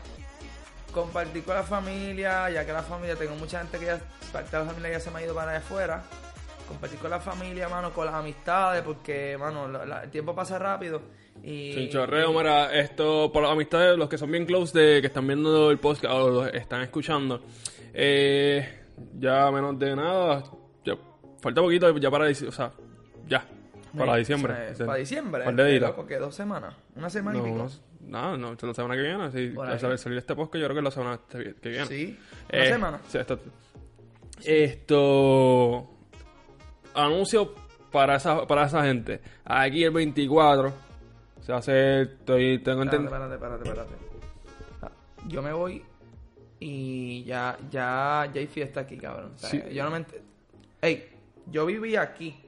compartir 0.93 1.43
con 1.43 1.55
la 1.55 1.63
familia, 1.63 2.49
ya 2.49 2.65
que 2.65 2.71
la 2.71 2.83
familia, 2.83 3.15
tengo 3.15 3.35
mucha 3.35 3.59
gente 3.59 3.79
que 3.79 3.85
ya, 3.85 3.99
parte 4.31 4.51
de 4.51 4.63
la 4.63 4.69
familia 4.69 4.91
ya 4.91 4.99
se 4.99 5.09
me 5.09 5.19
ha 5.19 5.23
ido 5.23 5.33
para 5.33 5.51
allá 5.51 5.59
afuera. 5.59 6.03
Compartir 6.67 6.99
con 6.99 7.09
la 7.09 7.19
familia, 7.19 7.67
mano, 7.67 7.91
con 7.91 8.05
las 8.05 8.13
amistades, 8.13 8.83
porque, 8.83 9.35
mano, 9.39 9.81
el 9.81 10.11
tiempo 10.11 10.35
pasa 10.35 10.59
rápido 10.59 11.01
Chinchorreo, 11.43 12.33
mira, 12.33 12.73
esto 12.77 13.31
por 13.31 13.43
las 13.43 13.51
amistades, 13.51 13.97
los 13.97 14.09
que 14.09 14.17
son 14.17 14.31
bien 14.31 14.45
close 14.45 14.77
de 14.77 15.01
que 15.01 15.07
están 15.07 15.25
viendo 15.27 15.71
el 15.71 15.79
podcast 15.79 16.13
o 16.13 16.29
los 16.29 16.53
están 16.53 16.81
escuchando. 16.81 17.41
Eh, 17.93 18.67
ya 19.17 19.49
menos 19.51 19.77
de 19.79 19.95
nada, 19.95 20.43
ya, 20.83 20.95
falta 21.41 21.61
poquito 21.61 21.97
ya 21.97 22.11
para, 22.11 22.29
o 22.29 22.51
sea, 22.51 22.71
ya, 23.27 23.45
para 23.97 24.15
diciembre. 24.17 24.53
para 24.77 24.97
diciembre, 24.97 25.43
porque 25.95 26.17
dos 26.17 26.35
semanas, 26.35 26.75
una 26.95 27.09
semana 27.09 27.39
y 27.39 27.41
pico. 27.41 27.67
No, 28.01 28.35
no, 28.37 28.55
la 28.59 28.73
semana 28.73 28.95
que 28.95 29.01
viene, 29.01 29.31
sí, 29.31 29.53
al 29.59 29.99
salir 29.99 30.17
este 30.17 30.35
podcast 30.35 30.55
yo 30.55 30.65
creo 30.65 30.75
que 30.75 30.79
es 30.79 30.83
la 30.83 30.91
semana 30.91 31.19
que 31.29 31.69
viene. 31.69 31.85
Sí, 31.85 32.17
una 32.51 32.63
eh, 32.63 32.69
semana. 32.69 32.99
Sí, 33.07 33.17
esto, 33.17 33.39
esto 34.43 35.89
anuncio 36.95 37.53
para 37.91 38.15
esa, 38.15 38.47
para 38.47 38.65
esa 38.65 38.83
gente. 38.83 39.21
Aquí 39.45 39.83
el 39.83 39.91
24 39.91 40.88
se 41.49 41.53
hace. 41.53 42.01
Estoy, 42.03 42.59
tengo 42.59 42.83
entendido. 42.83 43.15
Espérate, 43.15 43.33
espérate, 43.35 43.69
espérate. 43.69 43.93
Ah, 44.81 44.91
yo 45.27 45.41
me 45.41 45.51
voy 45.51 45.83
y 46.59 47.23
ya, 47.23 47.57
ya, 47.71 48.29
ya 48.31 48.39
hay 48.39 48.47
fiesta 48.47 48.81
aquí, 48.81 48.97
cabrón. 48.97 49.33
Yo 49.71 49.83
no 49.83 49.91
me. 49.91 50.05
Ey, 50.81 51.09
yo 51.47 51.65
viví 51.65 51.95
aquí. 51.95 52.39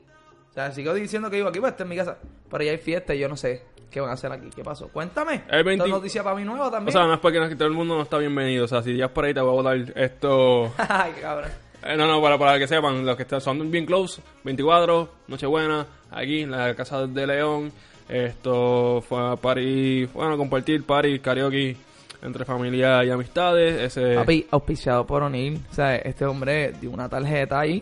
O 0.50 0.54
sea, 0.54 0.72
sigo 0.72 0.94
diciendo 0.94 1.30
que 1.30 1.38
vivo 1.38 1.50
aquí, 1.50 1.60
pues 1.60 1.72
esta 1.72 1.84
es 1.84 1.90
mi 1.90 1.96
casa. 1.96 2.18
Pero 2.50 2.64
ya 2.64 2.72
hay 2.72 2.78
fiesta 2.78 3.16
y 3.16 3.20
yo 3.20 3.30
no 3.30 3.38
sé 3.38 3.64
qué 3.90 4.02
van 4.02 4.12
a 4.12 4.14
hacer 4.14 4.32
aquí. 4.32 4.50
¿Qué 4.54 4.64
pasó? 4.64 4.90
Cuéntame. 4.90 5.46
El 5.50 5.64
20... 5.64 5.88
noticia 5.88 6.24
para 6.24 6.36
mí 6.36 6.44
nueva 6.44 6.70
también. 6.70 6.90
O 6.90 6.92
sea, 7.00 7.08
no 7.08 7.14
es 7.14 7.20
porque 7.20 7.40
todo 7.56 7.68
el 7.68 7.74
mundo 7.74 7.96
no 7.96 8.04
está 8.04 8.18
bienvenido. 8.18 8.66
O 8.66 8.68
sea, 8.68 8.84
si 8.84 8.96
ya 8.96 9.06
es 9.06 9.12
por 9.12 9.26
ahí 9.26 9.34
te 9.34 9.42
voy 9.42 9.50
a 9.50 9.54
votar 9.54 9.98
esto. 9.98 10.74
Ay, 10.78 11.14
cabrón. 11.20 11.50
Eh, 11.84 11.98
no, 11.98 12.06
no, 12.06 12.22
para, 12.22 12.38
para 12.38 12.60
que 12.60 12.68
sepan, 12.68 13.04
los 13.04 13.16
que 13.16 13.24
están, 13.24 13.42
son 13.42 13.72
bien 13.72 13.88
close, 13.88 14.22
24, 14.44 15.10
Nochebuena, 15.28 15.88
aquí 16.12 16.42
en 16.42 16.52
la 16.52 16.76
casa 16.76 17.08
de 17.08 17.26
León. 17.26 17.72
Esto 18.12 19.02
fue 19.08 19.32
a 19.32 19.36
party, 19.38 20.06
bueno, 20.08 20.38
compartir 20.38 20.84
party, 20.84 21.20
karaoke 21.20 21.78
entre 22.22 22.44
familia 22.44 23.06
y 23.06 23.10
amistades. 23.10 23.82
Ese... 23.82 24.16
Papi, 24.16 24.48
auspiciado 24.52 25.08
por 25.08 25.24
O'Neill. 25.24 25.62
O 25.72 25.74
sea, 25.74 25.96
este 25.96 26.26
hombre 26.26 26.74
dio 26.82 26.92
una 26.92 27.08
tarjeta 27.08 27.62
ahí. 27.62 27.82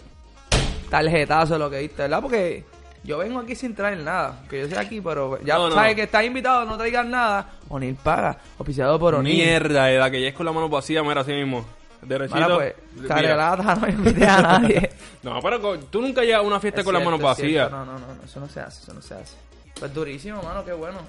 Tarjetazo 0.88 1.58
lo 1.58 1.70
que 1.70 1.80
diste, 1.80 2.04
¿verdad? 2.04 2.22
Porque 2.22 2.64
yo 3.04 3.18
vengo 3.18 3.40
aquí 3.40 3.56
sin 3.56 3.74
traer 3.74 3.98
nada. 3.98 4.44
Que 4.48 4.62
yo 4.62 4.68
sea 4.68 4.82
aquí, 4.82 5.02
pero 5.02 5.42
ya 5.44 5.58
sabes 5.72 5.96
que 5.96 6.04
estás 6.04 6.24
invitado, 6.24 6.64
no 6.64 6.78
traigas 6.78 7.08
nada. 7.08 7.50
O'Neill 7.68 7.96
paga. 7.96 8.38
Auspiciado 8.60 9.00
por 9.00 9.16
O'Neill. 9.16 9.36
Mierda, 9.36 9.90
la 9.90 10.12
que 10.12 10.22
ya 10.22 10.28
es 10.28 10.36
con 10.36 10.46
la 10.46 10.52
mano 10.52 10.70
vacía, 10.70 11.02
mira 11.02 11.22
así 11.22 11.34
mismo. 11.34 11.66
Derechito. 12.04 12.36
Mira, 12.36 12.56
pues, 12.56 12.76
carelata, 13.08 13.76
no 13.82 13.90
invité 13.90 14.28
a 14.28 14.42
nadie. 14.42 14.92
no, 15.24 15.42
pero 15.42 15.80
tú 15.80 16.02
nunca 16.02 16.22
llegas 16.22 16.40
a 16.40 16.44
una 16.44 16.60
fiesta 16.60 16.84
con 16.84 16.94
las 16.94 17.04
manos 17.04 17.20
vacías. 17.20 17.70
No, 17.72 17.84
no, 17.84 17.94
no, 17.98 18.06
eso 18.24 18.40
no 18.40 18.48
se 18.48 18.60
hace, 18.60 18.84
eso 18.84 18.94
no 18.94 19.02
se 19.02 19.16
hace. 19.16 19.49
Pues 19.80 19.94
durísimo, 19.94 20.42
mano, 20.44 20.64
qué 20.66 20.74
bueno. 20.74 21.00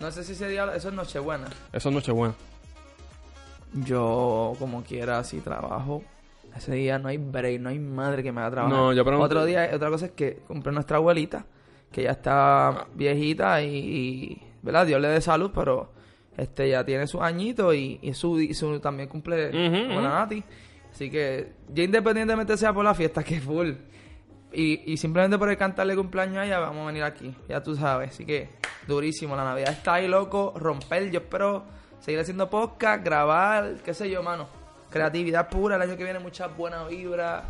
No 0.00 0.10
sé 0.10 0.24
si 0.24 0.32
ese 0.32 0.48
día, 0.48 0.64
eso 0.74 0.88
es 0.88 0.94
Nochebuena. 0.94 1.46
Eso 1.72 1.88
es 1.88 1.94
Nochebuena. 1.94 2.34
Yo, 3.74 4.54
como 4.58 4.82
quiera, 4.82 5.22
si 5.24 5.40
trabajo, 5.40 6.02
ese 6.56 6.74
día 6.74 6.98
no 6.98 7.08
hay 7.08 7.16
break, 7.16 7.60
no 7.60 7.70
hay 7.70 7.78
madre 7.78 8.22
que 8.22 8.30
me 8.32 8.40
haga 8.42 8.50
trabajar. 8.50 8.76
No, 8.78 8.92
yo 8.92 9.04
pregunto- 9.04 9.24
Otro 9.26 9.44
día, 9.46 9.70
otra 9.74 9.88
cosa 9.88 10.06
es 10.06 10.12
que 10.12 10.40
compré 10.46 10.72
nuestra 10.72 10.98
abuelita, 10.98 11.46
que 11.90 12.02
ya 12.02 12.10
está 12.10 12.86
viejita 12.94 13.62
y, 13.62 13.74
y, 13.76 14.42
¿verdad? 14.62 14.86
Dios 14.86 15.00
le 15.00 15.08
dé 15.08 15.20
salud, 15.22 15.50
pero 15.54 15.92
este 16.36 16.68
ya 16.68 16.84
tiene 16.84 17.06
sus 17.06 17.22
añitos 17.22 17.74
y, 17.74 17.98
y 18.02 18.12
su, 18.12 18.40
y 18.40 18.52
su 18.52 18.78
también 18.80 19.08
cumple 19.08 19.48
Ujú, 19.48 19.94
con 19.94 20.02
la. 20.04 20.10
Nati. 20.10 20.42
Así 20.92 21.10
que, 21.10 21.52
ya 21.72 21.82
independientemente 21.84 22.56
sea 22.58 22.74
por 22.74 22.84
la 22.84 22.94
fiesta, 22.94 23.22
que 23.24 23.40
full. 23.40 23.70
Y, 24.52 24.92
y 24.92 24.96
simplemente 24.96 25.38
por 25.38 25.48
el 25.48 25.56
cantarle 25.56 25.96
cumpleaños 25.96 26.38
a 26.38 26.46
ella, 26.46 26.58
vamos 26.58 26.84
a 26.84 26.86
venir 26.86 27.02
aquí. 27.02 27.34
Ya 27.48 27.62
tú 27.62 27.74
sabes. 27.74 28.10
Así 28.10 28.24
que, 28.24 28.50
durísimo. 28.86 29.34
La 29.36 29.44
Navidad 29.44 29.70
está 29.72 29.94
ahí, 29.94 30.08
loco. 30.08 30.52
Romper. 30.56 31.10
Yo 31.10 31.20
espero 31.20 31.64
seguir 32.00 32.20
haciendo 32.20 32.50
podcast, 32.50 33.04
grabar, 33.04 33.76
qué 33.84 33.94
sé 33.94 34.10
yo, 34.10 34.22
mano. 34.22 34.46
Creatividad 34.90 35.48
pura. 35.48 35.76
El 35.76 35.82
año 35.82 35.96
que 35.96 36.04
viene, 36.04 36.18
muchas 36.18 36.54
buenas 36.56 36.88
vibras. 36.88 37.44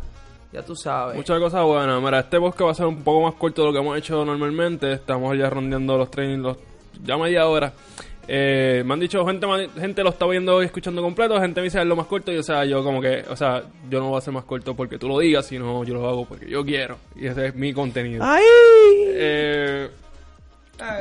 Ya 0.53 0.63
tú 0.63 0.75
sabes. 0.75 1.15
Muchas 1.15 1.39
cosas 1.39 1.63
buenas. 1.63 2.01
Mira, 2.01 2.19
este 2.19 2.39
podcast 2.39 2.61
va 2.61 2.71
a 2.71 2.75
ser 2.75 2.85
un 2.85 3.03
poco 3.03 3.25
más 3.25 3.33
corto 3.33 3.63
de 3.63 3.67
lo 3.67 3.73
que 3.73 3.79
hemos 3.79 3.97
hecho 3.97 4.23
normalmente. 4.23 4.93
Estamos 4.93 5.35
ya 5.37 5.49
rondeando 5.49 5.97
los 5.97 6.11
trainings, 6.11 6.41
los, 6.41 6.57
ya 7.03 7.17
media 7.17 7.47
hora. 7.47 7.73
Eh, 8.27 8.83
me 8.85 8.93
han 8.93 8.99
dicho, 8.99 9.25
gente, 9.25 9.45
gente 9.77 10.03
lo 10.03 10.09
está 10.09 10.25
viendo 10.25 10.61
y 10.61 10.65
escuchando 10.65 11.01
completo, 11.01 11.39
gente 11.41 11.59
me 11.59 11.65
dice 11.65 11.79
es 11.79 11.85
lo 11.85 11.95
más 11.95 12.07
corto 12.07 12.31
y 12.31 12.37
o 12.37 12.43
sea, 12.43 12.63
yo 12.63 12.83
como 12.83 13.01
que, 13.01 13.25
o 13.29 13.35
sea, 13.35 13.63
yo 13.89 13.99
no 13.99 14.09
voy 14.09 14.17
a 14.17 14.21
ser 14.21 14.33
más 14.33 14.45
corto 14.45 14.75
porque 14.75 14.97
tú 14.97 15.09
lo 15.09 15.19
digas, 15.19 15.45
sino 15.45 15.83
yo 15.83 15.93
lo 15.93 16.07
hago 16.07 16.25
porque 16.25 16.49
yo 16.49 16.63
quiero. 16.63 16.97
Y 17.15 17.27
ese 17.27 17.47
es 17.47 17.55
mi 17.55 17.73
contenido. 17.73 18.23
¡Ay! 18.25 18.43
Eh, 19.15 19.89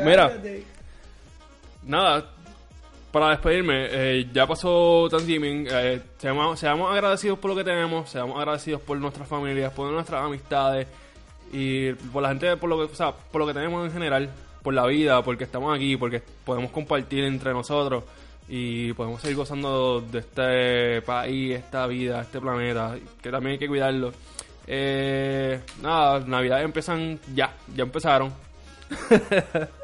mira. 0.05 0.33
nada, 1.85 2.27
para 3.13 3.29
despedirme, 3.29 3.89
eh, 3.91 4.27
ya 4.33 4.47
pasó 4.47 5.07
Thanksgiving, 5.11 5.69
eh, 5.71 6.01
seamos, 6.17 6.59
seamos 6.59 6.91
agradecidos 6.91 7.39
por 7.39 7.51
lo 7.51 7.57
que 7.57 7.63
tenemos, 7.63 8.09
seamos 8.09 8.39
agradecidos 8.39 8.81
por 8.81 8.97
nuestras 8.97 9.29
familias, 9.29 9.71
por 9.73 9.93
nuestras 9.93 10.23
amistades 10.25 10.89
y 11.53 11.93
por 11.93 12.23
la 12.23 12.31
gente, 12.31 12.57
por 12.57 12.71
lo 12.71 12.79
que, 12.79 12.93
o 12.93 12.97
sea, 12.97 13.13
por 13.13 13.43
lo 13.43 13.47
que 13.47 13.53
tenemos 13.53 13.85
en 13.87 13.93
general, 13.93 14.31
por 14.63 14.75
la 14.75 14.87
vida, 14.87 15.23
porque 15.23 15.45
estamos 15.45 15.75
aquí, 15.75 15.97
porque 15.97 16.23
podemos 16.45 16.71
compartir 16.71 17.25
entre 17.25 17.53
nosotros 17.53 18.05
y 18.49 18.93
podemos 18.93 19.21
seguir 19.21 19.37
gozando 19.37 20.01
de 20.01 20.19
este 20.19 21.03
país, 21.03 21.57
esta 21.57 21.87
vida, 21.87 22.23
este 22.23 22.41
planeta, 22.41 22.97
que 23.23 23.31
también 23.31 23.53
hay 23.53 23.59
que 23.59 23.69
cuidarlo. 23.69 24.13
Eh, 24.67 25.61
nada, 25.83 26.21
Navidades 26.21 26.65
empiezan 26.65 27.19
ya, 27.35 27.55
ya 27.75 27.83
empezaron. 27.83 28.33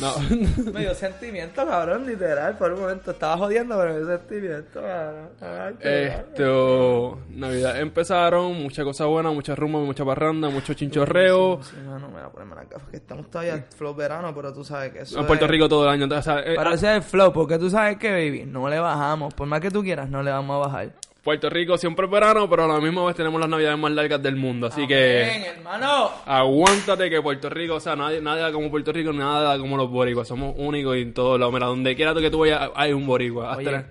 No. 0.00 0.12
Me 0.72 0.80
dio 0.80 0.94
sentimiento, 0.94 1.64
cabrón, 1.66 2.06
literal. 2.06 2.56
Por 2.58 2.72
un 2.72 2.80
momento 2.80 3.12
estaba 3.12 3.36
jodiendo, 3.38 3.76
pero 3.78 3.92
me 3.94 3.98
dio 4.00 4.06
sentimiento, 4.18 4.80
cabrón. 4.82 5.28
Ay, 5.40 5.74
Esto, 5.80 7.18
Navidad 7.30 7.78
empezaron, 7.80 8.54
mucha 8.62 8.82
cosa 8.84 9.06
buena, 9.06 9.30
mucha 9.30 9.54
rumba, 9.54 9.80
mucha 9.80 10.04
parranda, 10.04 10.48
mucho 10.50 10.74
chinchorreo. 10.74 11.60
Sí, 11.62 11.76
mano, 11.86 12.08
me 12.08 12.14
voy 12.14 12.22
a 12.22 12.28
ponerme 12.30 12.54
las 12.56 12.68
gafas 12.68 12.88
que 12.90 12.96
estamos 12.96 13.30
todavía 13.30 13.64
flow 13.76 13.94
verano, 13.94 14.34
pero 14.34 14.52
tú 14.52 14.64
sabes 14.64 14.92
que 14.92 15.00
eso 15.02 15.20
En 15.20 15.26
Puerto 15.26 15.44
es- 15.44 15.50
Rico 15.50 15.68
todo 15.68 15.84
el 15.84 15.90
año. 15.90 16.04
entonces, 16.04 16.26
o 16.28 16.32
sea, 16.32 16.40
eh, 16.40 16.54
Pero 16.56 16.70
ah, 16.70 16.74
ese 16.74 16.90
es 16.90 16.96
el 16.96 17.02
flow, 17.02 17.32
porque 17.32 17.58
tú 17.58 17.70
sabes 17.70 17.96
que, 17.98 18.10
baby, 18.10 18.44
no 18.46 18.68
le 18.68 18.78
bajamos. 18.78 19.32
Por 19.34 19.46
más 19.46 19.60
que 19.60 19.70
tú 19.70 19.82
quieras, 19.82 20.08
no 20.10 20.22
le 20.22 20.30
vamos 20.30 20.56
a 20.56 20.66
bajar. 20.68 20.88
Puerto 21.24 21.48
Rico 21.48 21.78
siempre 21.78 22.04
es 22.04 22.10
verano, 22.12 22.48
pero 22.50 22.64
a 22.64 22.68
la 22.68 22.78
misma 22.80 23.04
vez 23.06 23.16
tenemos 23.16 23.40
las 23.40 23.48
navidades 23.48 23.78
más 23.78 23.90
largas 23.92 24.22
del 24.22 24.36
mundo. 24.36 24.66
Así 24.66 24.86
que 24.86 25.24
Amén, 25.24 25.42
hermano. 25.56 26.10
aguántate 26.26 27.08
que 27.08 27.22
Puerto 27.22 27.48
Rico, 27.48 27.76
o 27.76 27.80
sea, 27.80 27.96
nadie, 27.96 28.20
nada 28.20 28.52
como 28.52 28.70
Puerto 28.70 28.92
Rico, 28.92 29.10
nada 29.12 29.58
como 29.58 29.76
los 29.78 29.90
boricuas. 29.90 30.28
Somos 30.28 30.54
únicos 30.58 30.96
y 30.96 31.00
en 31.00 31.14
todos 31.14 31.40
lados. 31.40 31.52
Mira, 31.54 31.66
donde 31.66 31.96
quiera 31.96 32.12
que 32.14 32.30
tú 32.30 32.40
vayas, 32.40 32.70
hay 32.76 32.92
un 32.92 33.06
boricua. 33.06 33.50
Hasta 33.52 33.58
Oye. 33.62 33.72
la- 33.72 33.86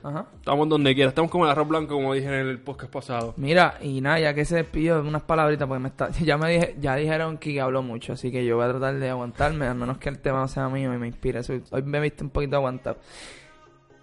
Ajá. 0.00 0.26
estamos 0.36 0.68
donde 0.68 0.94
quiera. 0.94 1.08
Estamos 1.08 1.28
como 1.28 1.44
el 1.46 1.50
arroz 1.50 1.66
blanco, 1.66 1.94
como 1.94 2.14
dije 2.14 2.28
en 2.28 2.34
el 2.34 2.60
podcast 2.60 2.92
pasado. 2.92 3.34
Mira, 3.36 3.78
y 3.82 4.00
nada, 4.00 4.20
ya 4.20 4.32
que 4.32 4.44
se 4.44 4.54
despidió, 4.54 5.00
unas 5.00 5.22
palabritas, 5.22 5.66
porque 5.66 5.80
me 5.82 5.88
está, 5.88 6.10
ya 6.22 6.38
me 6.38 6.48
dije, 6.52 6.76
ya 6.78 6.94
dijeron 6.94 7.38
que 7.38 7.60
habló 7.60 7.82
mucho, 7.82 8.12
así 8.12 8.30
que 8.30 8.44
yo 8.46 8.54
voy 8.54 8.66
a 8.66 8.68
tratar 8.68 8.94
de 8.94 9.10
aguantarme, 9.10 9.66
al 9.66 9.74
menos 9.74 9.98
que 9.98 10.08
el 10.10 10.20
tema 10.20 10.46
sea 10.46 10.68
mío 10.68 10.94
y 10.94 10.98
me 10.98 11.08
inspire. 11.08 11.40
Hoy 11.72 11.82
me 11.82 11.98
viste 11.98 12.22
un 12.22 12.30
poquito 12.30 12.54
aguantado. 12.54 12.98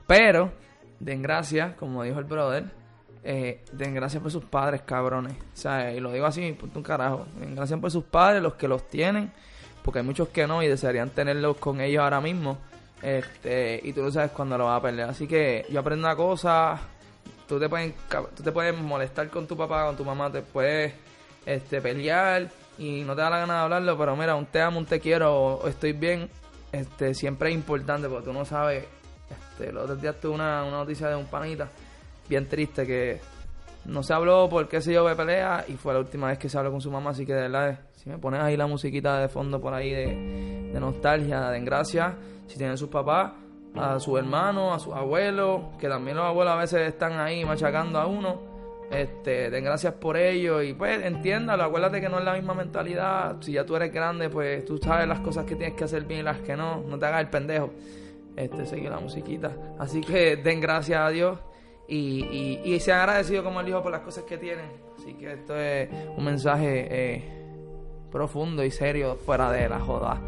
Pero, 0.07 0.51
den 0.99 1.21
gracias, 1.21 1.75
como 1.75 2.03
dijo 2.03 2.19
el 2.19 2.25
brother, 2.25 2.65
eh, 3.23 3.63
den 3.71 3.95
gracias 3.95 4.21
por 4.21 4.31
sus 4.31 4.45
padres, 4.45 4.81
cabrones. 4.81 5.33
O 5.33 5.57
sea, 5.57 5.91
y 5.91 5.99
lo 5.99 6.11
digo 6.11 6.25
así, 6.25 6.51
punto 6.53 6.79
un 6.79 6.83
carajo. 6.83 7.25
Den 7.39 7.55
gracias 7.55 7.79
por 7.79 7.91
sus 7.91 8.03
padres, 8.03 8.41
los 8.41 8.53
que 8.53 8.67
los 8.67 8.87
tienen, 8.87 9.31
porque 9.83 9.99
hay 9.99 10.05
muchos 10.05 10.29
que 10.29 10.45
no 10.47 10.61
y 10.61 10.67
desearían 10.67 11.09
tenerlos 11.09 11.57
con 11.57 11.81
ellos 11.81 12.03
ahora 12.03 12.21
mismo. 12.21 12.57
Este, 13.01 13.79
y 13.83 13.93
tú 13.93 14.03
no 14.03 14.11
sabes 14.11 14.31
cuándo 14.31 14.57
lo 14.57 14.65
vas 14.65 14.79
a 14.79 14.81
perder. 14.81 15.09
Así 15.09 15.27
que 15.27 15.65
yo 15.69 15.79
aprendo 15.79 16.07
una 16.07 16.15
cosa, 16.15 16.79
tú 17.47 17.59
te 17.59 17.69
puedes 17.69 17.93
tú 18.35 18.43
te 18.43 18.51
puedes 18.51 18.79
molestar 18.79 19.29
con 19.29 19.47
tu 19.47 19.57
papá, 19.57 19.85
con 19.85 19.95
tu 19.95 20.05
mamá, 20.05 20.31
te 20.31 20.41
puedes 20.41 20.93
este 21.45 21.81
pelear 21.81 22.49
y 22.77 23.01
no 23.01 23.15
te 23.15 23.21
da 23.21 23.29
la 23.29 23.39
gana 23.39 23.53
de 23.55 23.59
hablarlo, 23.61 23.97
pero 23.97 24.15
mira, 24.15 24.35
un 24.35 24.45
te 24.45 24.61
amo, 24.61 24.79
un 24.79 24.85
te 24.85 24.99
quiero 24.99 25.67
estoy 25.67 25.93
bien, 25.93 26.29
este 26.71 27.13
siempre 27.13 27.49
es 27.49 27.55
importante 27.55 28.09
porque 28.09 28.25
tú 28.25 28.33
no 28.33 28.45
sabes, 28.45 28.85
este 29.55 29.71
los 29.71 29.89
otros 29.89 30.19
tuve 30.19 30.33
una, 30.33 30.63
una 30.63 30.77
noticia 30.77 31.07
de 31.07 31.15
un 31.15 31.25
panita 31.25 31.69
bien 32.27 32.47
triste 32.47 32.85
que 32.85 33.19
no 33.85 34.01
se 34.03 34.13
habló 34.13 34.49
por 34.49 34.67
qué 34.67 34.81
se 34.81 34.93
yo 34.93 35.07
de 35.07 35.15
pelea 35.15 35.65
y 35.67 35.73
fue 35.73 35.93
la 35.93 35.99
última 35.99 36.27
vez 36.27 36.37
que 36.37 36.49
se 36.49 36.57
habló 36.57 36.71
con 36.71 36.81
su 36.81 36.91
mamá, 36.91 37.11
así 37.11 37.25
que 37.25 37.33
de 37.33 37.41
verdad, 37.41 37.79
si 37.93 38.09
me 38.09 38.17
pones 38.17 38.41
ahí 38.41 38.57
la 38.57 38.67
musiquita 38.67 39.19
de 39.19 39.27
fondo 39.27 39.61
por 39.61 39.73
ahí 39.73 39.91
de, 39.91 40.79
nostalgia, 40.79 41.49
de 41.49 41.59
gracia, 41.61 42.15
si 42.47 42.57
tienen 42.57 42.77
sus 42.77 42.89
papás, 42.89 43.33
a 43.75 43.99
sus 43.99 44.17
hermanos, 44.17 44.75
a 44.75 44.79
sus 44.79 44.93
abuelos, 44.93 45.61
que 45.79 45.87
también 45.87 46.17
los 46.17 46.25
abuelos 46.25 46.53
a 46.53 46.57
veces 46.57 46.87
están 46.87 47.13
ahí 47.19 47.45
machacando 47.45 47.99
a 47.99 48.07
uno, 48.07 48.41
este, 48.91 49.49
den 49.49 49.63
gracias 49.63 49.93
por 49.93 50.17
ello 50.17 50.61
y 50.61 50.73
pues 50.73 51.03
entiéndalo, 51.03 51.63
acuérdate 51.63 52.01
que 52.01 52.09
no 52.09 52.19
es 52.19 52.25
la 52.25 52.33
misma 52.33 52.53
mentalidad, 52.53 53.37
si 53.41 53.53
ya 53.53 53.65
tú 53.65 53.75
eres 53.75 53.91
grande, 53.93 54.29
pues 54.29 54.65
tú 54.65 54.77
sabes 54.77 55.07
las 55.07 55.19
cosas 55.19 55.45
que 55.45 55.55
tienes 55.55 55.75
que 55.75 55.83
hacer 55.83 56.05
bien 56.05 56.21
y 56.21 56.23
las 56.23 56.39
que 56.39 56.55
no, 56.55 56.81
no 56.81 56.97
te 56.97 57.05
hagas 57.05 57.21
el 57.21 57.29
pendejo, 57.29 57.71
este, 58.35 58.65
sigue 58.65 58.89
la 58.89 58.99
musiquita, 58.99 59.55
así 59.79 60.01
que 60.01 60.35
den 60.37 60.59
gracias 60.59 60.99
a 60.99 61.09
Dios 61.09 61.39
y, 61.87 62.61
y, 62.65 62.73
y 62.73 62.79
sean 62.79 62.99
agradecidos 63.01 63.43
como 63.43 63.59
él 63.59 63.65
dijo 63.67 63.81
por 63.81 63.91
las 63.91 64.01
cosas 64.01 64.23
que 64.23 64.37
tienen, 64.37 64.69
así 64.97 65.13
que 65.13 65.33
esto 65.33 65.55
es 65.57 65.89
un 66.17 66.23
mensaje 66.25 66.87
eh, 66.89 67.23
profundo 68.11 68.63
y 68.63 68.71
serio 68.71 69.15
fuera 69.15 69.51
de 69.51 69.69
la 69.69 69.79
joda 69.79 70.21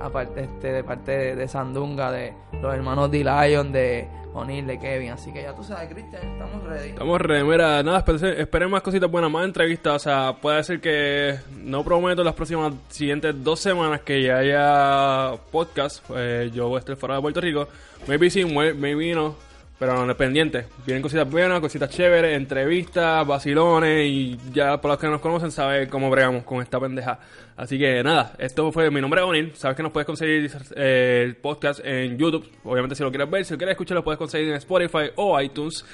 aparte 0.00 0.44
este 0.44 0.72
de 0.72 0.84
parte 0.84 1.36
de, 1.36 1.48
Sandunga 1.48 2.10
de 2.10 2.34
los 2.60 2.74
hermanos 2.74 3.10
D. 3.10 3.24
Lion 3.24 3.72
de 3.72 4.08
O'Neill 4.34 4.66
de 4.66 4.78
Kevin. 4.78 5.10
Así 5.10 5.32
que 5.32 5.42
ya 5.42 5.54
tú 5.54 5.62
sabes 5.62 5.92
Cristian 5.92 6.22
estamos 6.32 6.62
ready. 6.64 6.90
Estamos 6.90 7.20
re, 7.20 7.44
mira, 7.44 7.82
nada, 7.82 8.04
esperen, 8.36 8.70
más 8.70 8.82
cositas. 8.82 9.10
Buenas, 9.10 9.30
más 9.30 9.44
entrevistas, 9.44 9.94
o 9.94 9.98
sea, 9.98 10.36
puede 10.40 10.62
ser 10.64 10.80
que 10.80 11.38
no 11.56 11.84
prometo 11.84 12.22
las 12.22 12.34
próximas 12.34 12.74
siguientes 12.88 13.34
dos 13.42 13.60
semanas 13.60 14.00
que 14.02 14.22
ya 14.22 14.38
haya 14.38 15.32
podcast, 15.50 16.04
eh, 16.14 16.50
yo 16.52 16.68
voy 16.68 16.80
fuera 16.96 17.16
de 17.16 17.22
Puerto 17.22 17.40
Rico, 17.40 17.68
maybe 18.06 18.30
sí, 18.30 18.44
maybe 18.44 19.14
no, 19.14 19.34
pero 19.78 20.04
no 20.04 20.16
pendiente, 20.16 20.66
vienen 20.84 21.02
cositas 21.02 21.30
buenas, 21.30 21.60
cositas 21.60 21.88
chéveres, 21.88 22.36
entrevistas, 22.36 23.26
vacilones 23.26 24.06
y 24.06 24.38
ya 24.52 24.80
por 24.80 24.90
los 24.90 24.98
que 24.98 25.06
nos 25.06 25.20
conocen 25.20 25.52
saben 25.52 25.88
cómo 25.88 26.10
bregamos 26.10 26.42
con 26.44 26.60
esta 26.60 26.80
pendeja. 26.80 27.20
Así 27.56 27.78
que 27.78 28.02
nada, 28.02 28.32
esto 28.38 28.72
fue 28.72 28.90
mi 28.90 29.00
nombre 29.00 29.20
es 29.20 29.26
Onil, 29.26 29.52
sabes 29.54 29.76
que 29.76 29.82
nos 29.82 29.92
puedes 29.92 30.06
conseguir 30.06 30.50
eh, 30.74 31.22
el 31.24 31.36
podcast 31.36 31.80
en 31.84 32.18
YouTube, 32.18 32.50
obviamente 32.64 32.96
si 32.96 33.02
lo 33.02 33.10
quieres 33.10 33.30
ver, 33.30 33.44
si 33.44 33.54
lo 33.54 33.58
quieres 33.58 33.74
escuchar 33.74 33.96
lo 33.96 34.04
puedes 34.04 34.18
conseguir 34.18 34.48
en 34.48 34.56
Spotify 34.56 35.10
o 35.16 35.40
iTunes. 35.40 35.84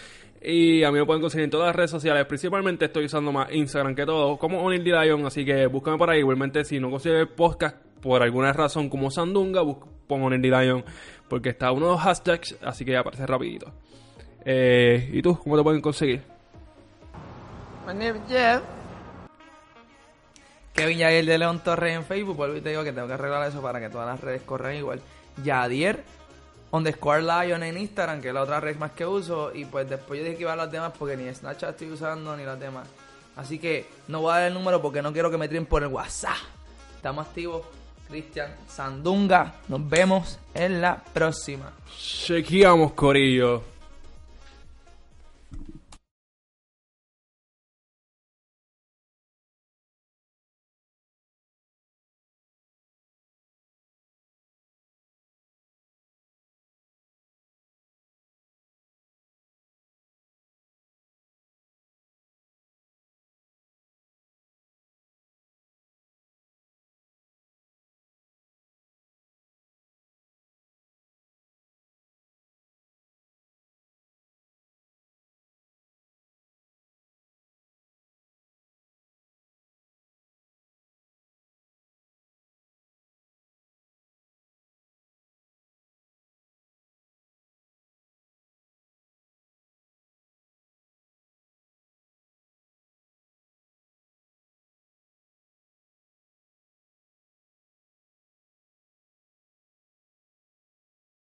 Y 0.47 0.85
a 0.85 0.93
mí 0.93 0.99
me 0.99 1.07
pueden 1.07 1.22
conseguir 1.22 1.45
en 1.45 1.51
todas 1.51 1.68
las 1.68 1.76
redes 1.76 1.91
sociales. 1.91 2.26
Principalmente 2.26 2.85
estoy 2.85 3.07
usando 3.07 3.32
más 3.32 3.51
Instagram 3.51 3.95
que 3.95 4.05
todo, 4.05 4.37
como 4.37 4.62
Onil 4.62 4.85
D. 4.85 4.91
Lion. 4.91 5.24
Así 5.24 5.43
que 5.43 5.66
búscame 5.66 5.97
por 5.97 6.11
ahí. 6.11 6.18
Igualmente, 6.18 6.66
si 6.66 6.78
no 6.78 6.91
consigues 6.91 7.26
podcast 7.28 7.78
por 8.03 8.22
alguna 8.22 8.53
razón 8.53 8.91
como 8.91 9.11
Sandunga, 9.11 9.62
pon 10.07 10.22
Onil 10.22 10.43
D. 10.43 10.49
Lion. 10.51 10.85
Porque 11.29 11.51
está 11.51 11.72
uno 11.72 11.87
de 11.87 11.93
los 11.93 12.01
hashtags, 12.01 12.57
así 12.62 12.85
que 12.85 12.97
aparece 12.97 13.27
rapidito. 13.27 13.72
Eh, 14.45 15.11
¿Y 15.12 15.22
tú? 15.22 15.39
¿Cómo 15.39 15.57
te 15.57 15.62
pueden 15.62 15.81
conseguir? 15.81 16.22
My 17.87 17.95
name 17.95 18.18
is 18.18 18.29
Jeff. 18.29 18.62
Kevin 20.75 20.99
Yair 20.99 21.25
de 21.25 21.39
León 21.39 21.61
Torres 21.61 21.95
en 21.95 22.05
Facebook, 22.05 22.37
vuelvo 22.37 22.57
y 22.57 22.61
te 22.61 22.70
digo 22.70 22.83
que 22.83 22.93
tengo 22.93 23.07
que 23.07 23.14
arreglar 23.14 23.49
eso 23.49 23.62
para 23.62 23.79
que 23.79 23.89
todas 23.89 24.07
las 24.07 24.20
redes 24.20 24.43
corran 24.43 24.75
igual. 24.75 25.01
Yadier 25.43 26.03
underscore 26.75 27.22
Lion 27.22 27.62
en 27.62 27.79
Instagram, 27.79 28.20
que 28.20 28.29
es 28.29 28.35
la 28.35 28.43
otra 28.43 28.59
red 28.59 28.77
más 28.77 28.91
que 28.91 29.07
uso, 29.07 29.55
y 29.55 29.64
pues 29.64 29.89
después 29.89 30.18
yo 30.18 30.25
dije 30.25 30.37
que 30.37 30.43
iba 30.43 30.53
a 30.53 30.57
las 30.57 30.72
demás 30.72 30.93
porque 30.99 31.16
ni 31.16 31.33
Snapchat 31.33 31.70
estoy 31.70 31.93
usando 31.93 32.37
ni 32.37 32.45
las 32.45 32.59
demás. 32.59 32.89
Así 33.37 33.59
que 33.59 33.87
no 34.09 34.22
voy 34.22 34.33
a 34.33 34.39
dar 34.39 34.49
el 34.49 34.55
número 34.55 34.83
porque 34.83 35.01
no 35.01 35.12
quiero 35.12 35.31
que 35.31 35.39
me 35.39 35.47
tiren 35.47 35.66
por 35.66 35.83
el 35.85 35.89
WhatsApp. 35.89 36.37
Estamos 36.97 37.27
activos. 37.27 37.62
Cristian 38.14 38.54
Sandunga. 38.68 39.54
Nos 39.66 39.88
vemos 39.88 40.38
en 40.54 40.80
la 40.80 41.02
próxima. 41.02 41.72
Chequeamos, 41.98 42.92
Corillo. 42.92 43.74